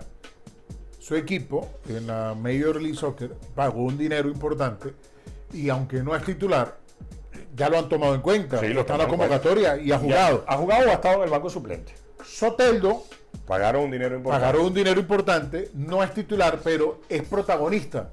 su 1.00 1.16
equipo 1.16 1.68
en 1.90 2.08
la 2.08 2.36
Major 2.36 2.80
League 2.80 2.98
Soccer 2.98 3.34
pagó 3.56 3.84
un 3.84 3.98
dinero 3.98 4.30
importante 4.30 4.94
y 5.52 5.70
aunque 5.70 6.04
no 6.04 6.16
es 6.16 6.24
titular, 6.24 6.78
ya 7.56 7.70
lo 7.70 7.80
han 7.80 7.90
tomado 7.90 8.14
en 8.16 8.22
cuenta. 8.22 8.60
Sí, 8.60 8.68
lo 8.68 8.82
está 8.82 8.94
en 8.94 9.00
la 9.00 9.08
cuenta. 9.08 9.26
convocatoria 9.26 9.78
y 9.78 9.92
ha 9.92 9.98
jugado. 9.98 10.46
Ya, 10.46 10.54
ha 10.54 10.58
jugado 10.58 10.88
o 10.88 10.90
ha 10.92 10.94
estado 10.94 11.16
en 11.18 11.24
el 11.24 11.30
banco 11.30 11.50
suplente. 11.50 11.94
Soteldo 12.24 13.04
Pagaron 13.52 13.84
un 13.84 13.92
dinero 13.92 14.16
importante. 14.16 14.42
pagaron 14.46 14.66
un 14.66 14.74
dinero 14.74 14.98
importante, 15.02 15.70
no 15.74 16.02
es 16.02 16.14
titular, 16.14 16.62
pero 16.64 17.02
es 17.10 17.22
protagonista. 17.24 18.10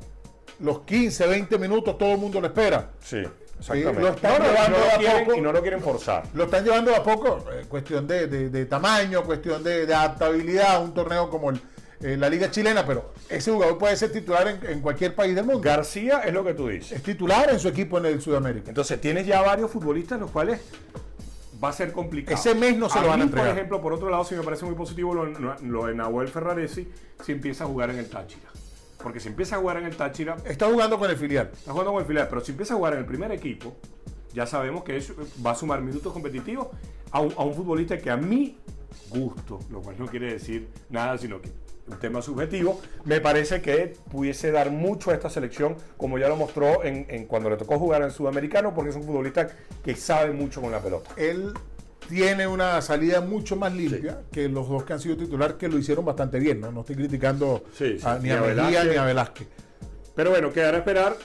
Los 0.59 0.81
15, 0.81 1.29
20 1.29 1.59
minutos 1.61 1.96
todo 1.96 2.11
el 2.11 2.18
mundo 2.18 2.40
lo 2.40 2.48
espera. 2.48 2.90
Sí, 3.01 3.22
exactamente. 3.57 4.01
lo 4.03 4.09
están 4.09 4.37
No, 4.42 4.44
llevando 4.48 4.79
no 4.79 4.85
a 4.85 5.20
poco. 5.20 5.35
y 5.37 5.40
no 5.40 5.53
lo 5.53 5.62
quieren 5.62 5.81
forzar. 5.81 6.24
Lo 6.35 6.42
están 6.42 6.64
llevando 6.64 6.92
a 6.92 7.05
poco, 7.05 7.38
eh, 7.53 7.66
cuestión 7.68 8.09
de, 8.09 8.27
de- 8.27 8.51
de 8.51 8.66
tamaño, 8.66 9.22
cuestión 9.22 9.62
de, 9.62 9.87
de 9.87 9.94
adaptabilidad 9.94 10.74
a 10.74 10.79
un 10.81 10.92
torneo 10.92 11.31
como 11.31 11.51
el, 11.51 11.61
eh, 12.01 12.16
la 12.16 12.29
Liga 12.29 12.51
Chilena, 12.51 12.85
pero 12.85 13.12
ese 13.29 13.53
jugador 13.53 13.79
puede 13.79 13.94
ser 13.96 14.11
titular 14.11 14.48
en, 14.48 14.59
en 14.68 14.81
cualquier 14.81 15.14
país 15.14 15.37
del 15.37 15.44
mundo. 15.44 15.61
García 15.61 16.22
es 16.27 16.33
lo 16.35 16.44
que 16.44 16.55
tú 16.55 16.66
dices. 16.66 16.90
Es 16.90 17.03
titular 17.05 17.48
en 17.48 17.61
su 17.61 17.68
equipo 17.68 17.98
en 17.98 18.07
el 18.07 18.20
Sudamérica. 18.20 18.70
Entonces 18.70 19.01
tienes 19.01 19.24
ya 19.24 19.40
varios 19.40 19.70
futbolistas 19.70 20.18
los 20.18 20.33
cuales 20.33 20.61
va 21.62 21.68
a 21.70 21.72
ser 21.72 21.92
complicado. 21.92 22.38
Ese 22.38 22.54
mes 22.54 22.76
no 22.76 22.88
se 22.88 23.00
lo 23.00 23.08
van 23.08 23.20
a 23.20 23.24
entregar. 23.24 23.48
Por 23.48 23.56
ejemplo, 23.56 23.80
por 23.80 23.92
otro 23.92 24.10
lado, 24.10 24.24
sí 24.24 24.34
me 24.34 24.42
parece 24.42 24.64
muy 24.64 24.74
positivo 24.74 25.14
lo, 25.14 25.26
lo 25.26 25.86
de 25.86 25.94
Nahuel 25.94 26.28
Ferraresi 26.28 26.88
si 27.24 27.32
empieza 27.32 27.64
a 27.64 27.66
jugar 27.66 27.90
en 27.90 27.98
el 27.98 28.08
Táchira. 28.08 28.48
Porque 29.02 29.20
si 29.20 29.28
empieza 29.28 29.56
a 29.56 29.58
jugar 29.60 29.76
en 29.78 29.84
el 29.86 29.96
Táchira, 29.96 30.36
Está 30.44 30.66
jugando 30.70 30.98
con 30.98 31.08
el 31.10 31.16
filial. 31.16 31.50
está 31.52 31.70
jugando 31.72 31.92
con 31.92 32.00
el 32.00 32.06
filial, 32.06 32.26
pero 32.28 32.40
si 32.40 32.50
empieza 32.52 32.74
a 32.74 32.76
jugar 32.76 32.94
en 32.94 33.00
el 33.00 33.06
primer 33.06 33.30
equipo, 33.32 33.76
ya 34.34 34.46
sabemos 34.46 34.82
que 34.84 34.96
eso 34.96 35.14
va 35.44 35.52
a 35.52 35.54
sumar 35.54 35.80
minutos 35.80 36.12
competitivos 36.12 36.68
a 37.10 37.20
un, 37.20 37.32
a 37.36 37.42
un 37.42 37.54
futbolista 37.54 37.98
que 37.98 38.10
a 38.10 38.16
mi 38.16 38.56
gusto, 39.10 39.60
lo 39.70 39.80
cual 39.80 39.96
no 39.98 40.06
quiere 40.06 40.32
decir 40.32 40.68
nada, 40.90 41.16
sino 41.18 41.40
que 41.40 41.50
un 41.90 41.98
tema 41.98 42.22
subjetivo, 42.22 42.81
me 43.05 43.20
parece 43.20 43.61
que 43.62 43.94
pudiese 44.11 44.51
dar 44.51 44.70
mucho 44.70 45.11
a 45.11 45.14
esta 45.14 45.31
selección, 45.31 45.77
como 45.96 46.18
ya 46.18 46.29
lo 46.29 46.37
mostró 46.37 46.85
en, 46.85 47.07
en 47.09 47.27
cuando 47.27 47.51
le 47.51 47.57
tocó 47.57 47.79
jugar 47.79 48.03
en 48.03 48.11
Sudamericano, 48.11 48.74
porque 48.74 48.90
es 48.90 48.96
un 48.96 49.05
futbolista 49.05 49.48
que 49.85 49.94
sabe 49.96 50.33
mucho 50.33 50.61
con 50.61 50.70
la 50.70 50.81
pelota. 50.81 51.11
Él 51.16 51.53
tiene 52.09 52.46
una 52.46 52.81
salida 52.81 53.20
mucho 53.20 53.57
más 53.57 53.72
limpia 53.74 54.22
que 54.33 54.48
los 54.48 54.68
dos 54.68 54.85
que 54.85 54.92
han 54.94 55.01
sido 55.01 55.16
titular, 55.16 55.57
que 55.59 55.68
lo 55.68 55.79
hicieron 55.79 56.05
bastante 56.05 56.38
bien. 56.38 56.61
No, 56.61 56.72
no 56.72 56.81
estoy 56.81 56.96
criticando 56.96 57.64
Sí, 57.77 57.98
sí. 57.98 58.07
a- 58.07 58.16
ni 58.18 58.24
Ni 58.29 58.31
a 58.31 58.40
Mejía 58.40 58.85
ni 58.85 58.96
a 58.96 59.05
Velázquez. 59.05 59.46
Pero 60.14 60.31
bueno, 60.31 60.53
quedará 60.53 60.77
a 60.79 60.81
esperar 60.81 61.16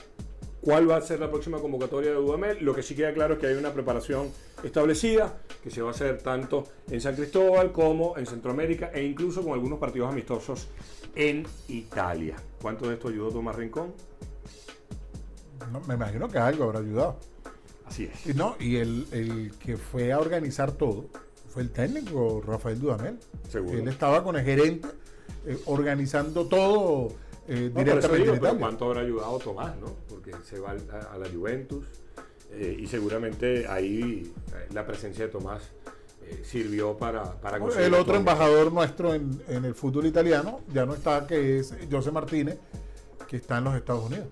cuál 0.64 0.90
va 0.90 0.96
a 0.96 1.00
ser 1.02 1.20
la 1.20 1.30
próxima 1.30 1.58
convocatoria 1.58 2.10
de 2.10 2.16
Dudamel. 2.16 2.64
Lo 2.64 2.74
que 2.74 2.82
sí 2.82 2.94
queda 2.94 3.12
claro 3.12 3.34
es 3.34 3.40
que 3.40 3.46
hay 3.46 3.54
una 3.54 3.72
preparación 3.72 4.30
establecida 4.62 5.38
que 5.62 5.70
se 5.70 5.82
va 5.82 5.88
a 5.88 5.90
hacer 5.90 6.22
tanto 6.22 6.64
en 6.90 7.00
San 7.00 7.14
Cristóbal 7.14 7.70
como 7.70 8.16
en 8.16 8.26
Centroamérica 8.26 8.90
e 8.92 9.04
incluso 9.04 9.42
con 9.42 9.52
algunos 9.52 9.78
partidos 9.78 10.10
amistosos 10.10 10.68
en 11.14 11.46
Italia. 11.68 12.36
¿Cuánto 12.60 12.88
de 12.88 12.94
esto 12.94 13.08
ayudó 13.08 13.30
Tomás 13.30 13.56
Rincón? 13.56 13.92
No, 15.70 15.80
me 15.80 15.94
imagino 15.94 16.28
que 16.28 16.38
algo 16.38 16.64
habrá 16.64 16.80
ayudado. 16.80 17.16
Así 17.84 18.04
es. 18.04 18.26
Y, 18.26 18.34
no, 18.34 18.56
y 18.58 18.76
el, 18.76 19.06
el 19.12 19.52
que 19.58 19.76
fue 19.76 20.12
a 20.12 20.18
organizar 20.18 20.72
todo 20.72 21.06
fue 21.48 21.62
el 21.62 21.70
técnico 21.70 22.42
Rafael 22.44 22.80
Dudamel. 22.80 23.18
Seguro. 23.48 23.78
Él 23.78 23.88
estaba 23.88 24.24
con 24.24 24.36
el 24.36 24.44
gerente 24.44 24.88
eh, 25.46 25.58
organizando 25.66 26.46
todo 26.46 27.12
eh, 27.46 27.70
No, 27.72 27.80
directamente 27.80 28.22
digo, 28.24 28.36
pero. 28.40 28.58
¿Cuánto 28.58 28.86
habrá 28.86 29.02
ayudado 29.02 29.38
Tomás, 29.38 29.76
no? 29.76 29.94
Porque 30.24 30.42
se 30.44 30.58
va 30.58 30.70
a, 30.70 31.14
a 31.14 31.18
la 31.18 31.28
Juventus 31.28 31.84
eh, 32.50 32.76
y 32.78 32.86
seguramente 32.86 33.66
ahí 33.68 34.32
eh, 34.54 34.68
la 34.72 34.86
presencia 34.86 35.26
de 35.26 35.30
Tomás 35.30 35.62
eh, 36.22 36.42
sirvió 36.44 36.96
para, 36.96 37.32
para 37.40 37.58
conseguir 37.58 37.86
El 37.86 37.94
otro 37.94 38.16
embajador 38.16 38.72
nuestro 38.72 39.12
en, 39.12 39.42
en 39.48 39.64
el 39.64 39.74
fútbol 39.74 40.06
italiano 40.06 40.60
ya 40.72 40.86
no 40.86 40.94
está, 40.94 41.26
que 41.26 41.58
es 41.58 41.74
José 41.90 42.10
Martínez, 42.10 42.58
que 43.28 43.36
está 43.36 43.58
en 43.58 43.64
los 43.64 43.74
Estados 43.74 44.04
Unidos. 44.04 44.28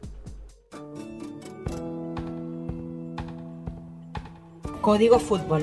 Código 4.81 5.18
Fútbol. 5.18 5.62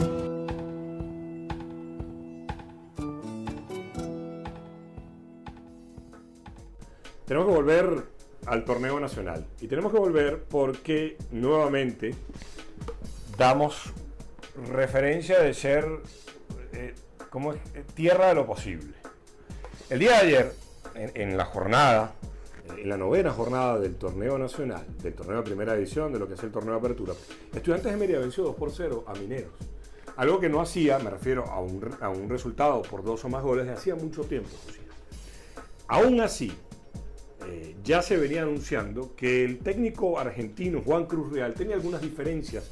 Tenemos 7.25 7.47
que 7.47 7.53
volver 7.53 8.18
al 8.49 8.65
torneo 8.65 8.99
nacional. 8.99 9.45
Y 9.61 9.67
tenemos 9.67 9.93
que 9.93 9.99
volver 9.99 10.43
porque 10.49 11.17
nuevamente 11.31 12.15
damos 13.37 13.93
referencia 14.71 15.39
de 15.39 15.53
ser 15.53 15.85
eh, 16.73 16.95
como? 17.29 17.53
Eh, 17.53 17.59
tierra 17.93 18.29
de 18.29 18.35
lo 18.35 18.47
posible. 18.47 18.95
El 19.89 19.99
día 19.99 20.11
de 20.11 20.17
ayer, 20.17 20.53
en, 20.95 21.37
la 21.37 21.45
jornada, 21.45 22.13
en 22.75 22.89
la 22.89 22.97
novena 22.97 23.31
jornada 23.31 23.79
del 23.79 23.95
torneo 23.95 24.37
nacional, 24.37 24.85
del 25.01 25.13
torneo 25.13 25.37
de 25.37 25.43
primera 25.43 25.75
edición, 25.75 26.11
de 26.11 26.19
lo 26.19 26.27
que 26.27 26.33
es 26.33 26.43
el 26.43 26.51
torneo 26.51 26.73
de 26.73 26.79
apertura, 26.79 27.13
Estudiantes 27.53 27.91
de 27.91 27.97
Mérida 27.97 28.19
venció 28.19 28.43
2 28.43 28.55
por 28.55 28.71
0 28.71 29.05
a 29.07 29.13
Mineros. 29.13 29.53
Algo 30.17 30.39
que 30.39 30.49
no 30.49 30.59
hacía, 30.59 30.99
me 30.99 31.11
refiero 31.11 31.45
a 31.45 31.59
un, 31.61 31.95
a 32.01 32.09
un 32.09 32.29
resultado 32.29 32.81
por 32.81 33.03
dos 33.03 33.23
o 33.23 33.29
más 33.29 33.43
goles 33.43 33.67
de 33.67 33.73
hacía 33.73 33.95
mucho 33.95 34.23
tiempo. 34.23 34.49
Aún 35.87 36.19
así, 36.19 36.51
eh, 37.49 37.75
ya 37.83 38.01
se 38.01 38.17
venía 38.17 38.43
anunciando 38.43 39.15
que 39.15 39.43
el 39.43 39.59
técnico 39.59 40.19
argentino 40.19 40.81
Juan 40.85 41.05
Cruz 41.05 41.31
Real 41.31 41.53
tenía 41.53 41.75
algunas 41.75 42.01
diferencias 42.01 42.69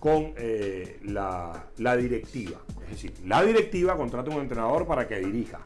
con 0.00 0.32
eh, 0.36 0.98
la, 1.04 1.66
la 1.78 1.96
directiva. 1.96 2.60
Es 2.84 2.90
decir, 2.90 3.12
la 3.26 3.42
directiva 3.42 3.96
contrata 3.96 4.30
un 4.30 4.40
entrenador 4.42 4.86
para 4.86 5.06
que 5.06 5.18
dirija. 5.18 5.60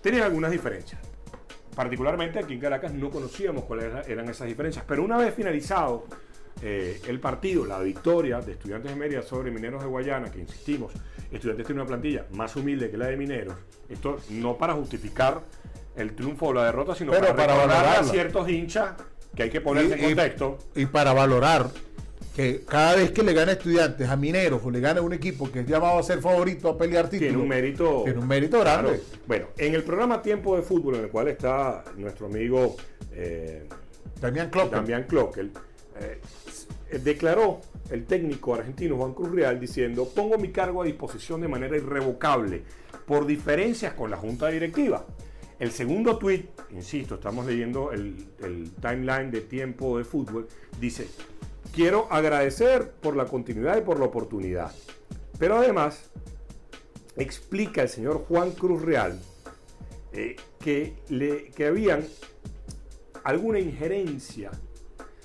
Tenían 0.00 0.24
algunas 0.24 0.50
diferencias. 0.50 1.00
Particularmente 1.74 2.38
aquí 2.38 2.54
en 2.54 2.60
Caracas 2.60 2.92
no 2.92 3.10
conocíamos 3.10 3.64
cuáles 3.64 3.86
era- 3.86 4.02
eran 4.02 4.28
esas 4.28 4.48
diferencias, 4.48 4.84
pero 4.86 5.02
una 5.04 5.16
vez 5.16 5.34
finalizado 5.34 6.06
eh, 6.60 7.00
el 7.06 7.20
partido, 7.20 7.64
la 7.64 7.78
victoria 7.80 8.40
de 8.40 8.52
Estudiantes 8.52 8.90
de 8.90 8.96
Mérida 8.98 9.22
sobre 9.22 9.50
Mineros 9.52 9.80
de 9.82 9.88
Guayana, 9.88 10.30
que 10.30 10.40
insistimos, 10.40 10.92
Estudiantes 11.30 11.66
tiene 11.66 11.80
una 11.82 11.88
plantilla 11.88 12.26
más 12.32 12.56
humilde 12.56 12.90
que 12.90 12.96
la 12.96 13.06
de 13.06 13.16
Mineros, 13.16 13.54
esto 13.88 14.18
no 14.30 14.56
para 14.56 14.74
justificar 14.74 15.42
el 15.98 16.14
triunfo 16.14 16.46
o 16.46 16.52
la 16.52 16.64
derrota, 16.64 16.94
sino 16.94 17.12
Pero 17.12 17.26
para, 17.28 17.36
para 17.36 17.54
recordarle 17.54 17.98
a 17.98 18.04
ciertos 18.04 18.48
hinchas 18.48 18.90
que 19.34 19.42
hay 19.44 19.50
que 19.50 19.60
ponerse 19.60 19.94
en 19.94 20.14
contexto. 20.14 20.58
y 20.74 20.86
para 20.86 21.12
valorar 21.12 21.70
que 22.34 22.62
cada 22.68 22.94
vez 22.94 23.10
que 23.10 23.22
le 23.24 23.32
gana 23.34 23.52
estudiantes 23.52 24.08
a 24.08 24.16
mineros 24.16 24.60
o 24.64 24.70
le 24.70 24.78
gana 24.80 25.00
un 25.00 25.12
equipo 25.12 25.50
que 25.50 25.60
es 25.60 25.66
llamado 25.66 25.98
a 25.98 26.02
ser 26.04 26.20
favorito 26.20 26.68
a 26.68 26.78
pelear 26.78 27.08
títulos, 27.10 27.30
Tiene 27.32 27.42
un 27.42 27.48
mérito. 27.48 28.02
tiene 28.04 28.18
un 28.20 28.28
mérito 28.28 28.60
grande. 28.60 28.90
Claro. 28.90 29.02
Bueno, 29.26 29.46
en 29.58 29.74
el 29.74 29.82
programa 29.82 30.22
Tiempo 30.22 30.54
de 30.56 30.62
Fútbol, 30.62 30.96
en 30.96 31.04
el 31.04 31.08
cual 31.10 31.28
está 31.28 31.82
nuestro 31.96 32.26
amigo 32.26 32.76
eh, 33.12 33.68
Damián 34.20 34.50
Clockel. 34.50 34.70
Damián 34.70 35.04
Clockel, 35.08 35.50
eh, 36.00 36.20
declaró 37.02 37.60
el 37.90 38.04
técnico 38.06 38.54
argentino 38.54 38.96
Juan 38.96 39.14
Cruz 39.14 39.32
Real 39.32 39.58
diciendo: 39.58 40.08
Pongo 40.08 40.38
mi 40.38 40.50
cargo 40.52 40.82
a 40.82 40.84
disposición 40.84 41.40
de 41.40 41.48
manera 41.48 41.76
irrevocable 41.76 42.62
por 43.04 43.26
diferencias 43.26 43.94
con 43.94 44.10
la 44.10 44.16
junta 44.16 44.46
directiva. 44.48 45.04
El 45.58 45.72
segundo 45.72 46.18
tuit, 46.18 46.46
insisto, 46.70 47.16
estamos 47.16 47.44
leyendo 47.46 47.90
el, 47.90 48.28
el 48.40 48.70
timeline 48.80 49.30
de 49.30 49.40
tiempo 49.40 49.98
de 49.98 50.04
fútbol, 50.04 50.46
dice, 50.80 51.08
quiero 51.74 52.06
agradecer 52.12 52.92
por 52.92 53.16
la 53.16 53.24
continuidad 53.24 53.76
y 53.76 53.80
por 53.80 53.98
la 53.98 54.06
oportunidad. 54.06 54.72
Pero 55.38 55.56
además, 55.56 56.10
explica 57.16 57.82
el 57.82 57.88
señor 57.88 58.24
Juan 58.28 58.52
Cruz 58.52 58.82
Real 58.82 59.20
eh, 60.12 60.36
que, 60.60 60.94
le, 61.08 61.50
que 61.50 61.66
habían 61.66 62.04
alguna 63.24 63.58
injerencia 63.58 64.50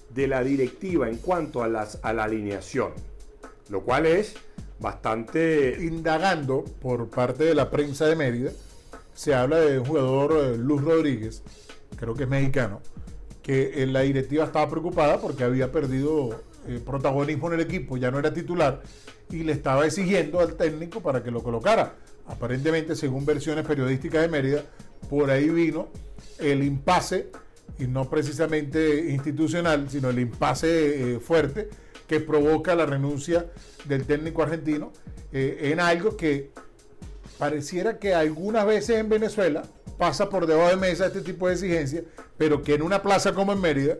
de 0.09 0.27
la 0.27 0.43
directiva 0.43 1.09
en 1.09 1.17
cuanto 1.17 1.63
a, 1.63 1.67
las, 1.67 1.99
a 2.03 2.11
la 2.13 2.25
alineación, 2.25 2.91
lo 3.69 3.81
cual 3.81 4.05
es 4.05 4.35
bastante... 4.79 5.77
Indagando 5.79 6.63
por 6.63 7.09
parte 7.09 7.45
de 7.45 7.55
la 7.55 7.69
prensa 7.69 8.05
de 8.07 8.15
Mérida, 8.15 8.51
se 9.13 9.33
habla 9.33 9.59
de 9.59 9.79
un 9.79 9.85
jugador, 9.85 10.33
eh, 10.43 10.57
Luz 10.57 10.83
Rodríguez, 10.83 11.43
creo 11.95 12.13
que 12.13 12.23
es 12.23 12.29
mexicano, 12.29 12.81
que 13.41 13.83
eh, 13.83 13.87
la 13.87 14.01
directiva 14.01 14.45
estaba 14.45 14.69
preocupada 14.69 15.19
porque 15.19 15.43
había 15.43 15.71
perdido 15.71 16.43
eh, 16.67 16.81
protagonismo 16.83 17.47
en 17.47 17.59
el 17.59 17.61
equipo, 17.61 17.97
ya 17.97 18.11
no 18.11 18.19
era 18.19 18.33
titular, 18.33 18.81
y 19.29 19.43
le 19.43 19.51
estaba 19.51 19.85
exigiendo 19.85 20.39
al 20.39 20.55
técnico 20.55 21.01
para 21.01 21.23
que 21.23 21.31
lo 21.31 21.43
colocara. 21.43 21.95
Aparentemente, 22.25 22.95
según 22.95 23.25
versiones 23.25 23.65
periodísticas 23.65 24.21
de 24.21 24.27
Mérida, 24.29 24.63
por 25.09 25.29
ahí 25.29 25.49
vino 25.49 25.89
el 26.39 26.63
impasse, 26.63 27.29
y 27.79 27.87
no 27.87 28.09
precisamente 28.09 29.11
institucional, 29.11 29.89
sino 29.89 30.09
el 30.09 30.19
impasse 30.19 31.15
eh, 31.15 31.19
fuerte 31.19 31.69
que 32.07 32.19
provoca 32.19 32.75
la 32.75 32.85
renuncia 32.85 33.47
del 33.85 34.05
técnico 34.05 34.43
argentino 34.43 34.91
eh, 35.31 35.71
en 35.71 35.79
algo 35.79 36.15
que 36.15 36.51
pareciera 37.43 37.99
que 37.99 38.15
algunas 38.15 38.65
veces 38.65 38.97
en 38.97 39.09
Venezuela 39.09 39.63
pasa 39.97 40.29
por 40.29 40.47
debajo 40.47 40.69
de 40.69 40.77
mesa 40.77 41.07
este 41.07 41.19
tipo 41.19 41.49
de 41.49 41.55
exigencias, 41.55 42.05
pero 42.37 42.61
que 42.61 42.75
en 42.75 42.81
una 42.81 43.01
plaza 43.01 43.33
como 43.33 43.51
en 43.51 43.59
Mérida, 43.59 43.97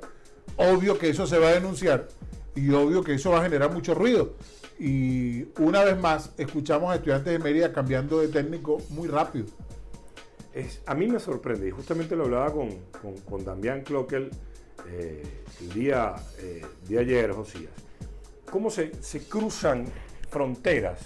obvio 0.55 0.97
que 0.97 1.09
eso 1.09 1.27
se 1.27 1.37
va 1.37 1.49
a 1.49 1.51
denunciar 1.51 2.07
y 2.55 2.71
obvio 2.71 3.03
que 3.03 3.15
eso 3.15 3.31
va 3.31 3.39
a 3.39 3.43
generar 3.43 3.69
mucho 3.69 3.93
ruido. 3.95 4.35
Y 4.79 5.43
una 5.59 5.83
vez 5.83 5.99
más, 5.99 6.31
escuchamos 6.37 6.89
a 6.89 6.95
estudiantes 6.95 7.33
de 7.33 7.39
Mérida 7.39 7.73
cambiando 7.73 8.21
de 8.21 8.29
técnico 8.29 8.81
muy 8.91 9.09
rápido. 9.09 9.47
Es, 10.53 10.79
a 10.85 10.95
mí 10.95 11.07
me 11.07 11.19
sorprende, 11.19 11.67
y 11.67 11.71
justamente 11.71 12.15
lo 12.15 12.23
hablaba 12.23 12.53
con, 12.53 12.69
con, 13.01 13.17
con 13.29 13.43
Damián 13.43 13.81
Clockel 13.81 14.29
eh, 14.89 15.21
el 15.59 15.73
día 15.73 16.15
eh, 16.39 16.65
de 16.87 16.97
ayer, 16.97 17.33
Josías, 17.33 17.73
cómo 18.49 18.69
se, 18.69 18.93
se 19.03 19.19
cruzan 19.27 19.83
fronteras 20.29 21.01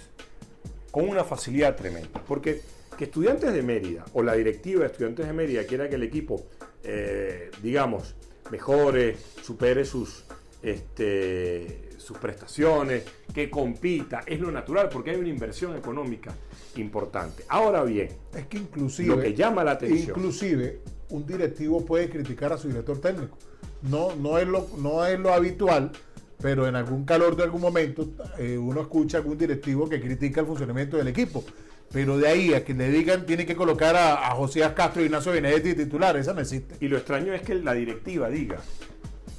con 0.90 1.08
una 1.08 1.24
facilidad 1.24 1.76
tremenda. 1.76 2.22
Porque 2.26 2.60
que 2.96 3.04
estudiantes 3.04 3.52
de 3.52 3.62
Mérida 3.62 4.04
o 4.12 4.22
la 4.22 4.34
directiva 4.34 4.80
de 4.80 4.86
estudiantes 4.86 5.26
de 5.26 5.32
Mérida 5.32 5.64
quiera 5.64 5.88
que 5.88 5.94
el 5.94 6.02
equipo, 6.02 6.46
eh, 6.82 7.50
digamos, 7.62 8.16
mejore, 8.50 9.16
supere 9.42 9.84
sus, 9.84 10.24
este, 10.62 11.90
sus 11.98 12.18
prestaciones, 12.18 13.04
que 13.32 13.48
compita, 13.50 14.22
es 14.26 14.40
lo 14.40 14.50
natural 14.50 14.88
porque 14.88 15.10
hay 15.10 15.16
una 15.16 15.28
inversión 15.28 15.76
económica 15.76 16.34
importante. 16.76 17.44
Ahora 17.48 17.84
bien, 17.84 18.08
Es 18.34 18.46
que 18.46 18.58
inclusive, 18.58 19.08
lo 19.08 19.20
que 19.20 19.34
llama 19.34 19.62
la 19.64 19.72
atención. 19.72 20.08
inclusive 20.08 20.80
un 21.10 21.26
directivo 21.26 21.84
puede 21.84 22.08
criticar 22.10 22.52
a 22.52 22.58
su 22.58 22.68
director 22.68 23.00
técnico. 23.00 23.38
No, 23.82 24.14
no, 24.16 24.38
es, 24.38 24.48
lo, 24.48 24.66
no 24.78 25.06
es 25.06 25.18
lo 25.20 25.32
habitual, 25.32 25.92
pero 26.40 26.68
en 26.68 26.76
algún 26.76 27.04
calor 27.04 27.36
de 27.36 27.42
algún 27.42 27.60
momento 27.60 28.08
eh, 28.38 28.56
uno 28.56 28.82
escucha 28.82 29.18
a 29.18 29.20
algún 29.20 29.38
directivo 29.38 29.88
que 29.88 30.00
critica 30.00 30.40
el 30.40 30.46
funcionamiento 30.46 30.96
del 30.96 31.08
equipo. 31.08 31.44
Pero 31.90 32.18
de 32.18 32.28
ahí 32.28 32.52
a 32.52 32.64
que 32.64 32.74
le 32.74 32.90
digan 32.90 33.24
tiene 33.24 33.46
que 33.46 33.56
colocar 33.56 33.96
a, 33.96 34.28
a 34.28 34.34
José 34.34 34.60
Castro 34.74 35.02
y 35.02 35.06
Ignacio 35.06 35.32
Benedetti 35.32 35.74
titular, 35.74 36.16
esa 36.16 36.34
no 36.34 36.40
existe. 36.40 36.76
Y 36.80 36.88
lo 36.88 36.98
extraño 36.98 37.32
es 37.32 37.42
que 37.42 37.54
la 37.54 37.72
directiva 37.72 38.28
diga, 38.28 38.58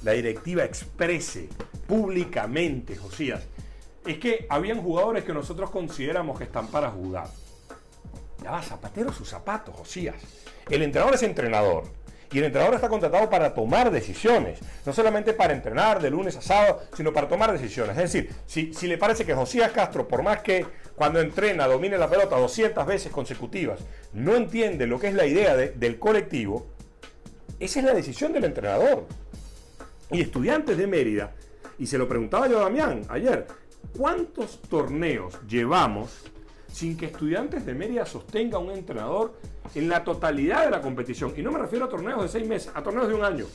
la 0.02 0.12
directiva 0.12 0.64
exprese 0.64 1.48
públicamente, 1.86 2.96
Josías, 2.96 3.42
es 4.06 4.18
que 4.18 4.46
habían 4.48 4.82
jugadores 4.82 5.24
que 5.24 5.32
nosotros 5.32 5.70
consideramos 5.70 6.38
que 6.38 6.44
están 6.44 6.68
para 6.68 6.90
jugar. 6.90 7.28
Ya 8.42 8.50
va, 8.50 8.62
zapatero 8.62 9.12
sus 9.12 9.28
zapatos, 9.28 9.74
Josías. 9.76 10.16
El 10.68 10.82
entrenador 10.82 11.14
es 11.14 11.22
entrenador. 11.22 11.84
Y 12.32 12.38
el 12.38 12.44
entrenador 12.44 12.76
está 12.76 12.88
contratado 12.88 13.28
para 13.28 13.52
tomar 13.54 13.90
decisiones. 13.90 14.60
No 14.86 14.92
solamente 14.92 15.32
para 15.32 15.52
entrenar 15.52 16.00
de 16.00 16.10
lunes 16.10 16.36
a 16.36 16.40
sábado, 16.40 16.80
sino 16.96 17.12
para 17.12 17.28
tomar 17.28 17.50
decisiones. 17.52 17.96
Es 17.96 18.12
decir, 18.12 18.30
si, 18.46 18.72
si 18.72 18.86
le 18.86 18.98
parece 18.98 19.24
que 19.26 19.34
Josías 19.34 19.72
Castro, 19.72 20.06
por 20.06 20.22
más 20.22 20.40
que 20.40 20.64
cuando 20.94 21.20
entrena 21.20 21.66
domine 21.66 21.98
la 21.98 22.08
pelota 22.08 22.36
200 22.36 22.86
veces 22.86 23.10
consecutivas, 23.10 23.80
no 24.12 24.36
entiende 24.36 24.86
lo 24.86 25.00
que 25.00 25.08
es 25.08 25.14
la 25.14 25.26
idea 25.26 25.56
de- 25.56 25.70
del 25.70 25.98
colectivo, 25.98 26.66
esa 27.58 27.80
es 27.80 27.84
la 27.84 27.94
decisión 27.94 28.32
del 28.32 28.44
entrenador. 28.44 29.06
Y 30.12 30.20
estudiantes 30.20 30.76
de 30.76 30.86
Mérida, 30.86 31.32
y 31.78 31.86
se 31.86 31.98
lo 31.98 32.06
preguntaba 32.08 32.48
yo 32.48 32.58
a 32.58 32.62
Damián 32.62 33.02
ayer, 33.08 33.46
¿cuántos 33.96 34.60
torneos 34.62 35.38
llevamos 35.48 36.29
sin 36.72 36.96
que 36.96 37.06
estudiantes 37.06 37.64
de 37.66 37.74
Mérida 37.74 38.06
sostenga 38.06 38.58
un 38.58 38.70
entrenador 38.70 39.34
en 39.74 39.88
la 39.88 40.02
totalidad 40.04 40.64
de 40.64 40.70
la 40.70 40.80
competición? 40.80 41.32
Y 41.36 41.42
no 41.42 41.50
me 41.52 41.58
refiero 41.58 41.84
a 41.86 41.88
torneos 41.88 42.22
de 42.22 42.28
seis 42.28 42.46
meses, 42.46 42.70
a 42.74 42.82
torneos 42.82 43.08
de 43.08 43.14
un 43.14 43.24
año. 43.24 43.46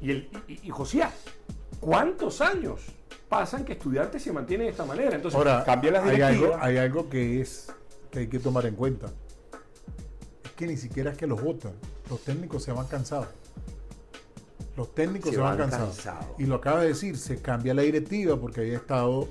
Y, 0.00 0.10
el, 0.10 0.28
y, 0.46 0.68
y 0.68 0.70
Josías, 0.70 1.12
¿Cuántos 1.80 2.40
años 2.40 2.80
pasan 3.28 3.64
que 3.64 3.74
estudiantes 3.74 4.20
se 4.22 4.32
mantienen 4.32 4.66
de 4.66 4.72
esta 4.72 4.84
manera? 4.84 5.14
Entonces, 5.14 5.38
Ahora, 5.38 5.62
cambia 5.64 5.92
las 5.92 6.04
hay 6.04 6.16
directivas. 6.16 6.50
algo, 6.52 6.64
hay 6.64 6.76
algo 6.76 7.08
que 7.08 7.40
es 7.40 7.72
que 8.10 8.18
hay 8.20 8.26
que 8.26 8.40
tomar 8.40 8.66
en 8.66 8.74
cuenta. 8.74 9.06
Es 10.44 10.50
que 10.56 10.66
ni 10.66 10.76
siquiera 10.76 11.12
es 11.12 11.16
que 11.16 11.28
los 11.28 11.40
votan. 11.40 11.72
Los 12.10 12.20
técnicos 12.24 12.64
se 12.64 12.72
van 12.72 12.88
cansados. 12.88 13.28
Los 14.76 14.92
técnicos 14.92 15.30
Se 15.30 15.36
se, 15.36 15.40
van, 15.40 15.56
van 15.56 15.68
cansados. 15.70 15.96
cansados. 15.96 16.26
Y 16.40 16.46
lo 16.46 16.56
acaba 16.56 16.80
de 16.80 16.88
decir, 16.88 17.16
se 17.16 17.40
cambia 17.40 17.74
la 17.74 17.82
directiva 17.82 18.36
porque 18.36 18.62
había 18.62 18.76
estado 18.78 19.28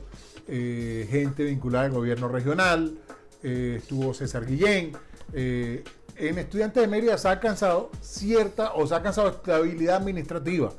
eh, 0.48 1.08
gente 1.10 1.44
vinculada 1.44 1.86
al 1.86 1.92
gobierno 1.92 2.28
regional, 2.28 2.98
eh, 3.44 3.76
estuvo 3.80 4.14
César 4.14 4.46
Guillén. 4.46 4.94
eh, 5.34 5.84
en 6.16 6.38
Estudiantes 6.40 6.82
de 6.82 6.88
Mérida 6.88 7.18
se 7.18 7.28
ha 7.28 7.32
alcanzado 7.32 7.92
cierta 8.02 8.74
o 8.74 8.88
se 8.88 8.94
ha 8.94 8.98
alcanzado 8.98 9.28
estabilidad 9.30 9.98
administrativa. 9.98 10.72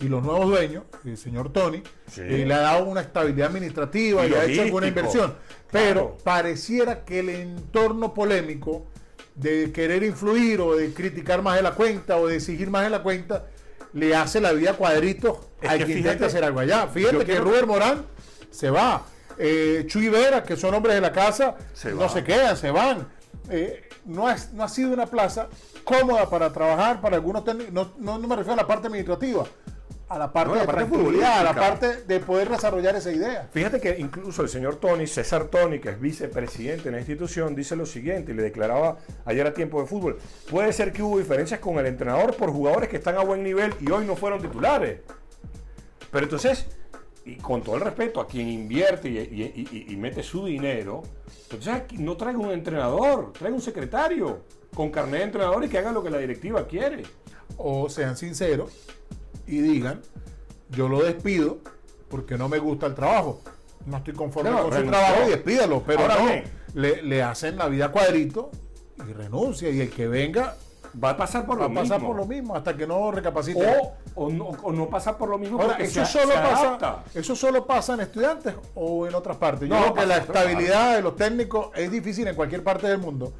Y 0.00 0.06
los 0.08 0.22
nuevos 0.22 0.46
dueños, 0.46 0.84
el 1.04 1.16
señor 1.16 1.52
Tony, 1.52 1.82
Sí. 2.08 2.20
le 2.20 2.54
ha 2.54 2.58
dado 2.60 2.84
una 2.84 3.00
estabilidad 3.00 3.48
administrativa 3.48 4.24
Y 4.26 4.30
y, 4.30 4.34
ha 4.34 4.44
hecho 4.44 4.62
alguna 4.62 4.86
inversión. 4.86 5.34
Pero 5.72 5.92
Claro. 5.92 6.18
pareciera 6.22 7.04
que 7.04 7.18
el 7.18 7.30
entorno 7.30 8.14
polémico 8.14 8.86
de 9.34 9.72
querer 9.72 10.04
influir 10.04 10.60
o 10.60 10.76
de 10.76 10.92
criticar 10.92 11.42
más 11.42 11.56
de 11.56 11.62
la 11.62 11.72
cuenta 11.74 12.16
o 12.18 12.28
de 12.28 12.36
exigir 12.36 12.70
más 12.70 12.84
de 12.84 12.90
la 12.90 13.02
cuenta 13.02 13.46
le 13.94 14.14
hace 14.14 14.40
la 14.40 14.52
vida 14.52 14.74
cuadritos 14.74 15.38
Es 15.60 15.70
al 15.70 15.78
que 15.78 15.86
que, 15.86 15.92
fíjate, 15.94 15.98
intenta 16.10 16.26
hacer 16.26 16.44
algo 16.44 16.60
allá. 16.60 16.86
Fíjate 16.86 17.18
que 17.18 17.24
quiero- 17.24 17.44
Rubén 17.44 17.66
Morán 17.66 18.02
se 18.50 18.70
va. 18.70 19.02
Eh, 19.38 19.84
Chuy 19.86 20.08
Vera, 20.08 20.42
que 20.42 20.56
son 20.56 20.74
hombres 20.74 20.94
de 20.94 21.00
la 21.00 21.12
casa, 21.12 21.54
Se 21.72 21.92
no 21.92 22.08
se 22.08 22.24
quedan, 22.24 22.56
se 22.56 22.70
van. 22.70 23.06
Eh, 23.50 23.88
no, 24.04 24.28
es, 24.30 24.52
no 24.52 24.64
ha 24.64 24.68
sido 24.68 24.92
una 24.92 25.06
plaza 25.06 25.48
cómoda 25.84 26.28
para 26.28 26.52
trabajar 26.52 27.00
para 27.00 27.16
algunos 27.16 27.44
técnicos. 27.44 27.72
No, 27.72 27.92
no, 27.98 28.18
no 28.18 28.28
me 28.28 28.36
refiero 28.36 28.54
a 28.54 28.56
la 28.56 28.66
parte 28.66 28.88
administrativa, 28.88 29.44
a 30.08 30.18
la 30.18 30.32
parte 30.32 30.48
No, 30.48 30.54
la 30.56 30.60
de 30.62 30.66
parte 30.66 31.24
a 31.24 31.42
la 31.44 31.54
parte 31.54 32.02
de 32.02 32.20
poder 32.20 32.48
desarrollar 32.48 32.96
esa 32.96 33.12
idea. 33.12 33.48
Fíjate 33.52 33.80
que 33.80 33.96
incluso 33.98 34.42
el 34.42 34.48
señor 34.48 34.76
Tony, 34.76 35.06
César 35.06 35.44
Tony, 35.44 35.78
que 35.78 35.90
es 35.90 36.00
vicepresidente 36.00 36.84
de 36.84 36.90
la 36.92 36.98
institución, 36.98 37.54
dice 37.54 37.76
lo 37.76 37.86
siguiente 37.86 38.32
y 38.32 38.34
le 38.34 38.42
declaraba 38.42 38.98
ayer 39.24 39.46
a 39.46 39.54
tiempo 39.54 39.80
de 39.80 39.86
fútbol. 39.86 40.18
Puede 40.50 40.72
ser 40.72 40.92
que 40.92 41.02
hubo 41.02 41.18
diferencias 41.18 41.60
con 41.60 41.78
el 41.78 41.86
entrenador 41.86 42.34
por 42.34 42.50
jugadores 42.50 42.88
que 42.88 42.96
están 42.96 43.16
a 43.16 43.22
buen 43.22 43.42
nivel 43.42 43.74
y 43.80 43.90
hoy 43.90 44.04
no 44.04 44.16
fueron 44.16 44.40
titulares. 44.40 45.00
Pero 46.10 46.24
entonces, 46.24 46.66
y 47.28 47.36
con 47.36 47.62
todo 47.62 47.76
el 47.76 47.82
respeto 47.82 48.20
a 48.20 48.26
quien 48.26 48.48
invierte 48.48 49.08
y, 49.08 49.18
y- 49.18 49.68
y- 49.88 49.92
y 49.92 49.96
mete 49.96 50.22
su 50.22 50.46
dinero, 50.46 51.02
entonces 51.44 51.72
aquí 51.74 51.98
no 51.98 52.16
traiga 52.16 52.38
un 52.38 52.50
entrenador, 52.50 53.32
traiga 53.32 53.54
un 53.56 53.62
secretario 53.62 54.40
con 54.74 54.90
carnet 54.90 55.18
de 55.20 55.24
entrenador 55.26 55.64
y 55.64 55.68
que 55.68 55.78
haga 55.78 55.92
lo 55.92 56.02
que 56.02 56.10
la 56.10 56.18
directiva 56.18 56.66
quiere. 56.66 57.02
o 57.56 57.88
sean 57.88 58.16
sinceros 58.16 58.70
y 59.46 59.58
digan, 59.60 60.00
yo 60.70 60.88
lo 60.88 61.02
despido 61.02 61.58
porque 62.08 62.36
no 62.38 62.48
me 62.48 62.58
gusta 62.58 62.86
el 62.86 62.94
trabajo. 62.94 63.40
No 63.86 63.96
estoy 63.96 64.14
conforme 64.14 64.50
con 64.50 64.72
su 64.72 64.84
trabajo 64.90 65.22
y 65.26 65.30
despídalo, 65.30 65.82
pero 65.86 66.00
Ahora 66.02 66.16
no, 66.74 66.80
le, 66.80 67.02
le 67.02 67.22
hacen 67.22 67.56
la 67.56 67.68
vida 67.68 67.90
cuadrito 67.90 68.50
y 69.08 69.12
renuncia 69.12 69.70
y 69.70 69.80
el 69.80 69.90
que 69.90 70.06
venga 70.06 70.56
Va 71.02 71.10
a 71.10 71.16
pasar 71.16 71.44
por 71.46 71.58
va 71.60 71.66
lo 71.68 71.70
a 71.70 71.74
pasar 71.82 71.98
mismo. 71.98 72.08
por 72.08 72.16
lo 72.16 72.26
mismo 72.26 72.56
hasta 72.56 72.76
que 72.76 72.86
no 72.86 73.10
recapacite. 73.10 73.60
O, 74.14 74.26
o 74.26 74.30
no, 74.30 74.44
o 74.46 74.72
no 74.72 74.88
pasa 74.88 75.16
por 75.16 75.28
lo 75.28 75.38
mismo 75.38 75.60
Ahora, 75.60 75.76
eso 75.78 76.04
se, 76.04 76.12
solo 76.20 76.32
se 76.32 76.38
pasa, 76.38 77.04
eso 77.14 77.36
solo 77.36 77.66
pasa 77.66 77.94
en 77.94 78.00
estudiantes 78.00 78.54
o 78.74 79.06
en 79.06 79.14
otras 79.14 79.36
partes. 79.36 79.68
Yo 79.68 79.74
No, 79.74 79.80
creo 79.82 79.94
que 79.94 80.06
la 80.06 80.16
estabilidad 80.18 80.96
de 80.96 81.02
los 81.02 81.16
técnicos 81.16 81.68
es 81.74 81.90
difícil 81.90 82.26
en 82.26 82.34
cualquier 82.34 82.62
parte 82.64 82.86
del 82.86 82.98
mundo, 82.98 83.32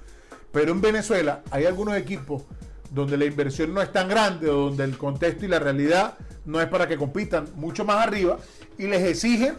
pero 0.53 0.73
en 0.73 0.81
Venezuela 0.81 1.43
hay 1.51 1.65
algunos 1.67 1.97
equipos 1.97 2.43
donde 2.91 3.17
la 3.17 3.25
inversión 3.27 3.75
no 3.75 3.83
es 3.83 3.93
tan 3.93 4.09
grande 4.09 4.49
o 4.49 4.55
donde 4.67 4.85
el 4.85 4.97
contexto 4.97 5.45
y 5.45 5.49
la 5.49 5.59
realidad 5.59 6.15
no 6.47 6.61
es 6.61 6.69
para 6.69 6.89
que 6.89 6.97
compitan 6.97 7.47
mucho 7.57 7.85
más 7.85 8.07
arriba 8.07 8.39
y 8.79 8.87
les 8.87 9.03
exigen 9.03 9.59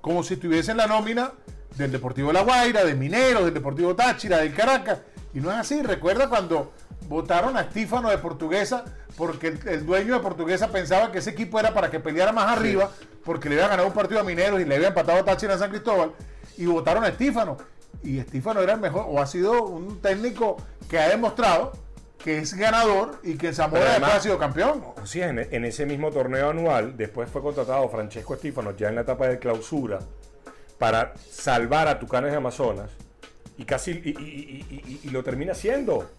como 0.00 0.22
si 0.22 0.36
tuviesen 0.36 0.76
la 0.76 0.86
nómina 0.86 1.32
del 1.76 1.92
Deportivo 1.92 2.32
La 2.32 2.40
Guaira, 2.42 2.84
de 2.84 2.94
Mineros, 2.94 3.44
del 3.44 3.52
Deportivo 3.52 3.94
Táchira, 3.94 4.38
del 4.38 4.54
Caracas. 4.54 5.00
Y 5.34 5.40
no 5.40 5.50
es 5.50 5.58
así. 5.58 5.82
Recuerda 5.82 6.28
cuando 6.30 6.72
votaron 7.08 7.56
a 7.56 7.62
Estífano 7.62 8.10
de 8.10 8.18
Portuguesa 8.18 8.84
porque 9.16 9.48
el, 9.48 9.68
el 9.68 9.86
dueño 9.86 10.14
de 10.14 10.20
Portuguesa 10.20 10.68
pensaba 10.68 11.10
que 11.12 11.18
ese 11.18 11.30
equipo 11.30 11.58
era 11.58 11.72
para 11.74 11.90
que 11.90 12.00
peleara 12.00 12.32
más 12.32 12.56
arriba 12.56 12.90
porque 13.24 13.48
le 13.48 13.56
había 13.56 13.68
ganado 13.68 13.88
un 13.88 13.94
partido 13.94 14.20
a 14.20 14.24
Mineros 14.24 14.60
y 14.60 14.64
le 14.64 14.74
había 14.76 14.88
empatado 14.88 15.18
a 15.20 15.24
Táchira 15.24 15.54
en 15.54 15.58
San 15.58 15.70
Cristóbal. 15.70 16.12
Y 16.58 16.66
votaron 16.66 17.02
a 17.04 17.08
Estífano. 17.08 17.56
Y 18.02 18.18
Estífano 18.18 18.60
era 18.60 18.74
el 18.74 18.80
mejor, 18.80 19.06
o 19.08 19.20
ha 19.20 19.26
sido 19.26 19.64
un 19.64 20.00
técnico 20.00 20.56
que 20.88 20.98
ha 21.00 21.08
demostrado 21.08 21.72
que 22.22 22.38
es 22.38 22.54
ganador 22.54 23.20
y 23.22 23.36
que 23.36 23.52
Zamora 23.52 23.90
además 23.90 24.14
ha 24.14 24.20
sido 24.20 24.38
campeón. 24.38 24.82
Sea, 25.04 25.28
en, 25.28 25.38
en 25.38 25.64
ese 25.64 25.86
mismo 25.86 26.10
torneo 26.10 26.50
anual, 26.50 26.96
después 26.96 27.28
fue 27.30 27.42
contratado 27.42 27.88
Francesco 27.88 28.34
Estífano 28.34 28.76
ya 28.76 28.88
en 28.88 28.94
la 28.96 29.00
etapa 29.02 29.28
de 29.28 29.38
clausura 29.38 29.98
para 30.78 31.14
salvar 31.30 31.88
a 31.88 31.98
Tucanes 31.98 32.30
de 32.32 32.36
Amazonas 32.36 32.90
y 33.58 33.64
casi 33.64 33.92
y, 33.92 34.10
y- 34.10 34.66
y- 34.70 34.90
y- 34.92 35.00
y 35.04 35.10
lo 35.10 35.22
termina 35.22 35.52
haciendo. 35.52 36.10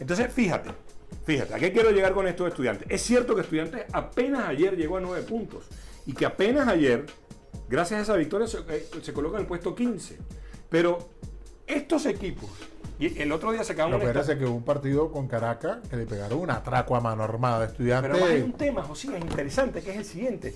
Entonces, 0.00 0.32
fíjate, 0.32 0.70
fíjate, 1.24 1.54
¿a 1.54 1.58
qué 1.58 1.72
quiero 1.72 1.90
llegar 1.90 2.12
con 2.12 2.26
estos 2.26 2.48
estudiantes? 2.48 2.86
Es 2.90 3.02
cierto 3.02 3.34
que 3.34 3.42
estudiantes 3.42 3.84
apenas 3.92 4.48
ayer 4.48 4.76
llegó 4.76 4.96
a 4.96 5.00
nueve 5.00 5.22
puntos 5.26 5.64
y 6.06 6.12
que 6.12 6.26
apenas 6.26 6.68
ayer, 6.68 7.06
gracias 7.68 8.00
a 8.00 8.02
esa 8.02 8.16
victoria, 8.16 8.46
se, 8.46 8.58
eh, 8.68 8.88
se 9.02 9.12
coloca 9.12 9.36
en 9.36 9.42
el 9.42 9.46
puesto 9.46 9.74
15. 9.74 10.18
Pero 10.68 11.08
estos 11.66 12.06
equipos, 12.06 12.50
y 12.98 13.20
el 13.20 13.30
otro 13.30 13.52
día 13.52 13.62
se 13.62 13.74
acaban 13.74 13.92
Pero 13.92 14.10
espérate 14.10 14.38
que 14.38 14.44
hubo 14.44 14.56
un 14.56 14.64
partido 14.64 15.12
con 15.12 15.28
Caracas 15.28 15.78
que 15.88 15.96
le 15.96 16.06
pegaron 16.06 16.40
un 16.40 16.50
atraco 16.50 16.96
a 16.96 17.00
mano 17.00 17.22
armada. 17.22 17.66
Estudiantes. 17.66 18.12
Pero 18.12 18.26
hay 18.26 18.40
un 18.40 18.52
tema, 18.52 18.82
José, 18.82 19.08
interesante, 19.18 19.82
que 19.82 19.92
es 19.92 19.96
el 19.98 20.04
siguiente. 20.04 20.54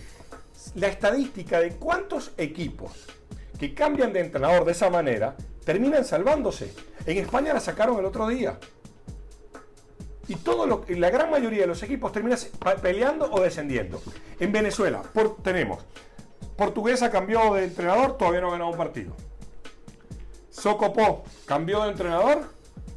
La 0.75 0.89
estadística 0.89 1.61
de 1.61 1.77
cuántos 1.77 2.33
equipos 2.37 2.93
que 3.59 3.75
cambian 3.75 4.13
de 4.13 4.21
entrenador 4.21 4.65
de 4.65 4.73
esa 4.73 4.91
manera 4.91 5.37
terminan 5.65 6.05
salvándose. 6.05 6.75
En 7.07 7.19
España 7.19 7.55
la 7.55 7.61
sacaron 7.61 7.99
el 7.99 8.05
otro 8.05 8.27
día. 8.27 8.59
Y 10.29 10.37
todo 10.37 10.67
lo, 10.67 10.85
la 10.89 11.11
gran 11.11 11.31
mayoría 11.31 11.63
de 11.63 11.67
los 11.67 11.83
equipos 11.83 12.13
terminan 12.13 12.39
peleando 12.81 13.31
o 13.33 13.41
descendiendo. 13.41 14.01
En 14.39 14.53
Venezuela 14.53 15.03
por- 15.13 15.37
tenemos 15.43 15.85
Portuguesa 16.57 17.11
cambió 17.11 17.55
de 17.55 17.65
entrenador, 17.65 18.17
todavía 18.17 18.41
no 18.41 18.49
ha 18.49 18.53
ganado 18.53 18.71
un 18.71 18.77
partido. 18.77 19.15
Socopó 20.51 21.25
cambió 21.47 21.83
de 21.85 21.91
entrenador, 21.91 22.45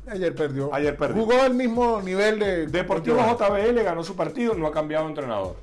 Ayer 0.08 0.36
perdió. 0.36 0.72
Ayer 0.72 0.96
perdió. 0.96 1.24
Jugó 1.24 1.42
al 1.42 1.56
mismo 1.56 2.00
nivel 2.00 2.38
de. 2.38 2.68
Deportivo 2.68 3.18
JBL 3.18 3.82
ganó 3.82 4.04
su 4.04 4.16
partido, 4.16 4.54
no 4.54 4.68
ha 4.68 4.72
cambiado 4.72 5.06
de 5.06 5.10
entrenador. 5.10 5.56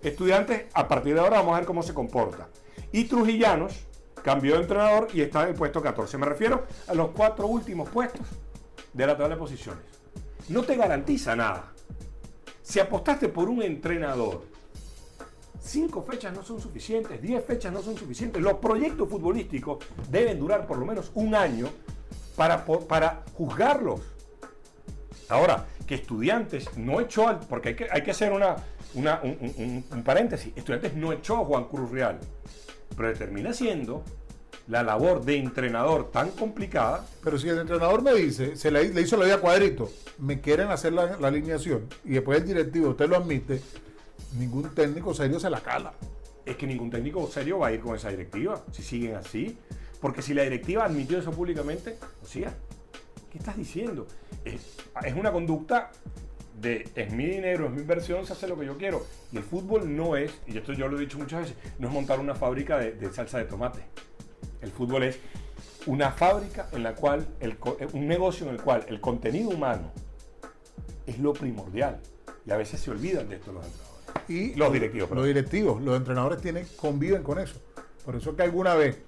Estudiantes, 0.00 0.66
a 0.74 0.86
partir 0.86 1.14
de 1.14 1.20
ahora 1.20 1.38
vamos 1.38 1.54
a 1.54 1.58
ver 1.58 1.66
cómo 1.66 1.82
se 1.82 1.92
comporta. 1.92 2.46
Y 2.92 3.04
Trujillanos 3.06 3.74
cambió 4.22 4.54
de 4.54 4.60
entrenador 4.62 5.08
y 5.12 5.22
está 5.22 5.42
en 5.42 5.48
el 5.48 5.54
puesto 5.54 5.82
14. 5.82 6.16
Me 6.18 6.26
refiero 6.26 6.64
a 6.86 6.94
los 6.94 7.08
cuatro 7.10 7.48
últimos 7.48 7.88
puestos 7.88 8.24
de 8.92 9.06
la 9.08 9.16
tabla 9.16 9.34
de 9.34 9.40
posiciones. 9.40 9.82
No 10.48 10.62
te 10.62 10.76
garantiza 10.76 11.34
nada. 11.36 11.72
Si 12.62 12.80
apostaste 12.80 13.28
por 13.28 13.48
un 13.48 13.62
entrenador, 13.62 14.42
cinco 15.60 16.02
fechas 16.02 16.34
no 16.34 16.42
son 16.42 16.60
suficientes, 16.60 17.20
diez 17.20 17.44
fechas 17.44 17.72
no 17.72 17.82
son 17.82 17.96
suficientes. 17.96 18.42
Los 18.42 18.54
proyectos 18.54 19.08
futbolísticos 19.08 19.84
deben 20.10 20.38
durar 20.38 20.66
por 20.66 20.78
lo 20.78 20.86
menos 20.86 21.10
un 21.14 21.34
año 21.34 21.68
para, 22.36 22.64
para 22.64 23.22
juzgarlos. 23.34 24.00
Ahora, 25.28 25.66
que 25.86 25.94
estudiantes 25.94 26.76
no 26.76 27.00
echó 27.00 27.28
al. 27.28 27.40
Porque 27.40 27.70
hay 27.70 27.76
que, 27.76 27.86
hay 27.90 28.02
que 28.02 28.10
hacer 28.10 28.32
una, 28.32 28.56
una- 28.94 29.20
un, 29.22 29.38
un- 29.56 29.84
un 29.90 30.02
paréntesis. 30.02 30.52
Estudiantes 30.56 30.94
no 30.94 31.12
echó 31.12 31.36
a 31.36 31.44
Juan 31.44 31.64
Cruz 31.64 31.90
Real. 31.90 32.18
Pero 32.96 33.12
termina 33.14 33.52
siendo 33.52 34.02
la 34.68 34.82
labor 34.82 35.24
de 35.24 35.36
entrenador 35.36 36.10
tan 36.10 36.30
complicada. 36.30 37.06
Pero 37.22 37.38
si 37.38 37.48
el 37.48 37.58
entrenador 37.58 38.02
me 38.02 38.14
dice, 38.14 38.56
se 38.56 38.70
le, 38.70 38.88
le 38.88 39.00
hizo 39.00 39.16
la 39.16 39.24
vida 39.26 39.38
cuadrito, 39.38 39.90
me 40.18 40.40
quieren 40.40 40.68
hacer 40.68 40.92
la, 40.92 41.16
la 41.18 41.28
alineación 41.28 41.86
y 42.04 42.10
después 42.10 42.40
el 42.40 42.46
directivo, 42.46 42.90
usted 42.90 43.08
lo 43.08 43.16
admite, 43.16 43.60
ningún 44.38 44.74
técnico 44.74 45.14
serio 45.14 45.38
se 45.40 45.50
la 45.50 45.60
cala. 45.60 45.94
Es 46.44 46.56
que 46.56 46.66
ningún 46.66 46.90
técnico 46.90 47.26
serio 47.30 47.58
va 47.60 47.68
a 47.68 47.72
ir 47.72 47.80
con 47.80 47.96
esa 47.96 48.10
directiva 48.10 48.62
si 48.72 48.82
siguen 48.82 49.16
así. 49.16 49.58
Porque 50.00 50.20
si 50.20 50.34
la 50.34 50.42
directiva 50.42 50.84
admitió 50.84 51.18
eso 51.18 51.30
públicamente, 51.30 51.96
o 52.22 52.26
sea, 52.26 52.52
¿qué 53.32 53.38
estás 53.38 53.56
diciendo? 53.56 54.06
Es, 54.44 54.76
es 55.02 55.14
una 55.14 55.32
conducta 55.32 55.90
de 56.60 56.86
es 56.94 57.10
mi 57.10 57.24
dinero, 57.24 57.66
es 57.66 57.72
mi 57.72 57.80
inversión, 57.80 58.26
se 58.26 58.34
hace 58.34 58.46
lo 58.46 58.58
que 58.58 58.66
yo 58.66 58.76
quiero. 58.76 59.06
Y 59.32 59.38
el 59.38 59.42
fútbol 59.42 59.96
no 59.96 60.16
es, 60.16 60.30
y 60.46 60.58
esto 60.58 60.74
yo 60.74 60.88
lo 60.88 60.98
he 60.98 61.00
dicho 61.00 61.18
muchas 61.18 61.40
veces, 61.40 61.56
no 61.78 61.88
es 61.88 61.94
montar 61.94 62.20
una 62.20 62.34
fábrica 62.34 62.78
de, 62.78 62.92
de 62.92 63.10
salsa 63.14 63.38
de 63.38 63.44
tomate. 63.46 63.80
El 64.60 64.70
fútbol 64.70 65.02
es 65.04 65.18
una 65.86 66.10
fábrica 66.12 66.68
en 66.72 66.82
la 66.82 66.94
cual, 66.94 67.26
el, 67.40 67.58
co- 67.58 67.76
un 67.92 68.06
negocio 68.08 68.46
en 68.48 68.54
el 68.54 68.60
cual 68.62 68.84
el 68.88 69.00
contenido 69.00 69.50
humano 69.50 69.90
es 71.06 71.18
lo 71.18 71.32
primordial. 71.32 72.00
Y 72.46 72.50
a 72.50 72.56
veces 72.56 72.80
se 72.80 72.90
olvidan 72.90 73.28
de 73.28 73.36
esto 73.36 73.52
los 73.52 73.64
entrenadores. 73.64 73.94
Y 74.28 74.54
Los 74.54 74.72
directivos, 74.72 75.10
Los 75.10 75.26
directivos, 75.26 75.82
los 75.82 75.96
entrenadores 75.96 76.40
tienen, 76.40 76.66
conviven 76.76 77.22
con 77.22 77.38
eso. 77.38 77.56
Por 78.04 78.16
eso 78.16 78.34
que 78.36 78.42
alguna 78.42 78.74
vez 78.74 78.98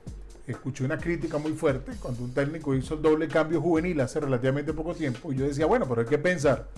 escuché 0.47 0.85
una 0.85 0.99
crítica 0.99 1.39
muy 1.39 1.53
fuerte 1.53 1.93
cuando 2.01 2.23
un 2.23 2.33
técnico 2.33 2.75
hizo 2.75 2.95
el 2.95 3.03
doble 3.03 3.29
cambio 3.29 3.61
juvenil 3.61 4.01
hace 4.01 4.21
relativamente 4.21 4.73
poco 4.73 4.95
tiempo. 4.95 5.33
Y 5.33 5.37
yo 5.37 5.47
decía, 5.47 5.67
bueno, 5.67 5.87
pero 5.89 6.03
hay 6.03 6.07
que 6.07 6.19
pensar 6.19 6.69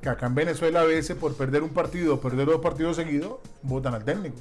que 0.00 0.08
acá 0.08 0.26
en 0.26 0.34
Venezuela 0.34 0.80
a 0.82 0.84
veces 0.84 1.16
por 1.16 1.34
perder 1.34 1.62
un 1.62 1.70
partido, 1.70 2.20
perder 2.20 2.46
dos 2.46 2.60
partidos 2.60 2.96
seguidos, 2.96 3.38
votan 3.62 3.94
al 3.94 4.04
técnico. 4.04 4.36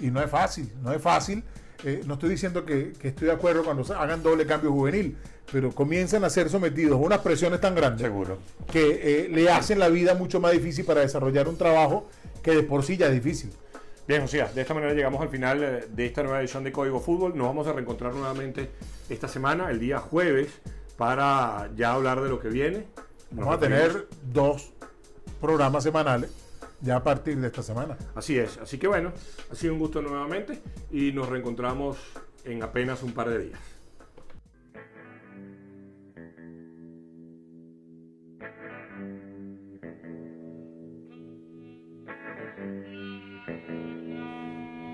Y 0.00 0.10
no 0.10 0.20
es 0.22 0.30
fácil, 0.30 0.70
no 0.82 0.92
es 0.92 1.00
fácil. 1.00 1.44
Eh, 1.84 2.02
no 2.06 2.14
estoy 2.14 2.30
diciendo 2.30 2.64
que, 2.64 2.92
que, 2.92 3.08
estoy 3.08 3.26
de 3.26 3.32
acuerdo 3.32 3.64
cuando 3.64 3.82
hagan 3.94 4.22
doble 4.22 4.46
cambio 4.46 4.70
juvenil, 4.70 5.16
pero 5.50 5.72
comienzan 5.72 6.24
a 6.24 6.30
ser 6.30 6.48
sometidos 6.48 6.92
a 6.92 6.96
unas 7.02 7.18
presiones 7.18 7.60
tan 7.60 7.74
grandes 7.74 8.02
Seguro. 8.02 8.38
que 8.70 9.24
eh, 9.24 9.28
le 9.28 9.50
hacen 9.50 9.78
la 9.78 9.88
vida 9.88 10.14
mucho 10.14 10.40
más 10.40 10.52
difícil 10.52 10.84
para 10.84 11.00
desarrollar 11.00 11.48
un 11.48 11.56
trabajo 11.56 12.08
que 12.42 12.52
de 12.52 12.62
por 12.62 12.84
sí 12.84 12.96
ya 12.96 13.06
es 13.06 13.12
difícil. 13.12 13.50
Bien, 14.06 14.22
José, 14.22 14.44
de 14.54 14.60
esta 14.60 14.74
manera 14.74 14.94
llegamos 14.94 15.20
al 15.20 15.28
final 15.28 15.62
eh, 15.62 15.84
de 15.88 16.06
esta 16.06 16.22
nueva 16.22 16.40
edición 16.40 16.62
de 16.62 16.72
Código 16.72 17.00
Fútbol. 17.00 17.36
Nos 17.36 17.48
vamos 17.48 17.66
a 17.66 17.72
reencontrar 17.72 18.14
nuevamente 18.14 18.70
esta 19.08 19.26
semana, 19.26 19.70
el 19.70 19.80
día 19.80 19.98
jueves, 19.98 20.48
para 20.96 21.70
ya 21.76 21.92
hablar 21.92 22.20
de 22.20 22.28
lo 22.28 22.38
que 22.38 22.48
viene. 22.48 22.86
Nos 23.30 23.40
Vamos 23.46 23.56
a 23.56 23.58
tener 23.58 24.08
dos 24.32 24.72
programas 25.40 25.82
semanales 25.82 26.30
ya 26.82 26.96
a 26.96 27.02
partir 27.02 27.38
de 27.38 27.46
esta 27.46 27.62
semana. 27.62 27.96
Así 28.14 28.38
es, 28.38 28.58
así 28.58 28.78
que 28.78 28.88
bueno, 28.88 29.12
ha 29.50 29.54
sido 29.54 29.72
un 29.72 29.78
gusto 29.78 30.02
nuevamente 30.02 30.60
y 30.90 31.12
nos 31.12 31.28
reencontramos 31.28 31.96
en 32.44 32.62
apenas 32.62 33.02
un 33.02 33.12
par 33.12 33.30
de 33.30 33.38
días. 33.38 33.60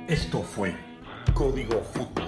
Esto 0.09 0.43
fue 0.43 0.75
Código 1.35 1.83
Fútbol. 1.83 2.28